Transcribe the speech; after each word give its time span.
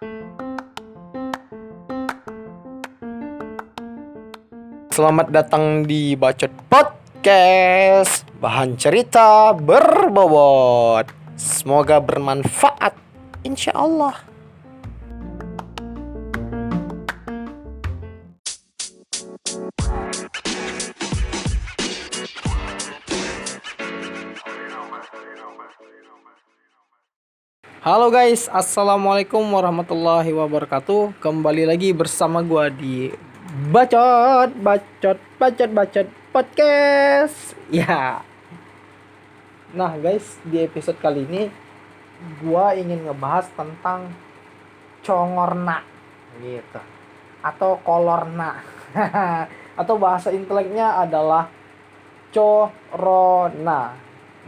Selamat 0.00 0.48
datang 5.28 5.84
di 5.84 6.16
Bacot 6.16 6.48
Podcast. 6.72 8.24
Bahan 8.40 8.80
cerita 8.80 9.52
berbobot. 9.52 11.04
Semoga 11.36 12.00
bermanfaat. 12.00 12.96
Insya 13.44 13.76
Allah 13.76 14.24
Halo 27.90 28.06
guys, 28.06 28.46
Assalamualaikum 28.46 29.42
warahmatullahi 29.50 30.30
wabarakatuh. 30.30 31.10
Kembali 31.18 31.66
lagi 31.66 31.90
bersama 31.90 32.38
gua 32.38 32.70
di 32.70 33.10
Bacot, 33.66 34.54
Bacot, 34.62 35.18
Bacot, 35.34 35.70
Bacot 35.74 36.06
Podcast. 36.30 37.58
Ya. 37.66 38.22
Nah 39.74 39.98
guys, 39.98 40.38
di 40.46 40.62
episode 40.62 41.02
kali 41.02 41.26
ini 41.26 41.50
Gua 42.38 42.78
ingin 42.78 43.10
ngebahas 43.10 43.50
tentang 43.58 44.14
Congorna 45.02 45.82
Gitu. 46.38 46.80
Atau 47.42 47.82
kolorna. 47.82 48.62
Atau 49.82 49.98
bahasa 49.98 50.30
inteleknya 50.30 50.94
adalah 50.94 51.50
Corona 52.30 53.98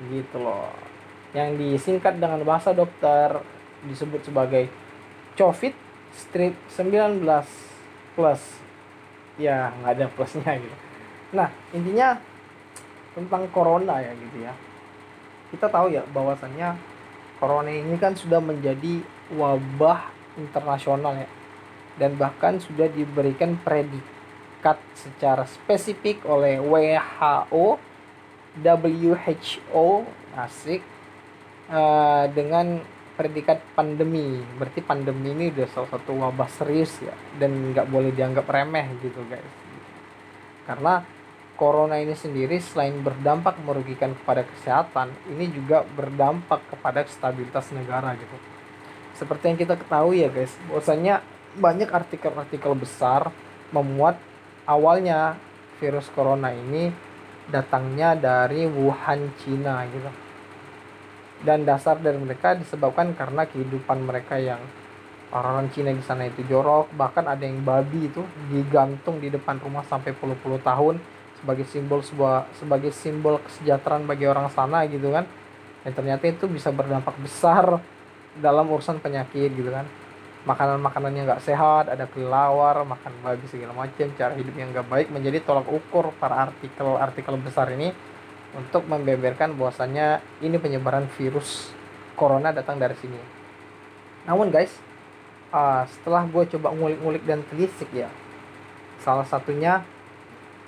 Gitu 0.07 0.39
loh 0.39 0.82
yang 1.33 1.57
disingkat 1.57 2.21
dengan 2.21 2.45
bahasa 2.45 2.77
dokter 2.77 3.41
disebut 3.89 4.21
sebagai 4.29 4.69
COVID 5.37 5.75
strip 6.13 6.55
19 6.77 7.25
plus. 8.13 8.43
Ya 9.41 9.73
nggak 9.81 9.93
ada 9.97 10.07
plusnya 10.13 10.61
gitu. 10.61 10.77
Nah 11.33 11.49
intinya 11.73 12.21
tentang 13.17 13.49
corona 13.49 14.05
ya 14.05 14.13
gitu 14.13 14.45
ya. 14.45 14.53
Kita 15.49 15.73
tahu 15.73 15.93
ya 15.93 16.05
bahwasannya 16.13 16.77
corona 17.41 17.73
ini 17.73 17.97
kan 17.97 18.13
sudah 18.13 18.41
menjadi 18.45 19.01
wabah 19.33 20.13
internasional 20.37 21.17
ya. 21.17 21.29
Dan 21.97 22.17
bahkan 22.17 22.61
sudah 22.61 22.89
diberikan 22.89 23.57
predikat 23.61 24.81
secara 24.97 25.49
spesifik 25.49 26.25
oleh 26.29 26.61
WHO 26.61 27.81
WHO 28.61 29.89
asik 30.37 30.92
uh, 31.73 32.29
dengan 32.31 32.85
predikat 33.17 33.65
pandemi. 33.73 34.41
Berarti 34.61 34.81
pandemi 34.85 35.33
ini 35.33 35.45
udah 35.53 35.69
salah 35.73 35.91
satu 35.91 36.13
wabah 36.21 36.49
serius 36.53 36.93
ya. 37.01 37.17
Dan 37.41 37.73
nggak 37.73 37.89
boleh 37.89 38.13
dianggap 38.13 38.47
remeh 38.47 38.87
gitu 39.01 39.25
guys. 39.27 39.53
Karena 40.69 41.03
corona 41.57 41.99
ini 42.01 42.17
sendiri 42.17 42.61
selain 42.61 43.01
berdampak 43.01 43.61
merugikan 43.65 44.17
kepada 44.17 44.43
kesehatan 44.47 45.13
ini 45.31 45.53
juga 45.53 45.85
berdampak 45.85 46.61
kepada 46.73 47.05
stabilitas 47.09 47.73
negara 47.73 48.15
gitu. 48.17 48.37
Seperti 49.17 49.53
yang 49.53 49.59
kita 49.61 49.75
ketahui 49.77 50.25
ya 50.25 50.31
guys 50.33 50.53
bahwasanya 50.69 51.21
banyak 51.53 51.91
artikel-artikel 51.93 52.73
besar 52.73 53.29
memuat 53.71 54.17
awalnya 54.65 55.37
virus 55.77 56.09
corona 56.17 56.49
ini 56.49 56.89
datangnya 57.53 58.17
dari 58.17 58.65
Wuhan 58.65 59.37
Cina 59.43 59.85
gitu 59.91 60.22
dan 61.43 61.67
dasar 61.67 61.99
dari 61.99 62.19
mereka 62.19 62.55
disebabkan 62.55 63.19
karena 63.19 63.47
kehidupan 63.47 64.03
mereka 64.07 64.39
yang 64.39 64.63
orang-orang 65.35 65.69
Cina 65.75 65.91
di 65.91 66.05
sana 66.07 66.31
itu. 66.31 66.47
Jorok 66.47 66.95
bahkan 66.95 67.27
ada 67.27 67.43
yang 67.43 67.63
babi 67.67 68.07
itu 68.07 68.23
digantung 68.51 69.19
di 69.19 69.29
depan 69.31 69.59
rumah 69.59 69.83
sampai 69.87 70.15
puluh-puluh 70.15 70.63
tahun 70.63 71.03
sebagai 71.43 71.67
simbol 71.67 72.01
sebuah 72.07 72.47
sebagai 72.55 72.95
simbol 72.95 73.43
kesejahteraan 73.43 74.07
bagi 74.07 74.31
orang 74.31 74.47
sana 74.55 74.87
gitu 74.87 75.11
kan. 75.11 75.27
Dan 75.83 75.91
ternyata 75.99 76.31
itu 76.31 76.47
bisa 76.47 76.71
berdampak 76.71 77.19
besar 77.19 77.83
dalam 78.39 78.71
urusan 78.71 79.03
penyakit 79.03 79.51
gitu 79.51 79.75
kan. 79.75 79.89
Makanan-makanan 80.43 81.11
yang 81.15 81.27
nggak 81.27 81.43
sehat 81.43 81.91
ada 81.91 82.07
kelelawar 82.11 82.83
makan 82.83 83.15
babi 83.23 83.47
segala 83.47 83.75
macam 83.75 84.11
cara 84.15 84.35
hidup 84.35 84.55
yang 84.59 84.71
nggak 84.75 84.87
baik 84.91 85.07
menjadi 85.11 85.43
tolak 85.43 85.67
ukur 85.71 86.11
para 86.19 86.51
artikel-artikel 86.51 87.35
besar 87.39 87.71
ini 87.75 87.91
untuk 88.53 88.85
membeberkan 88.85 89.57
bahwasannya 89.57 90.21
ini 90.45 90.57
penyebaran 90.61 91.09
virus 91.17 91.73
corona 92.17 92.53
datang 92.53 92.77
dari 92.77 92.93
sini. 93.01 93.17
Namun 94.29 94.53
guys, 94.53 94.73
uh, 95.51 95.89
setelah 95.89 96.29
gue 96.29 96.45
coba 96.57 96.71
ngulik-ngulik 96.77 97.25
dan 97.25 97.41
telisik 97.49 97.89
ya, 97.97 98.13
salah 99.01 99.25
satunya 99.25 99.83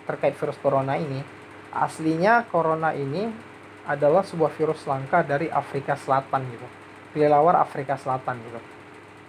terkait 0.08 0.32
virus 0.36 0.56
corona 0.64 0.96
ini, 0.96 1.20
aslinya 1.70 2.48
corona 2.48 2.96
ini 2.96 3.28
adalah 3.84 4.24
sebuah 4.24 4.52
virus 4.56 4.80
langka 4.88 5.20
dari 5.20 5.52
Afrika 5.52 5.92
Selatan 5.92 6.40
gitu, 6.48 6.66
kelelawar 7.12 7.60
Afrika 7.60 8.00
Selatan 8.00 8.40
gitu. 8.48 8.60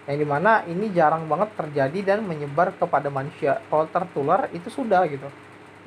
Yang 0.08 0.16
di 0.22 0.26
mana 0.26 0.64
ini 0.64 0.88
jarang 0.96 1.28
banget 1.28 1.52
terjadi 1.58 2.14
dan 2.14 2.24
menyebar 2.24 2.72
kepada 2.78 3.10
manusia. 3.10 3.58
Kalau 3.68 3.84
tertular 3.90 4.48
itu 4.54 4.70
sudah 4.70 5.02
gitu 5.10 5.26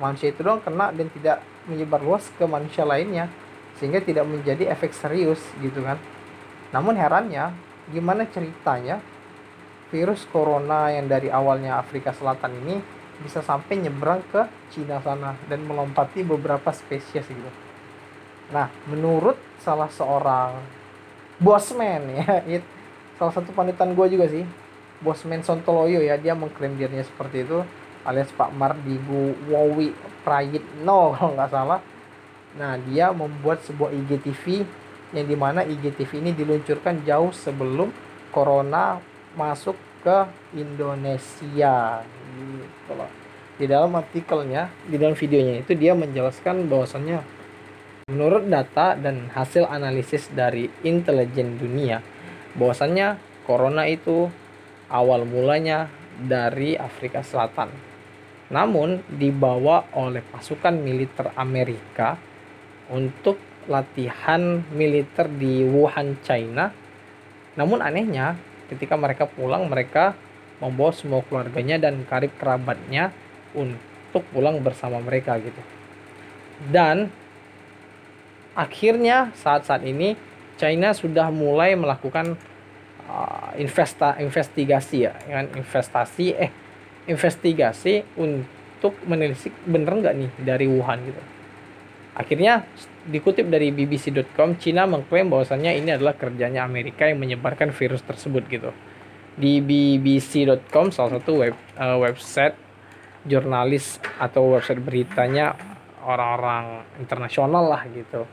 manusia 0.00 0.32
itu 0.32 0.40
dong 0.40 0.64
kena 0.64 0.90
dan 0.90 1.12
tidak 1.12 1.44
menyebar 1.68 2.00
luas 2.00 2.26
ke 2.34 2.44
manusia 2.48 2.88
lainnya 2.88 3.28
sehingga 3.76 4.00
tidak 4.00 4.24
menjadi 4.24 4.72
efek 4.72 4.96
serius 4.96 5.40
gitu 5.60 5.84
kan. 5.84 6.00
Namun 6.72 6.96
herannya 6.96 7.52
gimana 7.92 8.24
ceritanya 8.26 8.98
virus 9.92 10.24
corona 10.32 10.88
yang 10.90 11.06
dari 11.06 11.28
awalnya 11.28 11.76
Afrika 11.76 12.16
Selatan 12.16 12.56
ini 12.64 12.76
bisa 13.20 13.44
sampai 13.44 13.76
nyebrang 13.76 14.24
ke 14.32 14.48
Cina 14.72 14.96
sana 15.04 15.36
dan 15.46 15.60
melompati 15.68 16.24
beberapa 16.24 16.72
spesies 16.72 17.28
gitu. 17.28 17.50
Nah 18.50 18.72
menurut 18.88 19.36
salah 19.60 19.92
seorang 19.92 20.56
bosman 21.36 22.08
ya 22.16 22.40
it, 22.56 22.64
salah 23.20 23.32
satu 23.32 23.52
panutan 23.52 23.92
gue 23.92 24.06
juga 24.08 24.26
sih 24.28 24.44
bosman 25.04 25.44
Sontoloyo 25.44 26.00
ya 26.00 26.16
dia 26.16 26.32
mengklaim 26.36 26.76
dirinya 26.76 27.04
seperti 27.04 27.44
itu 27.44 27.60
alias 28.04 28.32
Pak 28.32 28.52
Mardigu 28.54 29.36
Wowi 29.48 29.92
Prayitno 30.24 31.00
kalau 31.16 31.32
nggak 31.36 31.50
salah. 31.52 31.80
Nah 32.58 32.76
dia 32.88 33.14
membuat 33.14 33.62
sebuah 33.62 33.94
IGTV 33.94 34.66
yang 35.10 35.26
di 35.26 35.36
mana 35.38 35.66
IGTV 35.66 36.22
ini 36.22 36.30
diluncurkan 36.34 37.02
jauh 37.02 37.34
sebelum 37.34 37.90
Corona 38.30 39.02
masuk 39.34 39.74
ke 40.02 40.26
Indonesia. 40.54 42.02
Gitu 42.36 42.92
loh. 42.94 43.10
Di 43.60 43.68
dalam 43.68 43.92
artikelnya, 43.92 44.72
di 44.88 44.96
dalam 44.96 45.12
videonya 45.12 45.60
itu 45.60 45.76
dia 45.76 45.92
menjelaskan 45.92 46.64
bahwasannya 46.64 47.20
menurut 48.10 48.48
data 48.50 48.98
dan 48.98 49.30
hasil 49.30 49.70
analisis 49.70 50.26
dari 50.34 50.66
intelijen 50.82 51.54
dunia 51.60 52.02
bahwasannya 52.58 53.22
Corona 53.46 53.86
itu 53.86 54.26
awal 54.90 55.22
mulanya 55.22 55.86
dari 56.18 56.74
Afrika 56.74 57.22
Selatan 57.22 57.89
namun 58.50 58.98
dibawa 59.06 59.86
oleh 59.94 60.26
pasukan 60.26 60.74
militer 60.74 61.30
Amerika 61.38 62.18
untuk 62.90 63.38
latihan 63.70 64.66
militer 64.74 65.30
di 65.30 65.62
Wuhan, 65.62 66.18
China. 66.26 66.74
Namun 67.54 67.78
anehnya, 67.78 68.34
ketika 68.66 68.98
mereka 68.98 69.30
pulang, 69.30 69.70
mereka 69.70 70.18
membawa 70.58 70.90
semua 70.90 71.22
keluarganya 71.22 71.78
dan 71.78 72.02
karib 72.10 72.34
kerabatnya 72.36 73.14
untuk 73.54 74.26
pulang 74.34 74.58
bersama 74.58 74.98
mereka 74.98 75.38
gitu. 75.38 75.62
Dan 76.66 77.06
akhirnya 78.58 79.30
saat-saat 79.38 79.86
ini 79.86 80.18
China 80.58 80.90
sudah 80.90 81.30
mulai 81.30 81.78
melakukan 81.78 82.34
uh, 83.06 83.54
investa 83.56 84.18
investigasi 84.18 85.08
ya, 85.08 85.14
kan 85.16 85.46
investasi 85.54 86.36
eh 86.36 86.50
investigasi 87.08 88.04
untuk 88.20 88.96
menelisik 89.08 89.52
bener 89.64 89.92
nggak 90.00 90.14
nih 90.16 90.30
dari 90.44 90.66
Wuhan 90.68 90.98
gitu. 91.04 91.22
Akhirnya 92.16 92.66
dikutip 93.08 93.48
dari 93.48 93.72
BBC.com, 93.72 94.60
Cina 94.60 94.84
mengklaim 94.84 95.32
bahwasannya 95.32 95.78
ini 95.78 95.96
adalah 95.96 96.12
kerjanya 96.18 96.66
Amerika 96.66 97.08
yang 97.08 97.22
menyebarkan 97.22 97.72
virus 97.72 98.04
tersebut 98.04 98.44
gitu. 98.50 98.70
Di 99.40 99.62
BBC.com 99.64 100.92
salah 100.92 101.16
satu 101.16 101.40
web 101.40 101.56
uh, 101.80 101.96
website 101.96 102.58
jurnalis 103.24 104.00
atau 104.20 104.52
website 104.52 104.80
beritanya 104.84 105.56
orang-orang 106.04 106.84
internasional 107.00 107.68
lah 107.68 107.84
gitu. 107.88 108.24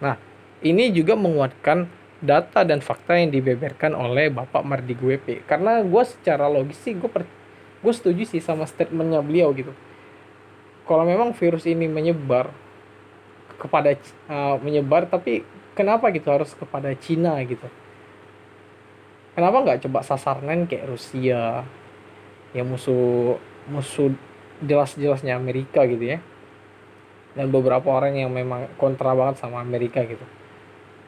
Nah, 0.00 0.16
ini 0.64 0.92
juga 0.92 1.16
menguatkan 1.16 1.88
data 2.22 2.62
dan 2.62 2.78
fakta 2.78 3.18
yang 3.18 3.34
dibeberkan 3.34 3.98
oleh 3.98 4.30
Bapak 4.30 4.62
Mardi 4.62 4.94
WP. 4.94 5.42
Karena 5.44 5.82
gue 5.82 6.02
secara 6.06 6.46
logis 6.46 6.78
sih 6.80 6.94
gue 6.94 7.10
per 7.10 7.26
gue 7.82 7.92
setuju 7.92 8.22
sih 8.24 8.38
sama 8.38 8.64
statementnya 8.64 9.18
beliau 9.18 9.50
gitu. 9.50 9.74
Kalau 10.86 11.02
memang 11.02 11.34
virus 11.34 11.66
ini 11.66 11.90
menyebar 11.90 12.54
kepada 13.58 13.94
uh, 14.30 14.58
menyebar 14.62 15.06
tapi 15.10 15.42
kenapa 15.74 16.14
gitu 16.14 16.30
harus 16.30 16.54
kepada 16.54 16.94
Cina 16.98 17.38
gitu? 17.42 17.66
Kenapa 19.34 19.66
nggak 19.66 19.80
coba 19.88 20.06
sasaran 20.06 20.70
kayak 20.70 20.86
Rusia 20.86 21.66
yang 22.54 22.66
musuh 22.70 23.38
musuh 23.66 24.14
jelas-jelasnya 24.62 25.34
Amerika 25.34 25.82
gitu 25.86 26.18
ya? 26.18 26.18
Dan 27.32 27.48
beberapa 27.48 27.88
orang 27.88 28.18
yang 28.18 28.30
memang 28.30 28.68
kontra 28.76 29.16
banget 29.16 29.40
sama 29.40 29.58
Amerika 29.58 30.04
gitu. 30.04 30.22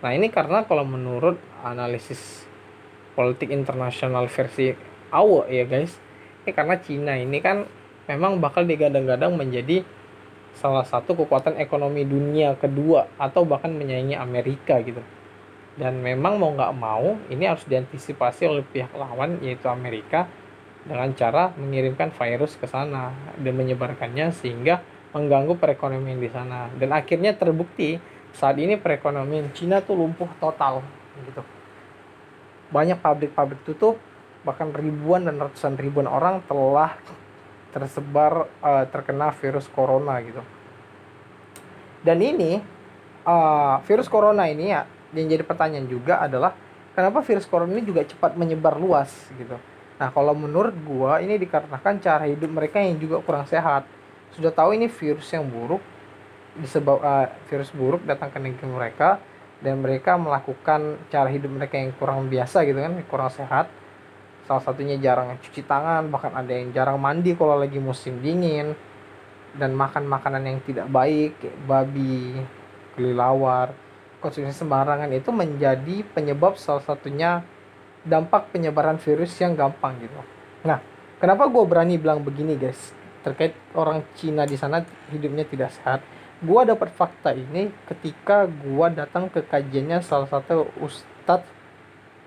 Nah 0.00 0.10
ini 0.16 0.32
karena 0.32 0.64
kalau 0.64 0.88
menurut 0.88 1.36
analisis 1.60 2.48
politik 3.14 3.52
internasional 3.52 4.26
versi 4.26 4.72
AWO 5.12 5.46
ya 5.46 5.68
guys 5.68 6.03
ini 6.44 6.52
karena 6.52 6.76
Cina 6.76 7.16
ini 7.16 7.40
kan 7.40 7.64
memang 8.04 8.36
bakal 8.36 8.68
digadang-gadang 8.68 9.32
menjadi 9.32 9.80
salah 10.54 10.84
satu 10.86 11.16
kekuatan 11.18 11.58
ekonomi 11.58 12.04
dunia 12.06 12.54
kedua 12.60 13.08
atau 13.16 13.42
bahkan 13.48 13.72
menyaingi 13.72 14.14
Amerika 14.14 14.78
gitu. 14.84 15.00
Dan 15.74 16.04
memang 16.04 16.38
mau 16.38 16.54
nggak 16.54 16.74
mau 16.76 17.18
ini 17.32 17.48
harus 17.48 17.66
diantisipasi 17.66 18.46
oleh 18.46 18.62
pihak 18.62 18.94
lawan 18.94 19.42
yaitu 19.42 19.66
Amerika 19.66 20.30
dengan 20.84 21.10
cara 21.16 21.50
mengirimkan 21.56 22.12
virus 22.14 22.54
ke 22.60 22.68
sana 22.68 23.10
dan 23.40 23.54
menyebarkannya 23.56 24.30
sehingga 24.30 24.84
mengganggu 25.16 25.58
perekonomian 25.58 26.20
di 26.20 26.30
sana. 26.30 26.70
Dan 26.76 26.94
akhirnya 26.94 27.34
terbukti 27.34 27.98
saat 28.36 28.60
ini 28.60 28.76
perekonomian 28.78 29.50
Cina 29.56 29.80
tuh 29.80 29.98
lumpuh 29.98 30.28
total 30.38 30.84
gitu. 31.24 31.42
Banyak 32.70 33.00
pabrik-pabrik 33.00 33.64
tutup 33.66 33.98
bahkan 34.44 34.70
ribuan 34.70 35.24
dan 35.24 35.40
ratusan 35.40 35.80
ribuan 35.80 36.06
orang 36.06 36.44
telah 36.44 36.94
tersebar 37.72 38.46
uh, 38.62 38.84
terkena 38.86 39.34
virus 39.34 39.66
corona 39.72 40.20
gitu 40.22 40.44
dan 42.04 42.20
ini 42.20 42.60
uh, 43.24 43.80
virus 43.88 44.06
corona 44.06 44.46
ini 44.46 44.70
ya 44.70 44.84
yang 45.16 45.26
jadi 45.30 45.42
pertanyaan 45.46 45.88
juga 45.88 46.20
adalah 46.20 46.52
kenapa 46.92 47.24
virus 47.24 47.48
corona 47.48 47.72
ini 47.74 47.84
juga 47.86 48.04
cepat 48.04 48.36
menyebar 48.36 48.76
luas 48.76 49.10
gitu. 49.34 49.56
Nah, 49.94 50.08
kalau 50.10 50.34
menurut 50.34 50.74
gua 50.82 51.22
ini 51.22 51.38
dikarenakan 51.38 52.02
cara 52.02 52.26
hidup 52.26 52.50
mereka 52.50 52.82
yang 52.82 52.98
juga 52.98 53.22
kurang 53.22 53.46
sehat. 53.46 53.86
Sudah 54.34 54.50
tahu 54.50 54.74
ini 54.74 54.90
virus 54.90 55.30
yang 55.30 55.46
buruk 55.46 55.80
disebab 56.58 57.02
uh, 57.02 57.26
virus 57.50 57.70
buruk 57.74 58.02
datang 58.06 58.30
ke 58.30 58.38
negeri 58.38 58.66
mereka 58.66 59.18
dan 59.62 59.78
mereka 59.82 60.18
melakukan 60.18 60.98
cara 61.10 61.30
hidup 61.30 61.50
mereka 61.50 61.78
yang 61.78 61.94
kurang 61.94 62.26
biasa 62.26 62.66
gitu 62.66 62.78
kan, 62.78 62.92
kurang 63.06 63.30
sehat. 63.30 63.66
Salah 64.44 64.60
satunya 64.60 65.00
jarang 65.00 65.40
cuci 65.40 65.64
tangan, 65.64 66.12
bahkan 66.12 66.36
ada 66.36 66.52
yang 66.52 66.68
jarang 66.76 67.00
mandi 67.00 67.32
kalau 67.32 67.56
lagi 67.56 67.80
musim 67.80 68.20
dingin 68.20 68.76
dan 69.56 69.72
makan 69.72 70.04
makanan 70.04 70.44
yang 70.44 70.58
tidak 70.68 70.90
baik 70.92 71.38
kayak 71.40 71.56
babi, 71.64 72.44
kelilawar, 72.92 73.72
konsumsi 74.20 74.52
sembarangan 74.52 75.08
itu 75.12 75.32
menjadi 75.32 76.04
penyebab 76.12 76.60
salah 76.60 76.84
satunya 76.84 77.40
dampak 78.04 78.52
penyebaran 78.52 79.00
virus 79.00 79.32
yang 79.40 79.56
gampang 79.56 79.96
gitu. 80.00 80.20
Nah, 80.68 80.80
kenapa 81.20 81.48
gue 81.48 81.64
berani 81.64 81.96
bilang 81.96 82.20
begini 82.20 82.56
guys 82.56 82.92
terkait 83.24 83.56
orang 83.72 84.04
Cina 84.12 84.44
di 84.44 84.60
sana 84.60 84.84
hidupnya 85.08 85.48
tidak 85.48 85.72
sehat? 85.80 86.04
Gue 86.44 86.60
dapat 86.68 86.92
fakta 86.92 87.32
ini 87.32 87.72
ketika 87.88 88.44
gue 88.44 88.86
datang 88.92 89.32
ke 89.32 89.40
kajiannya 89.40 90.04
salah 90.04 90.28
satu 90.28 90.68
ustadz 90.84 91.53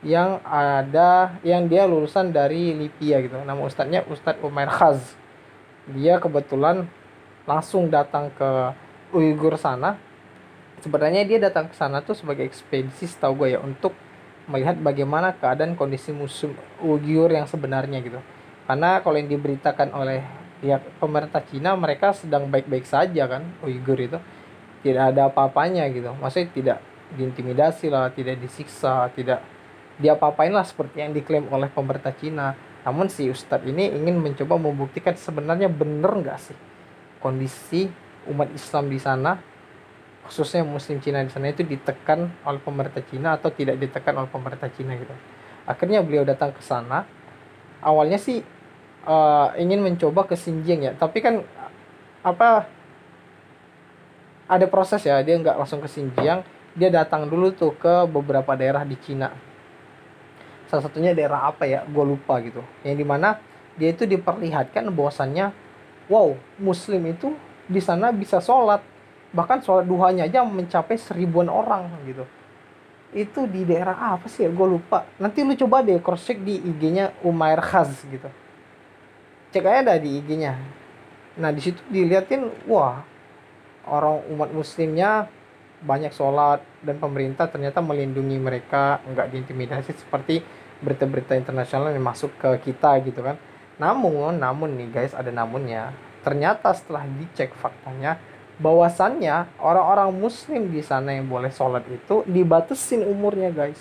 yang 0.05 0.41
ada 0.45 1.38
yang 1.41 1.65
dia 1.65 1.89
lulusan 1.89 2.29
dari 2.29 2.73
Libya 2.73 3.21
gitu. 3.21 3.38
Nama 3.41 3.57
ustadznya 3.57 4.05
Ustadz 4.05 4.44
Umar 4.45 4.69
Khaz. 4.69 5.17
Dia 5.89 6.21
kebetulan 6.21 6.85
langsung 7.47 7.88
datang 7.88 8.29
ke 8.35 8.49
Uyghur 9.15 9.55
sana 9.55 9.95
sebenarnya 10.83 11.23
dia 11.25 11.39
datang 11.41 11.71
ke 11.71 11.75
sana 11.79 12.03
tuh 12.03 12.13
sebagai 12.13 12.45
ekspedisi 12.45 13.07
tahu 13.17 13.45
gue 13.45 13.57
ya 13.57 13.59
untuk 13.63 13.95
melihat 14.47 14.79
bagaimana 14.79 15.35
keadaan 15.35 15.75
kondisi 15.75 16.11
musim 16.11 16.53
Uyghur 16.79 17.31
yang 17.31 17.49
sebenarnya 17.49 17.99
gitu 18.03 18.19
karena 18.67 18.99
kalau 18.99 19.15
yang 19.15 19.31
diberitakan 19.31 19.95
oleh 19.95 20.23
pemerintah 20.99 21.39
Cina 21.47 21.75
mereka 21.79 22.11
sedang 22.11 22.51
baik-baik 22.51 22.83
saja 22.83 23.27
kan 23.31 23.44
Uyghur 23.63 23.99
itu 23.99 24.19
tidak 24.83 25.15
ada 25.15 25.31
apa-apanya 25.31 25.88
gitu 25.89 26.13
maksudnya 26.19 26.49
tidak 26.53 26.77
diintimidasi 27.15 27.88
lah 27.88 28.11
tidak 28.11 28.38
disiksa 28.44 29.07
tidak 29.15 29.39
dia 29.97 30.13
apa-apain 30.13 30.53
lah 30.53 30.61
seperti 30.61 31.01
yang 31.01 31.11
diklaim 31.11 31.49
oleh 31.49 31.69
pemerintah 31.73 32.13
Cina. 32.13 32.53
Namun 32.85 33.09
si 33.09 33.27
Ustadz 33.27 33.67
ini 33.67 33.91
ingin 33.91 34.21
mencoba 34.21 34.55
membuktikan 34.55 35.17
sebenarnya 35.17 35.67
bener 35.67 36.07
nggak 36.23 36.38
sih 36.39 36.57
kondisi 37.19 37.89
umat 38.29 38.47
Islam 38.53 38.88
di 38.94 38.99
sana? 39.01 39.41
Khususnya 40.29 40.61
muslim 40.63 41.01
Cina 41.01 41.23
di 41.25 41.31
sana 41.33 41.49
itu 41.49 41.65
ditekan 41.65 42.29
oleh 42.45 42.61
pemerintah 42.61 43.01
Cina 43.09 43.35
atau 43.35 43.49
tidak 43.49 43.81
ditekan 43.81 44.13
oleh 44.21 44.29
pemerintah 44.29 44.69
Cina 44.69 44.94
gitu. 44.95 45.15
Akhirnya 45.65 46.05
beliau 46.05 46.23
datang 46.23 46.53
ke 46.53 46.61
sana. 46.61 47.03
Awalnya 47.81 48.21
sih 48.21 48.44
uh, 49.07 49.49
ingin 49.57 49.81
mencoba 49.81 50.27
ke 50.29 50.35
Xinjiang 50.38 50.81
ya. 50.83 50.94
Tapi 50.94 51.23
kan 51.23 51.41
apa 52.21 52.67
ada 54.47 54.65
proses 54.67 54.99
ya. 55.03 55.19
Dia 55.23 55.39
nggak 55.39 55.57
langsung 55.57 55.79
ke 55.79 55.89
Xinjiang. 55.89 56.44
Dia 56.77 56.91
datang 56.94 57.25
dulu 57.25 57.55
tuh 57.55 57.73
ke 57.73 58.05
beberapa 58.05 58.53
daerah 58.53 58.83
di 58.83 58.99
Cina 58.99 59.46
salah 60.68 60.84
satunya 60.86 61.16
daerah 61.16 61.48
apa 61.50 61.68
ya 61.68 61.84
gue 61.88 62.04
lupa 62.04 62.40
gitu. 62.44 62.62
Yang 62.84 62.96
di 63.02 63.06
mana 63.08 63.40
dia 63.75 63.92
itu 63.92 64.04
diperlihatkan 64.08 64.88
bahwasannya 64.92 65.52
wow 66.12 66.36
muslim 66.60 67.04
itu 67.12 67.34
di 67.68 67.80
sana 67.84 68.14
bisa 68.14 68.40
sholat. 68.44 68.84
Bahkan 69.31 69.64
sholat 69.64 69.84
duhanya 69.84 70.28
aja 70.28 70.44
mencapai 70.44 70.96
seribuan 70.96 71.52
orang 71.52 71.88
gitu. 72.08 72.24
Itu 73.16 73.48
di 73.48 73.64
daerah 73.64 74.16
apa 74.19 74.28
sih 74.28 74.46
ya? 74.46 74.50
Gue 74.52 74.68
lupa. 74.78 75.08
Nanti 75.19 75.44
lu 75.44 75.56
coba 75.56 75.84
deh 75.84 76.00
cross 76.00 76.28
check 76.28 76.44
di 76.44 76.60
IG-nya 76.60 77.16
Umair 77.24 77.60
Khaz 77.64 78.04
gitu. 78.08 78.28
Cek 79.52 79.64
aja 79.64 79.96
dah 79.96 79.98
di 80.00 80.19
IG-nya 80.19 80.78
nah 81.38 81.54
di 81.54 81.62
situ 81.62 81.78
diliatin 81.94 82.50
wah 82.66 83.06
orang 83.86 84.25
umat 84.34 84.50
muslimnya 84.52 85.30
banyak 85.81 86.09
sholat 86.09 86.63
dan 86.81 86.97
pemerintah 86.97 87.45
ternyata 87.45 87.83
melindungi 87.85 88.41
mereka 88.41 88.97
nggak 89.06 89.29
diintimidasi 89.29 89.94
seperti 89.94 90.41
berita-berita 90.81 91.38
internasional 91.38 91.94
yang 91.94 92.06
masuk 92.06 92.33
ke 92.38 92.71
kita 92.71 92.97
gitu 93.06 93.21
kan. 93.21 93.38
Namun 93.77 94.41
namun 94.41 94.74
nih 94.74 94.89
guys 94.89 95.13
ada 95.13 95.29
namunnya. 95.29 95.94
Ternyata 96.25 96.74
setelah 96.74 97.06
dicek 97.06 97.53
faktanya 97.56 98.18
bahwasannya 98.57 99.62
orang-orang 99.62 100.09
muslim 100.18 100.74
di 100.74 100.81
sana 100.81 101.13
yang 101.13 101.29
boleh 101.29 101.53
sholat 101.53 101.85
itu 101.94 102.25
dibatasin 102.25 103.06
umurnya 103.06 103.53
guys. 103.53 103.80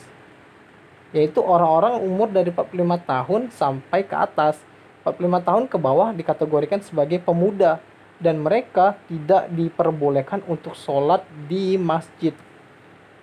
Yaitu 1.17 1.41
orang-orang 1.41 2.05
umur 2.05 2.29
dari 2.29 2.53
45 2.53 2.77
tahun 3.09 3.43
sampai 3.57 4.05
ke 4.05 4.17
atas. 4.17 4.61
45 5.01 5.49
tahun 5.49 5.65
ke 5.71 5.79
bawah 5.79 6.11
dikategorikan 6.13 6.83
sebagai 6.83 7.23
pemuda 7.23 7.79
dan 8.17 8.41
mereka 8.41 8.97
tidak 9.09 9.53
diperbolehkan 9.53 10.41
untuk 10.49 10.73
sholat 10.73 11.25
di 11.49 11.77
masjid. 11.77 12.33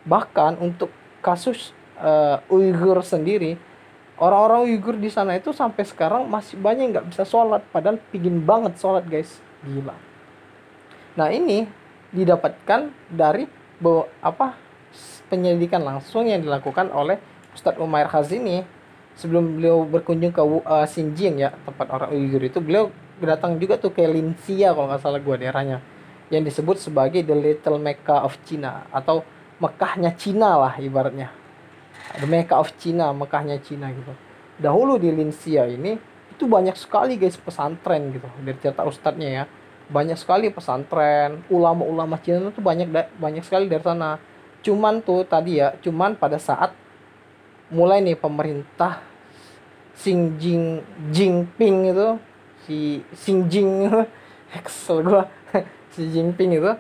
Bahkan 0.06 0.60
untuk 0.62 0.94
kasus 1.24 1.72
uh, 1.98 2.44
Uighur 2.52 3.00
sendiri 3.02 3.56
orang-orang 4.22 4.70
Uighur 4.70 4.96
di 5.00 5.10
sana 5.10 5.38
itu 5.38 5.52
sampai 5.56 5.84
sekarang 5.88 6.30
masih 6.30 6.60
banyak 6.60 6.94
nggak 6.94 7.08
bisa 7.10 7.24
sholat. 7.26 7.64
Padahal 7.74 7.98
pingin 8.14 8.44
banget 8.44 8.78
sholat 8.78 9.06
guys. 9.08 9.42
Gila. 9.66 9.96
Nah 11.18 11.28
ini 11.32 11.66
didapatkan 12.14 12.94
dari 13.10 13.50
bahwa 13.82 14.06
apa 14.22 14.54
penyelidikan 15.28 15.82
langsung 15.82 16.30
yang 16.30 16.46
dilakukan 16.46 16.94
oleh 16.94 17.18
Ustadz 17.58 17.82
Umair 17.82 18.06
Khazini 18.06 18.62
sebelum 19.18 19.58
beliau 19.58 19.86
berkunjung 19.86 20.34
ke 20.34 20.42
uh, 20.42 20.86
Xinjiang 20.86 21.38
ya 21.38 21.50
tempat 21.66 21.88
orang 21.90 22.10
Uyghur 22.14 22.42
itu. 22.46 22.60
Beliau 22.62 22.94
datang 23.22 23.60
juga 23.62 23.78
tuh 23.78 23.94
ke 23.94 24.06
Linxia 24.06 24.74
kalau 24.74 24.90
nggak 24.90 25.02
salah 25.02 25.22
gua 25.22 25.38
daerahnya. 25.38 25.84
Yang 26.32 26.54
disebut 26.54 26.78
sebagai 26.82 27.22
the 27.22 27.36
little 27.36 27.78
Mecca 27.78 28.26
of 28.26 28.40
China 28.48 28.88
atau 28.90 29.22
Mekahnya 29.62 30.18
Cina 30.18 30.58
lah 30.58 30.74
ibaratnya. 30.82 31.30
The 32.18 32.26
Mecca 32.26 32.58
of 32.58 32.74
China 32.82 33.14
Mekahnya 33.14 33.62
Cina 33.62 33.94
gitu. 33.94 34.14
Dahulu 34.58 34.98
di 34.98 35.14
Linxia 35.14 35.70
ini 35.70 35.98
itu 36.34 36.44
banyak 36.50 36.74
sekali 36.74 37.22
guys 37.22 37.38
pesantren 37.38 38.10
gitu. 38.10 38.26
Dari 38.42 38.58
cerita 38.58 38.82
ustadznya 38.88 39.30
ya. 39.30 39.44
Banyak 39.94 40.18
sekali 40.18 40.50
pesantren 40.50 41.46
ulama-ulama 41.54 42.18
Cina 42.18 42.50
itu 42.50 42.62
banyak 42.64 42.90
banyak 43.22 43.44
sekali 43.46 43.70
dari 43.70 43.84
sana. 43.86 44.18
Cuman 44.66 45.04
tuh 45.06 45.28
tadi 45.28 45.62
ya 45.62 45.76
cuman 45.84 46.18
pada 46.18 46.42
saat 46.42 46.74
mulai 47.70 48.02
nih 48.02 48.18
pemerintah 48.18 49.02
Xi 49.94 50.14
Jinping 51.14 51.78
itu 51.94 52.18
si 52.66 53.04
Xi 53.14 53.32
Jing 53.50 53.90
kesel 54.66 55.04
gua. 55.04 55.30
Xi 55.94 56.10
Jinping 56.10 56.58
itu 56.58 56.72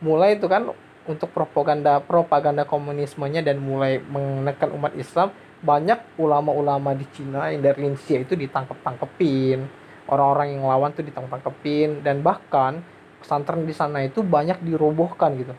mulai 0.00 0.40
itu 0.40 0.48
kan 0.48 0.72
untuk 1.06 1.30
propaganda 1.30 2.00
propaganda 2.00 2.64
komunismenya 2.64 3.44
dan 3.44 3.60
mulai 3.60 4.00
menekan 4.00 4.72
umat 4.74 4.96
Islam 4.96 5.30
banyak 5.60 6.20
ulama-ulama 6.20 6.92
di 6.92 7.06
Cina 7.12 7.48
yang 7.52 7.64
dari 7.64 7.88
Indonesia 7.88 8.16
itu 8.16 8.34
ditangkap 8.36 8.76
tangkepin 8.84 9.68
orang-orang 10.06 10.56
yang 10.56 10.64
lawan 10.66 10.90
tuh 10.94 11.02
ditangkap-tangkepin 11.02 12.02
dan 12.02 12.22
bahkan 12.22 12.82
pesantren 13.20 13.66
di 13.66 13.74
sana 13.74 14.06
itu 14.06 14.22
banyak 14.22 14.62
dirobohkan 14.62 15.34
gitu. 15.34 15.54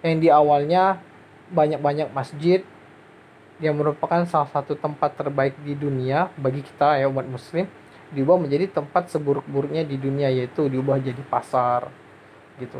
Yang 0.00 0.16
di 0.20 0.28
awalnya 0.32 1.00
banyak-banyak 1.52 2.12
masjid 2.12 2.64
yang 3.60 3.76
merupakan 3.78 4.24
salah 4.26 4.50
satu 4.50 4.74
tempat 4.74 5.14
terbaik 5.14 5.54
di 5.62 5.78
dunia 5.78 6.32
bagi 6.40 6.64
kita 6.64 6.98
ya 6.98 7.06
umat 7.06 7.28
muslim 7.28 7.68
diubah 8.14 8.38
menjadi 8.38 8.70
tempat 8.70 9.10
seburuk-buruknya 9.10 9.82
di 9.82 9.98
dunia 9.98 10.30
yaitu 10.30 10.70
diubah 10.70 11.02
jadi 11.02 11.20
pasar 11.26 11.90
gitu. 12.62 12.78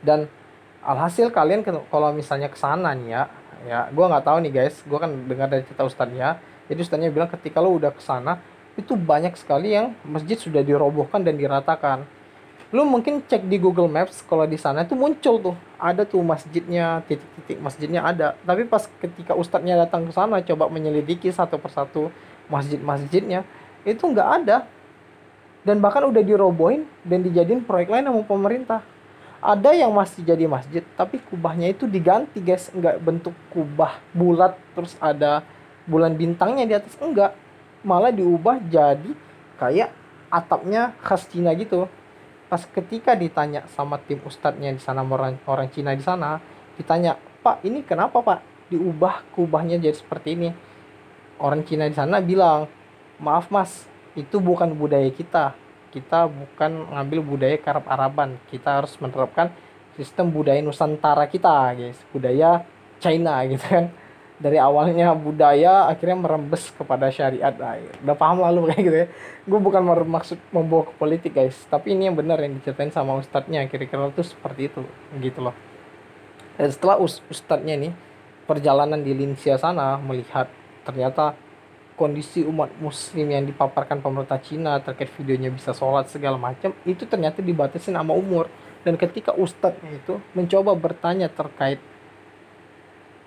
Dan 0.00 0.30
alhasil 0.82 1.34
kalian 1.34 1.66
kalau 1.66 2.14
misalnya 2.14 2.46
ke 2.46 2.58
sana 2.58 2.94
nih 2.94 3.08
ya 3.10 3.22
ya 3.62 3.78
gue 3.94 4.02
nggak 4.02 4.26
tahu 4.26 4.42
nih 4.42 4.50
guys 4.50 4.82
gue 4.82 4.98
kan 4.98 5.10
dengar 5.30 5.46
dari 5.46 5.62
cerita 5.62 5.86
ustadznya 5.86 6.42
jadi 6.66 6.82
ustadznya 6.82 7.14
bilang 7.14 7.30
ketika 7.30 7.62
lo 7.62 7.70
udah 7.78 7.94
ke 7.94 8.02
sana 8.02 8.42
itu 8.78 8.96
banyak 8.96 9.36
sekali 9.36 9.76
yang 9.76 9.92
masjid 10.06 10.38
sudah 10.38 10.64
dirobohkan 10.64 11.20
dan 11.20 11.36
diratakan. 11.36 12.08
Lu 12.72 12.88
mungkin 12.88 13.20
cek 13.20 13.52
di 13.52 13.60
Google 13.60 13.84
Maps 13.84 14.24
kalau 14.24 14.48
di 14.48 14.56
sana 14.56 14.88
itu 14.88 14.96
muncul 14.96 15.36
tuh 15.36 15.56
ada 15.76 16.08
tuh 16.08 16.24
masjidnya 16.24 17.04
titik-titik 17.04 17.60
masjidnya 17.60 18.00
ada. 18.00 18.32
Tapi 18.48 18.64
pas 18.64 18.88
ketika 18.96 19.36
ustadznya 19.36 19.76
datang 19.76 20.08
ke 20.08 20.12
sana 20.16 20.40
coba 20.40 20.72
menyelidiki 20.72 21.28
satu 21.28 21.60
persatu 21.60 22.08
masjid-masjidnya 22.48 23.44
itu 23.82 24.02
nggak 24.02 24.28
ada. 24.42 24.66
Dan 25.62 25.78
bahkan 25.78 26.02
udah 26.10 26.22
dirobohin 26.26 26.90
dan 27.06 27.22
dijadiin 27.22 27.62
proyek 27.62 27.94
lain 27.94 28.10
sama 28.10 28.22
pemerintah. 28.26 28.82
Ada 29.42 29.74
yang 29.74 29.90
masih 29.94 30.22
jadi 30.22 30.46
masjid 30.46 30.82
tapi 30.98 31.18
kubahnya 31.22 31.70
itu 31.70 31.86
diganti 31.86 32.42
guys. 32.42 32.70
Nggak 32.74 32.98
bentuk 33.02 33.34
kubah 33.54 33.98
bulat 34.10 34.58
terus 34.74 34.98
ada 34.98 35.46
bulan 35.86 36.14
bintangnya 36.18 36.66
di 36.66 36.74
atas. 36.74 36.94
Enggak 36.98 37.34
malah 37.82 38.14
diubah 38.14 38.62
jadi 38.70 39.14
kayak 39.58 39.90
atapnya 40.30 40.94
khas 41.02 41.26
Cina 41.30 41.54
gitu. 41.54 41.86
Pas 42.50 42.62
ketika 42.66 43.14
ditanya 43.14 43.66
sama 43.74 43.98
tim 44.02 44.18
ustadznya 44.22 44.74
di 44.74 44.82
sana 44.82 45.06
orang 45.06 45.38
orang 45.46 45.68
Cina 45.70 45.94
di 45.94 46.02
sana 46.02 46.42
ditanya 46.74 47.18
pak 47.42 47.62
ini 47.66 47.86
kenapa 47.86 48.18
pak? 48.18 48.40
Diubah 48.70 49.26
kubahnya 49.36 49.78
jadi 49.78 49.94
seperti 49.94 50.34
ini. 50.34 50.50
Orang 51.38 51.66
Cina 51.66 51.86
di 51.86 51.94
sana 51.94 52.22
bilang 52.22 52.81
maaf 53.22 53.46
mas. 53.48 53.86
Itu 54.18 54.42
bukan 54.42 54.74
budaya 54.74 55.08
kita. 55.08 55.54
Kita 55.94 56.26
bukan 56.26 56.90
ngambil 56.90 57.20
budaya 57.22 57.56
karab 57.56 57.86
araban. 57.86 58.36
Kita 58.50 58.82
harus 58.82 58.98
menerapkan 58.98 59.54
sistem 59.94 60.28
budaya 60.28 60.58
nusantara 60.60 61.30
kita 61.30 61.72
guys. 61.78 61.96
Budaya 62.10 62.66
China 62.98 63.38
gitu 63.50 63.62
kan. 63.62 63.86
Dari 64.42 64.58
awalnya 64.58 65.14
budaya 65.14 65.86
akhirnya 65.86 66.18
merembes 66.18 66.74
kepada 66.74 67.06
syariat. 67.14 67.54
Nah, 67.54 67.78
udah 68.02 68.16
paham 68.18 68.42
lalu 68.42 68.60
kayak 68.74 68.82
gitu 68.82 68.96
ya. 68.98 69.06
Gue 69.46 69.60
bukan 69.62 69.80
bermaksud 69.86 70.42
membawa 70.50 70.90
ke 70.90 70.92
politik 70.98 71.32
guys. 71.38 71.54
Tapi 71.70 71.94
ini 71.94 72.10
yang 72.10 72.18
benar 72.18 72.42
yang 72.42 72.58
diceritain 72.58 72.90
sama 72.90 73.14
ustadznya. 73.22 73.62
Kira-kira 73.70 74.10
itu 74.10 74.26
seperti 74.26 74.66
itu 74.66 74.82
gitu 75.22 75.46
loh. 75.46 75.54
Dan 76.58 76.68
setelah 76.68 77.00
us 77.00 77.22
ustadznya 77.30 77.78
nih 77.78 77.92
perjalanan 78.44 79.00
di 79.00 79.14
Linsia 79.14 79.56
sana 79.56 79.96
melihat 80.02 80.50
ternyata 80.82 81.38
kondisi 81.94 82.42
umat 82.42 82.72
muslim 82.80 83.28
yang 83.28 83.44
dipaparkan 83.44 84.00
pemerintah 84.00 84.40
Cina 84.40 84.80
terkait 84.80 85.12
videonya 85.20 85.52
bisa 85.52 85.76
sholat 85.76 86.08
segala 86.08 86.40
macam 86.40 86.72
itu 86.88 87.04
ternyata 87.04 87.44
dibatasi 87.44 87.92
nama 87.92 88.12
umur. 88.12 88.48
Dan 88.82 88.98
ketika 88.98 89.30
ustadznya 89.38 89.94
itu 89.94 90.18
mencoba 90.34 90.74
bertanya 90.74 91.30
terkait 91.30 91.78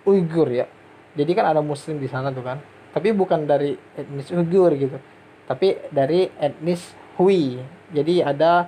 Uighur 0.03 0.51
ya. 0.51 0.67
Jadi 1.15 1.31
kan 1.31 1.47
ada 1.47 1.63
muslim 1.63 1.95
di 1.97 2.11
sana 2.11 2.29
tuh 2.35 2.43
kan. 2.43 2.59
Tapi 2.91 3.15
bukan 3.15 3.47
dari 3.47 3.79
etnis 3.95 4.27
Uyghur 4.35 4.75
gitu. 4.75 4.99
Tapi 5.47 5.79
dari 5.95 6.27
etnis 6.35 6.91
Hui. 7.15 7.55
Jadi 7.95 8.19
ada 8.19 8.67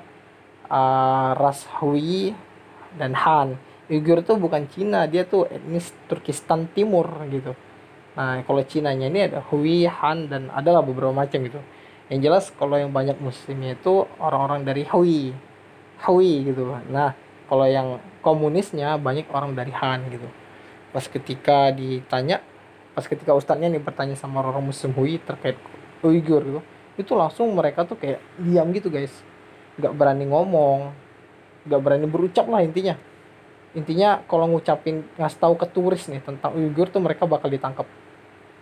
uh, 0.71 1.35
ras 1.35 1.67
Hui 1.83 2.31
dan 2.95 3.11
Han. 3.11 3.59
Uyghur 3.91 4.23
tuh 4.23 4.39
bukan 4.39 4.71
Cina 4.71 5.03
dia 5.11 5.27
tuh 5.27 5.43
etnis 5.51 5.91
Turkistan 6.07 6.71
Timur 6.71 7.07
gitu 7.27 7.51
nah 8.17 8.41
kalau 8.41 8.65
Cina-nya 8.65 9.13
ini 9.13 9.29
ada 9.29 9.45
Hui 9.53 9.85
Han 9.85 10.25
dan 10.25 10.49
adalah 10.49 10.81
beberapa 10.81 11.13
macam 11.13 11.37
gitu. 11.45 11.61
Yang 12.09 12.19
jelas 12.25 12.45
kalau 12.57 12.73
yang 12.81 12.89
banyak 12.89 13.21
muslimnya 13.21 13.77
itu 13.77 14.09
orang-orang 14.17 14.65
dari 14.65 14.83
Hui. 14.89 15.37
Hui 16.01 16.31
gitu. 16.41 16.73
Nah 16.89 17.13
kalau 17.45 17.69
yang 17.69 18.01
komunisnya 18.25 18.97
banyak 18.97 19.29
orang 19.29 19.53
dari 19.53 19.69
Han 19.69 20.09
gitu. 20.09 20.25
Pas 20.89 21.05
ketika 21.05 21.69
ditanya 21.69 22.41
pas 22.97 23.05
ketika 23.05 23.37
ustadznya 23.37 23.69
nih 23.69 23.77
bertanya 23.77 24.17
sama 24.17 24.41
orang 24.41 24.65
muslim 24.65 24.89
Hui 24.97 25.21
terkait 25.21 25.53
Uighur 26.01 26.41
gitu 26.41 26.61
itu 26.97 27.13
langsung 27.13 27.53
mereka 27.53 27.85
tuh 27.85 27.93
kayak 27.93 28.17
diam 28.41 28.73
gitu 28.73 28.89
guys. 28.89 29.13
Nggak 29.77 29.93
berani 29.93 30.25
ngomong 30.25 30.89
nggak 31.69 31.81
berani 31.83 32.09
berucap 32.09 32.49
lah 32.49 32.65
intinya. 32.65 32.97
Intinya 33.77 34.25
kalau 34.25 34.49
ngucapin 34.49 35.05
ngasih 35.21 35.37
tahu 35.37 35.53
ke 35.53 35.69
turis 35.69 36.09
nih 36.09 36.25
tentang 36.25 36.57
Uighur 36.57 36.89
tuh 36.89 36.97
mereka 36.97 37.29
bakal 37.29 37.53
ditangkap 37.53 37.85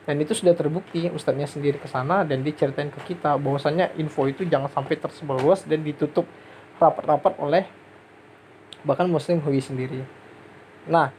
dan 0.05 0.15
itu 0.21 0.37
sudah 0.37 0.53
terbukti 0.53 1.09
ustadznya 1.09 1.49
sendiri 1.49 1.81
ke 1.81 1.89
sana 1.89 2.21
dan 2.21 2.45
diceritain 2.45 2.93
ke 2.93 3.01
kita 3.13 3.41
bahwasannya 3.41 3.97
info 3.97 4.29
itu 4.29 4.45
jangan 4.45 4.69
sampai 4.69 5.01
tersebar 5.01 5.41
luas 5.41 5.65
dan 5.65 5.81
ditutup 5.81 6.29
rapat-rapat 6.77 7.33
oleh 7.41 7.65
bahkan 8.85 9.09
muslim 9.09 9.41
Hui 9.41 9.57
sendiri. 9.57 10.05
Nah 10.85 11.09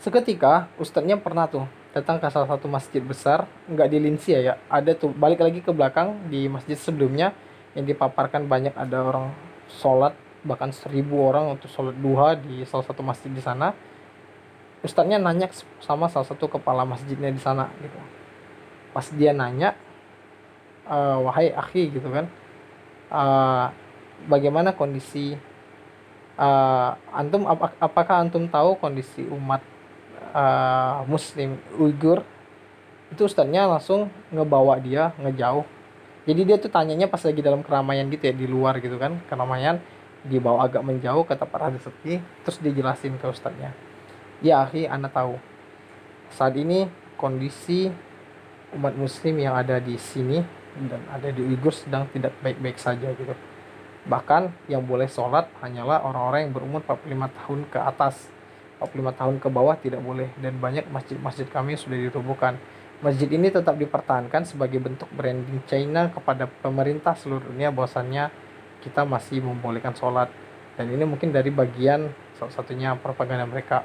seketika 0.00 0.72
ustadznya 0.80 1.20
pernah 1.20 1.44
tuh 1.44 1.68
datang 1.92 2.16
ke 2.16 2.26
salah 2.32 2.48
satu 2.48 2.70
masjid 2.72 3.04
besar 3.04 3.44
nggak 3.68 3.88
di 3.92 3.98
Linsia 4.00 4.38
ya 4.40 4.54
ada 4.72 4.96
tuh 4.96 5.12
balik 5.12 5.44
lagi 5.44 5.60
ke 5.60 5.68
belakang 5.74 6.16
di 6.32 6.48
masjid 6.48 6.78
sebelumnya 6.80 7.36
yang 7.76 7.84
dipaparkan 7.84 8.48
banyak 8.48 8.72
ada 8.78 9.04
orang 9.04 9.34
sholat 9.68 10.16
bahkan 10.40 10.72
seribu 10.72 11.20
orang 11.20 11.52
untuk 11.52 11.68
sholat 11.68 11.92
duha 12.00 12.32
di 12.38 12.64
salah 12.64 12.86
satu 12.86 13.04
masjid 13.04 13.28
di 13.28 13.44
sana 13.44 13.76
ustadznya 14.80 15.20
nanya 15.20 15.48
sama 15.84 16.08
salah 16.08 16.28
satu 16.28 16.48
kepala 16.48 16.88
masjidnya 16.88 17.30
di 17.32 17.40
sana 17.40 17.68
gitu. 17.80 17.98
Pas 18.90 19.06
dia 19.12 19.30
nanya 19.36 19.76
e, 20.88 20.96
wahai 20.96 21.52
akhi 21.52 21.92
gitu 21.92 22.08
kan 22.08 22.26
e, 23.12 23.22
bagaimana 24.26 24.76
kondisi? 24.76 25.36
Uh, 26.40 26.96
antum 27.12 27.44
ap 27.44 27.76
apakah 27.76 28.24
antum 28.24 28.48
tahu 28.48 28.72
kondisi 28.80 29.20
umat 29.28 29.60
uh, 30.32 31.04
muslim 31.04 31.60
Uighur 31.76 32.24
itu 33.12 33.28
ustadznya 33.28 33.68
langsung 33.68 34.08
ngebawa 34.32 34.80
dia 34.80 35.12
ngejauh. 35.20 35.68
Jadi 36.24 36.40
dia 36.48 36.56
tuh 36.56 36.72
tanyanya 36.72 37.12
pas 37.12 37.20
lagi 37.20 37.44
dalam 37.44 37.60
keramaian 37.60 38.08
gitu 38.08 38.24
ya 38.24 38.32
di 38.32 38.48
luar 38.48 38.80
gitu 38.80 38.96
kan 38.96 39.20
keramaian 39.28 39.84
dibawa 40.24 40.68
agak 40.68 40.84
menjauh 40.84 41.24
ke 41.24 41.36
tempat 41.36 41.60
ada 41.72 41.78
sepi 41.80 42.20
terus 42.44 42.60
dijelasin 42.60 43.16
ke 43.16 43.26
ustadznya 43.28 43.72
ya 44.40 44.64
akhi 44.64 44.88
anda 44.88 45.08
tahu. 45.08 45.36
Saat 46.32 46.56
ini 46.56 46.88
kondisi 47.20 47.92
umat 48.76 48.94
muslim 48.96 49.36
yang 49.36 49.56
ada 49.58 49.82
di 49.82 49.98
sini 49.98 50.40
dan 50.88 51.02
ada 51.10 51.28
di 51.34 51.42
Uighur 51.42 51.74
sedang 51.74 52.06
tidak 52.14 52.32
baik-baik 52.40 52.78
saja 52.78 53.10
gitu. 53.12 53.34
Bahkan 54.06 54.70
yang 54.70 54.86
boleh 54.86 55.10
sholat 55.10 55.50
hanyalah 55.60 56.00
orang-orang 56.06 56.48
yang 56.48 56.52
berumur 56.56 56.80
45 56.86 57.36
tahun 57.36 57.60
ke 57.68 57.78
atas. 57.78 58.16
45 58.80 59.12
tahun 59.12 59.36
ke 59.36 59.48
bawah 59.52 59.76
tidak 59.76 60.00
boleh. 60.00 60.32
Dan 60.40 60.56
banyak 60.56 60.88
masjid-masjid 60.88 61.44
kami 61.50 61.76
sudah 61.76 62.00
dirobohkan. 62.00 62.56
Masjid 63.04 63.28
ini 63.28 63.52
tetap 63.52 63.76
dipertahankan 63.76 64.48
sebagai 64.48 64.80
bentuk 64.80 65.08
branding 65.12 65.60
China 65.68 66.08
kepada 66.08 66.48
pemerintah 66.48 67.16
seluruh 67.16 67.48
dunia 67.52 67.68
bahwasannya 67.72 68.32
kita 68.80 69.04
masih 69.04 69.44
membolehkan 69.44 69.92
sholat. 69.92 70.32
Dan 70.80 70.88
ini 70.88 71.04
mungkin 71.04 71.28
dari 71.28 71.52
bagian 71.52 72.08
salah 72.40 72.52
satunya 72.56 72.96
propaganda 72.96 73.44
mereka 73.44 73.84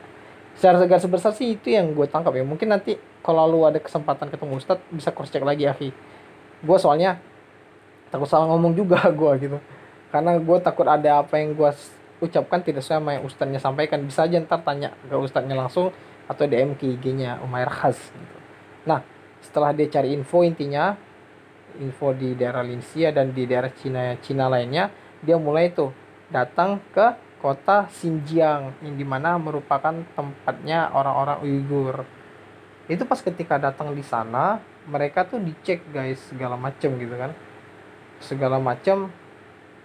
secara 0.56 0.80
segar 0.80 1.00
sebesar 1.04 1.32
sih 1.36 1.60
itu 1.60 1.72
yang 1.72 1.92
gue 1.92 2.08
tangkap 2.08 2.34
ya. 2.34 2.44
Mungkin 2.48 2.72
nanti 2.72 2.96
kalau 3.22 3.46
lu 3.46 3.68
ada 3.68 3.78
kesempatan 3.78 4.32
ketemu 4.32 4.58
Ustadz 4.58 4.88
bisa 4.90 5.12
cross 5.12 5.30
check 5.30 5.44
lagi 5.44 5.68
akhi 5.68 5.92
gue 6.66 6.78
soalnya 6.82 7.22
takut 8.10 8.26
salah 8.26 8.50
ngomong 8.50 8.74
juga 8.74 9.04
gue 9.20 9.32
gitu. 9.44 9.58
Karena 10.10 10.40
gue 10.40 10.58
takut 10.64 10.88
ada 10.88 11.22
apa 11.22 11.38
yang 11.38 11.54
gue 11.54 11.70
ucapkan 12.24 12.64
tidak 12.64 12.82
sama 12.82 13.20
yang 13.20 13.24
ustadznya 13.28 13.60
sampaikan. 13.60 14.02
Bisa 14.08 14.24
aja 14.26 14.40
ntar 14.40 14.64
tanya 14.64 14.96
ke 15.06 15.16
ustadznya 15.16 15.56
langsung 15.60 15.92
atau 16.26 16.44
DM 16.50 16.74
ke 16.74 16.98
IG-nya 16.98 17.44
Umair 17.46 17.70
Khas 17.70 18.00
gitu. 18.00 18.38
Nah 18.88 19.04
setelah 19.44 19.76
dia 19.76 19.86
cari 19.92 20.16
info 20.16 20.42
intinya 20.42 20.98
info 21.78 22.16
di 22.16 22.34
daerah 22.34 22.66
Linsia 22.66 23.12
dan 23.12 23.36
di 23.36 23.46
daerah 23.46 23.70
Cina 23.70 24.16
Cina 24.24 24.50
lainnya 24.50 24.90
dia 25.22 25.38
mulai 25.38 25.70
tuh 25.70 25.94
datang 26.32 26.82
ke 26.96 27.25
kota 27.42 27.88
Xinjiang 27.92 28.80
yang 28.84 28.96
di 28.96 29.06
mana 29.06 29.38
merupakan 29.38 29.94
tempatnya 30.16 30.90
orang-orang 30.92 31.44
Uighur 31.44 32.06
itu 32.86 33.02
pas 33.02 33.18
ketika 33.18 33.58
datang 33.58 33.98
di 33.98 34.06
sana 34.06 34.62
mereka 34.86 35.26
tuh 35.26 35.42
dicek 35.42 35.82
guys 35.90 36.22
segala 36.30 36.54
macem 36.54 36.94
gitu 37.02 37.16
kan. 37.18 37.34
Segala 38.22 38.62
macam 38.62 39.10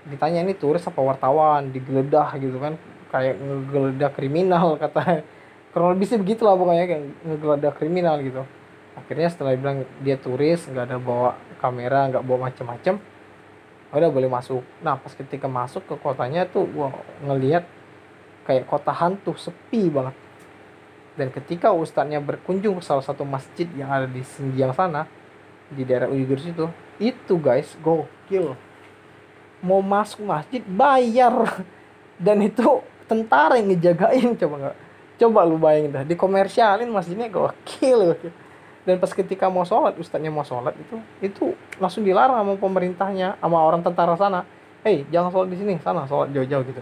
ditanya 0.04 0.45
ini 0.45 0.52
turis 0.52 0.85
apa 0.85 1.00
wartawan? 1.00 1.73
Digeledah 1.73 2.37
gitu 2.37 2.61
kan. 2.61 2.76
Kayak 3.09 3.40
ngegeledah 3.40 4.11
kriminal 4.12 4.66
kata 4.83 5.25
sih 6.04 6.19
begitulah 6.21 6.59
pokoknya 6.59 6.85
kayak 6.85 7.04
ngegeledah 7.25 7.73
kriminal 7.73 8.21
gitu. 8.21 8.45
Akhirnya 9.00 9.33
setelah 9.33 9.57
bilang 9.57 9.88
dia 10.04 10.21
turis 10.21 10.69
nggak 10.69 10.85
ada 10.92 10.99
bawa 11.00 11.40
kamera 11.64 12.12
nggak 12.12 12.25
bawa 12.26 12.52
macem-macem 12.52 13.00
udah 13.99 14.11
boleh 14.11 14.31
masuk. 14.31 14.63
Nah 14.85 14.95
pas 14.95 15.11
ketika 15.11 15.51
masuk 15.51 15.83
ke 15.87 15.95
kotanya 15.99 16.47
tuh 16.47 16.67
gua 16.71 16.95
ngelihat 17.27 17.67
kayak 18.47 18.71
kota 18.71 18.95
hantu 18.95 19.35
sepi 19.35 19.91
banget. 19.91 20.15
Dan 21.19 21.29
ketika 21.35 21.75
ustadznya 21.75 22.23
berkunjung 22.23 22.79
ke 22.79 22.83
salah 22.87 23.03
satu 23.03 23.27
masjid 23.27 23.67
yang 23.75 23.91
ada 23.91 24.07
di 24.07 24.23
Xinjiang 24.23 24.73
sana 24.73 25.11
di 25.71 25.83
daerah 25.83 26.07
Uyghur 26.07 26.39
situ 26.39 26.71
itu 27.03 27.35
guys 27.37 27.75
gokil. 27.83 28.55
Mau 29.61 29.83
masuk 29.83 30.25
masjid 30.25 30.63
bayar. 30.65 31.35
Dan 32.25 32.45
itu 32.45 32.85
tentara 33.09 33.59
yang 33.59 33.75
ngejagain 33.75 34.37
coba 34.39 34.55
nggak? 34.61 34.77
Coba 35.21 35.41
lu 35.45 35.57
bayangin 35.61 35.93
dah 35.93 36.05
dikomersialin 36.07 36.89
masjidnya 36.89 37.29
gokil 37.29 38.15
gokil 38.15 38.33
dan 38.89 38.97
pas 38.97 39.13
ketika 39.13 39.53
mau 39.53 39.65
sholat 39.69 39.93
ustadznya 40.01 40.33
mau 40.33 40.45
sholat 40.45 40.73
itu 40.73 40.97
itu 41.21 41.45
langsung 41.77 42.01
dilarang 42.01 42.41
sama 42.41 42.55
pemerintahnya 42.57 43.37
sama 43.37 43.59
orang 43.61 43.85
tentara 43.85 44.17
sana. 44.17 44.49
Hei 44.81 45.05
jangan 45.13 45.29
sholat 45.29 45.49
di 45.53 45.57
sini 45.61 45.75
sana 45.85 46.09
sholat 46.09 46.33
jauh-jauh 46.33 46.65
gitu. 46.65 46.81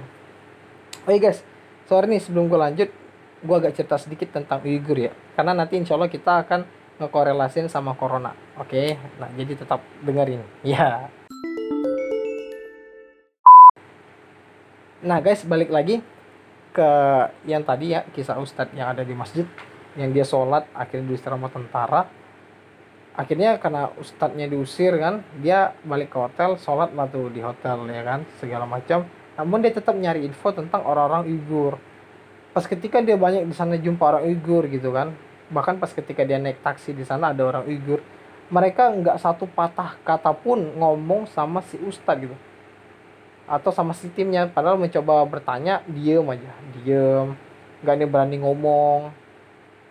Oke 1.09 1.19
guys 1.19 1.43
sorry 1.91 2.07
nih 2.07 2.23
sebelum 2.23 2.47
gue 2.47 2.59
lanjut 2.59 2.89
gue 3.39 3.55
agak 3.55 3.75
cerita 3.75 3.99
sedikit 3.99 4.31
tentang 4.31 4.63
Uyghur 4.63 4.99
ya. 4.99 5.13
Karena 5.35 5.55
nanti 5.55 5.79
insya 5.79 5.99
Allah 5.99 6.11
kita 6.11 6.47
akan 6.47 6.63
ngekorelasin 7.03 7.67
sama 7.67 7.99
corona. 7.99 8.31
Oke 8.55 8.95
nah 9.19 9.27
jadi 9.35 9.59
tetap 9.59 9.83
dengerin. 10.03 10.43
Ya 10.67 11.11
nah 14.99 15.23
guys 15.23 15.47
balik 15.47 15.71
lagi 15.71 16.03
ke 16.75 16.91
yang 17.47 17.63
tadi 17.63 17.95
ya 17.95 18.03
kisah 18.11 18.39
Ustadz 18.39 18.75
yang 18.75 18.91
ada 18.91 19.07
di 19.07 19.15
masjid 19.15 19.47
yang 19.97 20.13
dia 20.13 20.27
sholat 20.27 20.69
akhirnya 20.77 21.09
diusir 21.09 21.31
sama 21.31 21.49
tentara. 21.49 22.11
Akhirnya 23.19 23.59
karena 23.59 23.91
ustadznya 23.99 24.47
diusir 24.47 24.95
kan 24.99 25.27
dia 25.43 25.75
balik 25.83 26.15
ke 26.15 26.19
hotel 26.19 26.55
sholat 26.61 26.95
lah 26.95 27.11
tuh 27.11 27.33
di 27.33 27.43
hotel 27.43 27.89
ya 27.89 28.03
kan 28.05 28.21
segala 28.39 28.67
macam. 28.69 29.09
Namun 29.39 29.63
dia 29.63 29.73
tetap 29.73 29.95
nyari 29.95 30.27
info 30.27 30.51
tentang 30.51 30.83
orang-orang 30.83 31.27
Uyghur. 31.27 31.79
Pas 32.55 32.67
ketika 32.67 32.99
dia 33.03 33.19
banyak 33.19 33.47
di 33.47 33.55
sana 33.55 33.79
jumpa 33.79 34.03
orang 34.03 34.23
Uyghur 34.27 34.67
gitu 34.67 34.91
kan 34.91 35.15
bahkan 35.49 35.81
pas 35.81 35.89
ketika 35.89 36.29
dia 36.29 36.37
naik 36.37 36.61
taksi 36.61 36.93
di 36.93 37.09
sana 37.09 37.33
ada 37.33 37.41
orang 37.41 37.65
Uyghur 37.65 38.05
mereka 38.49 38.89
nggak 38.93 39.17
satu 39.21 39.45
patah 39.49 39.97
kata 40.05 40.33
pun 40.33 40.61
ngomong 40.77 41.29
sama 41.29 41.61
si 41.69 41.77
ustadz 41.85 42.25
gitu. 42.25 42.37
Atau 43.49 43.73
sama 43.73 43.93
si 43.97 44.09
timnya 44.13 44.49
padahal 44.49 44.81
mencoba 44.81 45.25
bertanya 45.29 45.85
diem 45.89 46.25
aja 46.25 46.53
diem. 46.77 47.37
Nggak 47.85 47.95
ada 47.95 48.07
berani 48.09 48.37
ngomong 48.41 49.13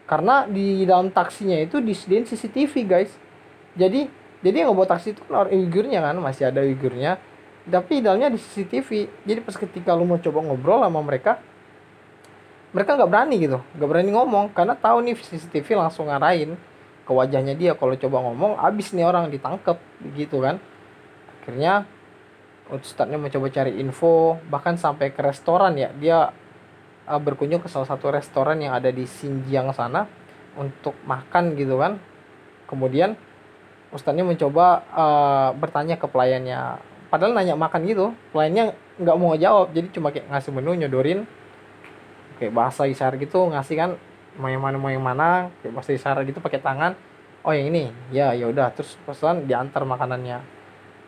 karena 0.08 0.48
di 0.48 0.88
dalam 0.88 1.12
taksinya 1.12 1.60
itu 1.60 1.84
disediain 1.84 2.24
CCTV 2.24 2.74
guys. 2.88 3.12
Jadi 3.76 4.08
jadi 4.42 4.64
yang 4.64 4.74
ngebawa 4.74 4.98
taksi 4.98 5.14
itu 5.14 5.22
kan 5.28 5.46
orang 5.46 5.52
Uigurnya 5.54 6.00
kan 6.00 6.16
masih 6.24 6.50
ada 6.50 6.64
Uigurnya 6.64 7.20
tapi 7.68 8.00
dalamnya 8.00 8.32
di 8.32 8.40
CCTV 8.40 9.12
jadi 9.28 9.40
pas 9.44 9.60
ketika 9.60 9.92
lu 9.92 10.08
mau 10.08 10.16
coba 10.18 10.40
ngobrol 10.40 10.80
sama 10.88 11.04
mereka 11.04 11.44
mereka 12.72 13.00
nggak 13.00 13.10
berani 13.10 13.36
gitu. 13.40 13.60
Nggak 13.80 13.90
berani 13.90 14.12
ngomong 14.12 14.46
karena 14.52 14.76
tahu 14.76 14.98
nih 15.04 15.16
CCTV 15.16 15.68
langsung 15.80 16.12
ngarahin 16.12 16.56
ke 17.08 17.12
wajahnya 17.12 17.56
dia. 17.56 17.72
Kalau 17.74 17.96
coba 17.96 18.18
ngomong 18.28 18.60
abis 18.60 18.92
nih 18.92 19.08
orang 19.08 19.32
ditangkap 19.32 19.80
gitu 20.16 20.44
kan. 20.44 20.60
Akhirnya 21.42 21.88
Ustadznya 22.68 23.16
mencoba 23.16 23.48
cari 23.48 23.80
info 23.80 24.36
bahkan 24.52 24.76
sampai 24.76 25.16
ke 25.16 25.24
restoran 25.24 25.80
ya. 25.80 25.90
Dia 25.96 26.36
uh, 27.08 27.22
berkunjung 27.24 27.64
ke 27.64 27.72
salah 27.72 27.88
satu 27.88 28.12
restoran 28.12 28.60
yang 28.60 28.76
ada 28.76 28.92
di 28.92 29.08
Xinjiang 29.08 29.72
sana 29.72 30.06
untuk 30.60 30.94
makan 31.08 31.56
gitu 31.56 31.80
kan. 31.80 31.98
Kemudian 32.68 33.16
Ustadznya 33.88 34.28
mencoba 34.28 34.84
uh, 34.92 35.50
bertanya 35.56 35.96
ke 35.96 36.06
pelayannya. 36.12 36.84
Padahal 37.08 37.32
nanya 37.32 37.56
makan 37.56 37.88
gitu 37.88 38.12
pelayannya 38.36 38.76
nggak 39.00 39.16
mau 39.16 39.32
jawab 39.40 39.72
jadi 39.72 39.88
cuma 39.96 40.12
kayak 40.12 40.28
ngasih 40.28 40.52
menu 40.52 40.76
nyodorin. 40.76 41.24
Kayak 42.38 42.54
bahasa 42.54 42.84
isyarat 42.84 43.18
gitu 43.24 43.48
ngasih 43.48 43.76
kan 43.80 43.90
mau 44.38 44.52
yang 44.52 44.62
mana 44.62 44.78
mau 44.78 44.92
yang 44.92 45.02
mana 45.02 45.50
kayak 45.64 45.74
bahasa 45.74 45.96
isyarat 45.96 46.28
gitu 46.28 46.44
pakai 46.44 46.60
tangan. 46.60 47.00
Oh 47.48 47.56
yang 47.56 47.72
ini? 47.72 47.96
Ya 48.12 48.36
ya 48.36 48.52
udah. 48.52 48.76
Terus 48.76 49.00
pesan 49.08 49.48
diantar 49.48 49.88
makanannya. 49.88 50.44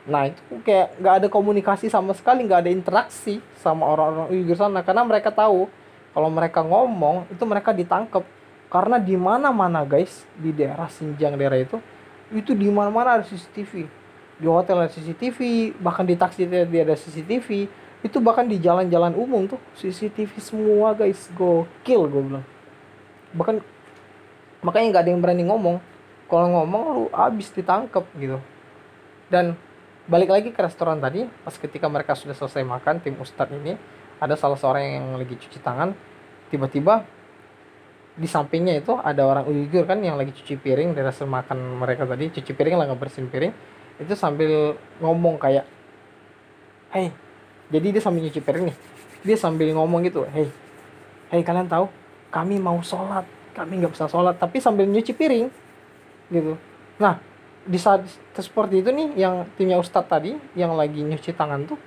Nah 0.08 0.32
itu 0.32 0.40
kayak 0.64 0.96
nggak 1.04 1.14
ada 1.20 1.28
komunikasi 1.28 1.92
sama 1.92 2.16
sekali 2.16 2.48
nggak 2.48 2.64
ada 2.64 2.72
interaksi 2.72 3.44
sama 3.60 3.84
orang-orang 3.92 4.32
Uyghur 4.32 4.56
sana. 4.56 4.80
Karena 4.88 5.04
mereka 5.04 5.36
tahu 5.36 5.68
kalau 6.14 6.30
mereka 6.30 6.66
ngomong 6.66 7.30
itu 7.30 7.44
mereka 7.46 7.74
ditangkap 7.74 8.26
karena 8.70 9.02
di 9.02 9.18
mana-mana 9.18 9.82
guys 9.86 10.26
di 10.38 10.54
daerah 10.54 10.90
Xinjiang 10.90 11.36
daerah 11.38 11.58
itu 11.58 11.78
itu 12.30 12.54
di 12.54 12.70
mana-mana 12.70 13.22
ada 13.22 13.26
CCTV 13.26 13.90
di 14.40 14.48
hotel 14.48 14.86
ada 14.86 14.92
CCTV 14.94 15.72
bahkan 15.84 16.08
di 16.08 16.16
taksi 16.16 16.48
dia 16.48 16.64
ada 16.64 16.96
CCTV 16.96 17.68
itu 18.00 18.18
bahkan 18.24 18.48
di 18.48 18.56
jalan-jalan 18.56 19.12
umum 19.12 19.44
tuh 19.44 19.60
CCTV 19.76 20.32
semua 20.40 20.96
guys. 20.96 21.28
Gokil 21.36 22.08
gue 22.08 22.22
bilang. 22.24 22.46
Bahkan 23.36 23.56
makanya 24.64 24.86
nggak 24.96 25.04
ada 25.04 25.12
yang 25.12 25.22
berani 25.22 25.44
ngomong. 25.44 25.78
Kalau 26.32 26.48
ngomong 26.48 26.84
lu 26.96 27.04
abis 27.12 27.52
ditangkap 27.52 28.08
gitu. 28.16 28.40
Dan 29.28 29.60
balik 30.08 30.32
lagi 30.32 30.50
ke 30.56 30.60
restoran 30.64 31.04
tadi 31.04 31.28
pas 31.44 31.54
ketika 31.54 31.86
mereka 31.92 32.16
sudah 32.16 32.34
selesai 32.34 32.64
makan 32.66 32.98
tim 33.04 33.14
ustadz 33.20 33.54
ini 33.54 33.78
ada 34.20 34.36
salah 34.36 34.60
seorang 34.60 34.84
yang 34.84 35.06
lagi 35.16 35.36
cuci 35.36 35.60
tangan 35.64 35.96
tiba-tiba 36.52 37.08
di 38.20 38.28
sampingnya 38.28 38.84
itu 38.84 39.00
ada 39.00 39.24
orang 39.24 39.48
Uyghur 39.48 39.88
kan 39.88 40.04
yang 40.04 40.20
lagi 40.20 40.36
cuci 40.36 40.60
piring 40.60 40.92
dari 40.92 41.08
hasil 41.08 41.24
makan 41.24 41.80
mereka 41.80 42.04
tadi 42.04 42.28
cuci 42.28 42.52
piring 42.52 42.76
lah 42.76 42.92
ngebersihin 42.92 43.32
piring 43.32 43.54
itu 44.00 44.14
sambil 44.16 44.76
ngomong 45.00 45.40
kayak 45.40 45.64
hey 46.92 47.16
jadi 47.72 47.96
dia 47.96 48.02
sambil 48.04 48.28
nyuci 48.28 48.42
piring 48.44 48.74
nih 48.74 48.78
dia 49.24 49.38
sambil 49.40 49.72
ngomong 49.72 50.04
gitu 50.04 50.28
hei 50.36 50.52
hei 51.32 51.42
kalian 51.44 51.72
tahu 51.72 51.88
kami 52.28 52.60
mau 52.60 52.78
sholat 52.84 53.24
kami 53.56 53.82
nggak 53.84 53.94
bisa 53.96 54.12
sholat 54.12 54.36
tapi 54.36 54.62
sambil 54.62 54.88
nyuci 54.88 55.12
piring 55.12 55.48
gitu. 56.30 56.56
Nah 57.02 57.20
di 57.66 57.76
saat 57.76 58.08
seperti 58.34 58.82
itu 58.82 58.90
nih 58.90 59.20
yang 59.20 59.46
timnya 59.60 59.78
Ustadz 59.78 60.10
tadi 60.10 60.34
yang 60.56 60.74
lagi 60.74 61.04
nyuci 61.04 61.36
tangan 61.36 61.68
tuh 61.68 61.78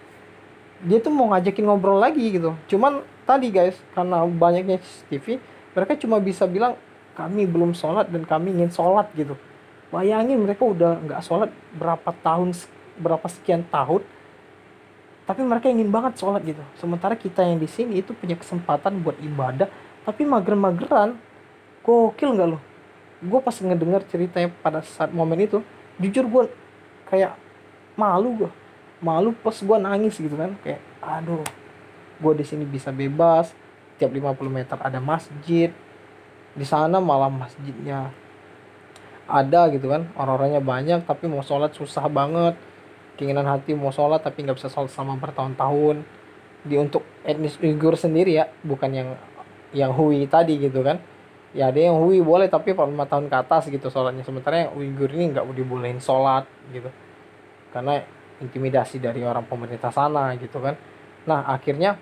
dia 0.82 0.98
tuh 0.98 1.14
mau 1.14 1.30
ngajakin 1.30 1.64
ngobrol 1.66 1.98
lagi 2.02 2.22
gitu. 2.34 2.54
Cuman 2.66 3.06
tadi 3.24 3.48
guys 3.54 3.78
karena 3.94 4.26
banyaknya 4.26 4.82
CCTV 4.82 5.38
mereka 5.72 5.92
cuma 5.96 6.18
bisa 6.18 6.44
bilang 6.44 6.76
kami 7.14 7.46
belum 7.46 7.72
sholat 7.72 8.10
dan 8.10 8.26
kami 8.26 8.52
ingin 8.52 8.70
sholat 8.74 9.08
gitu. 9.14 9.38
Bayangin 9.92 10.40
mereka 10.40 10.66
udah 10.66 10.98
nggak 11.00 11.22
sholat 11.22 11.50
berapa 11.76 12.10
tahun 12.24 12.56
berapa 12.98 13.26
sekian 13.30 13.64
tahun 13.70 14.02
tapi 15.22 15.40
mereka 15.46 15.70
ingin 15.70 15.88
banget 15.88 16.18
sholat 16.18 16.42
gitu. 16.42 16.60
Sementara 16.76 17.14
kita 17.14 17.46
yang 17.46 17.62
di 17.62 17.70
sini 17.70 18.02
itu 18.02 18.10
punya 18.12 18.34
kesempatan 18.34 19.00
buat 19.00 19.16
ibadah 19.22 19.70
tapi 20.02 20.26
mager-mageran. 20.26 21.14
Gokil 21.82 22.38
nggak 22.38 22.48
lo 22.50 22.58
gue 23.22 23.38
pas 23.38 23.54
ngedenger 23.54 24.02
ceritanya 24.10 24.50
pada 24.60 24.82
saat 24.82 25.14
momen 25.14 25.38
itu 25.38 25.62
jujur 26.02 26.26
gue 26.26 26.44
kayak 27.06 27.38
malu 27.94 28.44
gue 28.44 28.50
malu 29.02 29.34
pas 29.42 29.52
gue 29.52 29.78
nangis 29.82 30.14
gitu 30.16 30.32
kan. 30.38 30.54
Kayak 30.62 30.80
aduh 31.02 31.42
gue 32.22 32.32
di 32.38 32.44
sini 32.46 32.64
bisa 32.64 32.94
bebas. 32.94 33.50
Tiap 33.98 34.08
50 34.08 34.38
meter 34.48 34.78
ada 34.78 35.02
masjid. 35.02 35.74
Di 36.54 36.64
sana 36.64 37.02
malah 37.02 37.28
masjidnya 37.28 38.14
ada 39.26 39.68
gitu 39.74 39.90
kan. 39.90 40.08
Orang-orangnya 40.14 40.62
banyak 40.62 41.04
tapi 41.04 41.26
mau 41.26 41.42
sholat 41.42 41.74
susah 41.74 42.06
banget. 42.06 42.54
Keinginan 43.18 43.44
hati 43.44 43.76
mau 43.76 43.92
sholat 43.92 44.24
tapi 44.24 44.46
nggak 44.46 44.56
bisa 44.56 44.70
sholat 44.72 44.88
sama 44.94 45.18
bertahun-tahun. 45.18 46.06
Di 46.62 46.78
untuk 46.78 47.02
etnis 47.26 47.58
Uighur 47.58 47.98
sendiri 47.98 48.38
ya 48.38 48.46
bukan 48.62 48.90
yang 48.94 49.08
yang 49.74 49.90
Hui 49.92 50.24
tadi 50.30 50.62
gitu 50.62 50.80
kan. 50.86 51.02
Ya 51.52 51.68
ada 51.68 51.76
yang 51.76 52.00
Hui 52.00 52.22
boleh 52.24 52.48
tapi 52.48 52.72
kalau 52.72 52.88
lima 52.88 53.04
tahun 53.04 53.28
ke 53.28 53.36
atas 53.36 53.68
gitu 53.68 53.90
sholatnya. 53.90 54.24
Sementara 54.24 54.68
yang 54.68 54.70
Uighur 54.78 55.10
ini 55.12 55.34
nggak 55.34 55.44
dibolehin 55.52 55.98
sholat 55.98 56.46
gitu. 56.70 56.88
Karena 57.72 58.04
intimidasi 58.42 58.98
dari 58.98 59.22
orang 59.22 59.46
pemerintah 59.46 59.94
sana 59.94 60.34
gitu 60.36 60.58
kan. 60.58 60.74
Nah 61.30 61.46
akhirnya 61.46 61.96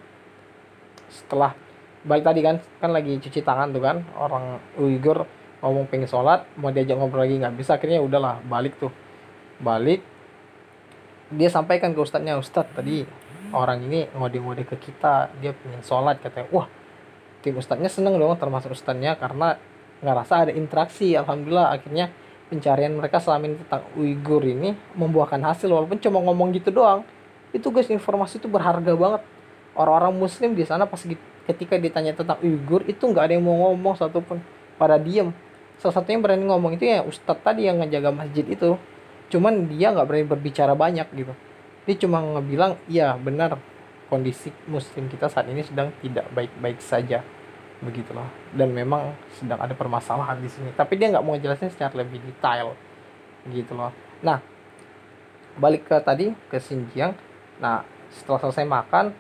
setelah 1.12 1.53
balik 2.00 2.24
tadi 2.24 2.40
kan 2.40 2.57
kan 2.81 2.90
lagi 2.96 3.20
cuci 3.20 3.44
tangan 3.44 3.76
tuh 3.76 3.83
kan 3.85 4.00
orang 4.16 4.57
Uighur 4.81 5.29
ngomong 5.61 5.92
pengen 5.92 6.09
sholat 6.09 6.48
mau 6.57 6.72
diajak 6.72 6.96
ngobrol 6.96 7.29
lagi 7.29 7.37
nggak 7.37 7.55
bisa 7.61 7.76
akhirnya 7.76 8.00
udahlah 8.00 8.40
balik 8.48 8.81
tuh. 8.81 8.90
Balik 9.61 10.00
dia 11.31 11.53
sampaikan 11.53 11.92
ke 11.92 12.00
ustadznya 12.00 12.40
ustadz 12.40 12.72
tadi 12.72 13.05
orang 13.53 13.85
ini 13.85 14.09
ngode-ngode 14.16 14.64
ke 14.66 14.76
kita 14.81 15.29
dia 15.38 15.53
pengen 15.53 15.85
sholat 15.85 16.16
katanya. 16.24 16.48
Wah 16.48 16.66
tim 17.44 17.61
ustadznya 17.61 17.92
seneng 17.92 18.16
dong 18.16 18.33
termasuk 18.40 18.72
ustadznya 18.72 19.20
karena 19.20 19.61
ngerasa 20.00 20.48
ada 20.48 20.53
interaksi 20.57 21.12
alhamdulillah 21.12 21.76
akhirnya 21.76 22.09
pencarian 22.50 22.90
mereka 22.90 23.22
selama 23.22 23.46
ini 23.46 23.56
tentang 23.62 23.86
Uighur 23.94 24.42
ini 24.42 24.74
membuahkan 24.98 25.38
hasil 25.38 25.70
walaupun 25.70 26.02
cuma 26.02 26.18
ngomong 26.26 26.50
gitu 26.58 26.74
doang. 26.74 27.06
Itu 27.54 27.70
guys 27.70 27.86
informasi 27.86 28.42
itu 28.42 28.50
berharga 28.50 28.90
banget. 28.98 29.22
Orang-orang 29.78 30.18
muslim 30.18 30.58
di 30.58 30.66
sana 30.66 30.90
pas 30.90 30.98
ketika 31.46 31.78
ditanya 31.78 32.12
tentang 32.18 32.42
Uighur 32.42 32.82
itu 32.90 33.06
nggak 33.06 33.30
ada 33.30 33.32
yang 33.38 33.46
mau 33.46 33.70
ngomong 33.70 33.94
satupun 33.94 34.42
pada 34.74 34.98
diem. 34.98 35.30
Salah 35.78 36.02
satunya 36.02 36.18
berani 36.18 36.44
ngomong 36.50 36.76
itu 36.76 36.90
ya 36.90 37.06
ustadz 37.06 37.40
tadi 37.40 37.70
yang 37.70 37.78
ngejaga 37.78 38.10
masjid 38.10 38.44
itu. 38.44 38.74
Cuman 39.30 39.70
dia 39.70 39.94
nggak 39.94 40.06
berani 40.10 40.26
berbicara 40.26 40.74
banyak 40.74 41.06
gitu. 41.14 41.32
Dia 41.86 41.94
cuma 42.02 42.18
ngebilang 42.18 42.76
iya 42.90 43.14
benar 43.14 43.62
kondisi 44.10 44.50
muslim 44.66 45.06
kita 45.06 45.30
saat 45.30 45.46
ini 45.46 45.62
sedang 45.62 45.94
tidak 46.02 46.26
baik-baik 46.34 46.82
saja 46.82 47.22
begitulah. 47.80 48.28
Dan 48.52 48.72
memang 48.76 49.16
sedang 49.36 49.60
ada 49.60 49.72
permasalahan 49.72 50.40
di 50.40 50.48
sini. 50.48 50.70
Tapi 50.76 50.96
dia 51.00 51.12
nggak 51.12 51.24
mau 51.24 51.36
jelasin 51.36 51.72
secara 51.72 51.96
lebih 52.00 52.20
detail. 52.20 52.76
Gitu 53.48 53.72
loh 53.72 54.10
nah 54.20 54.38
balik 55.56 55.88
ke 55.88 55.96
tadi 56.00 56.32
ke 56.48 56.60
Xinjiang. 56.60 57.12
Nah 57.60 57.84
setelah 58.12 58.40
selesai 58.48 58.64
makan 58.64 59.12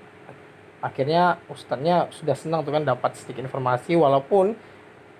akhirnya 0.80 1.36
ustadznya 1.52 2.08
sudah 2.08 2.32
senang 2.32 2.64
tuh 2.64 2.72
kan 2.72 2.84
dapat 2.84 3.16
sedikit 3.16 3.44
informasi. 3.44 3.96
Walaupun 3.96 4.56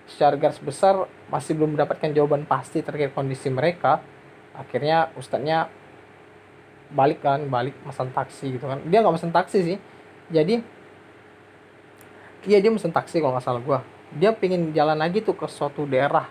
secara 0.09 0.37
garis 0.37 0.61
besar 0.61 1.09
masih 1.29 1.57
belum 1.57 1.76
mendapatkan 1.76 2.12
jawaban 2.12 2.44
pasti 2.48 2.81
terkait 2.81 3.12
kondisi 3.12 3.48
mereka. 3.53 4.00
Akhirnya 4.57 5.12
ustadznya 5.16 5.68
balik 6.90 7.22
kan 7.22 7.46
balik 7.46 7.76
pesan 7.85 8.11
taksi 8.12 8.57
gitu 8.57 8.66
kan. 8.68 8.81
Dia 8.88 9.00
nggak 9.05 9.16
pesan 9.16 9.33
taksi 9.33 9.59
sih. 9.64 9.79
Jadi 10.31 10.62
iya 12.48 12.59
dia 12.61 12.70
mesen 12.72 12.92
taksi 12.92 13.20
kalau 13.20 13.37
nggak 13.37 13.44
salah 13.44 13.62
gue 13.64 13.79
dia 14.11 14.35
pengen 14.35 14.74
jalan 14.74 14.98
lagi 14.98 15.22
tuh 15.22 15.38
ke 15.38 15.46
suatu 15.46 15.87
daerah. 15.87 16.26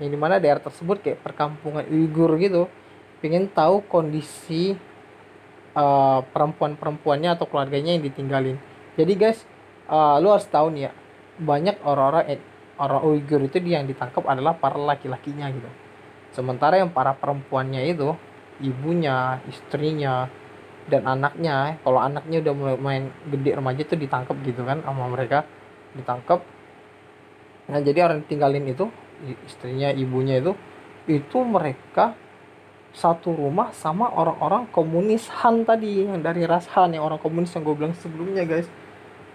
Yang 0.00 0.16
di 0.16 0.18
mana 0.18 0.40
daerah 0.40 0.62
tersebut 0.64 1.04
kayak 1.04 1.20
perkampungan 1.20 1.84
Uighur 1.84 2.40
gitu. 2.40 2.72
Pengen 3.20 3.52
tahu 3.52 3.84
kondisi 3.84 4.72
uh, 5.76 6.24
perempuan-perempuannya 6.24 7.36
atau 7.36 7.44
keluarganya 7.44 7.92
yang 7.92 8.04
ditinggalin. 8.04 8.56
Jadi 8.96 9.12
guys 9.20 9.44
uh, 9.92 10.16
lu 10.16 10.32
harus 10.32 10.48
tahu 10.48 10.72
nih 10.72 10.88
ya 10.88 10.92
banyak 11.40 11.76
orang-orang 11.84 12.40
orang 12.80 13.00
Uighur 13.04 13.44
itu 13.44 13.60
yang 13.60 13.84
ditangkap 13.84 14.24
adalah 14.24 14.56
para 14.56 14.80
laki-lakinya 14.80 15.52
gitu. 15.52 15.68
Sementara 16.32 16.80
yang 16.80 16.88
para 16.88 17.12
perempuannya 17.12 17.84
itu 17.84 18.16
ibunya 18.64 19.44
istrinya 19.44 20.32
dan 20.90 21.06
anaknya 21.06 21.78
kalau 21.86 22.02
anaknya 22.02 22.42
udah 22.42 22.52
mulai 22.52 22.76
main 22.76 23.04
gede 23.30 23.50
remaja 23.54 23.80
itu 23.86 23.94
ditangkap 23.94 24.36
gitu 24.42 24.66
kan 24.66 24.82
sama 24.82 25.06
mereka 25.06 25.46
ditangkap 25.94 26.42
nah 27.70 27.78
jadi 27.78 28.10
orang 28.10 28.26
tinggalin 28.26 28.66
itu 28.66 28.90
istrinya 29.46 29.94
ibunya 29.94 30.42
itu 30.42 30.58
itu 31.06 31.38
mereka 31.46 32.18
satu 32.90 33.30
rumah 33.34 33.70
sama 33.70 34.10
orang-orang 34.10 34.66
komunis 34.74 35.30
Han 35.42 35.62
tadi 35.62 36.06
yang 36.06 36.18
dari 36.22 36.42
ras 36.42 36.66
Han 36.74 36.94
yang 36.94 37.06
orang 37.06 37.22
komunis 37.22 37.54
yang 37.54 37.62
gue 37.62 37.74
bilang 37.78 37.94
sebelumnya 37.94 38.42
guys. 38.42 38.66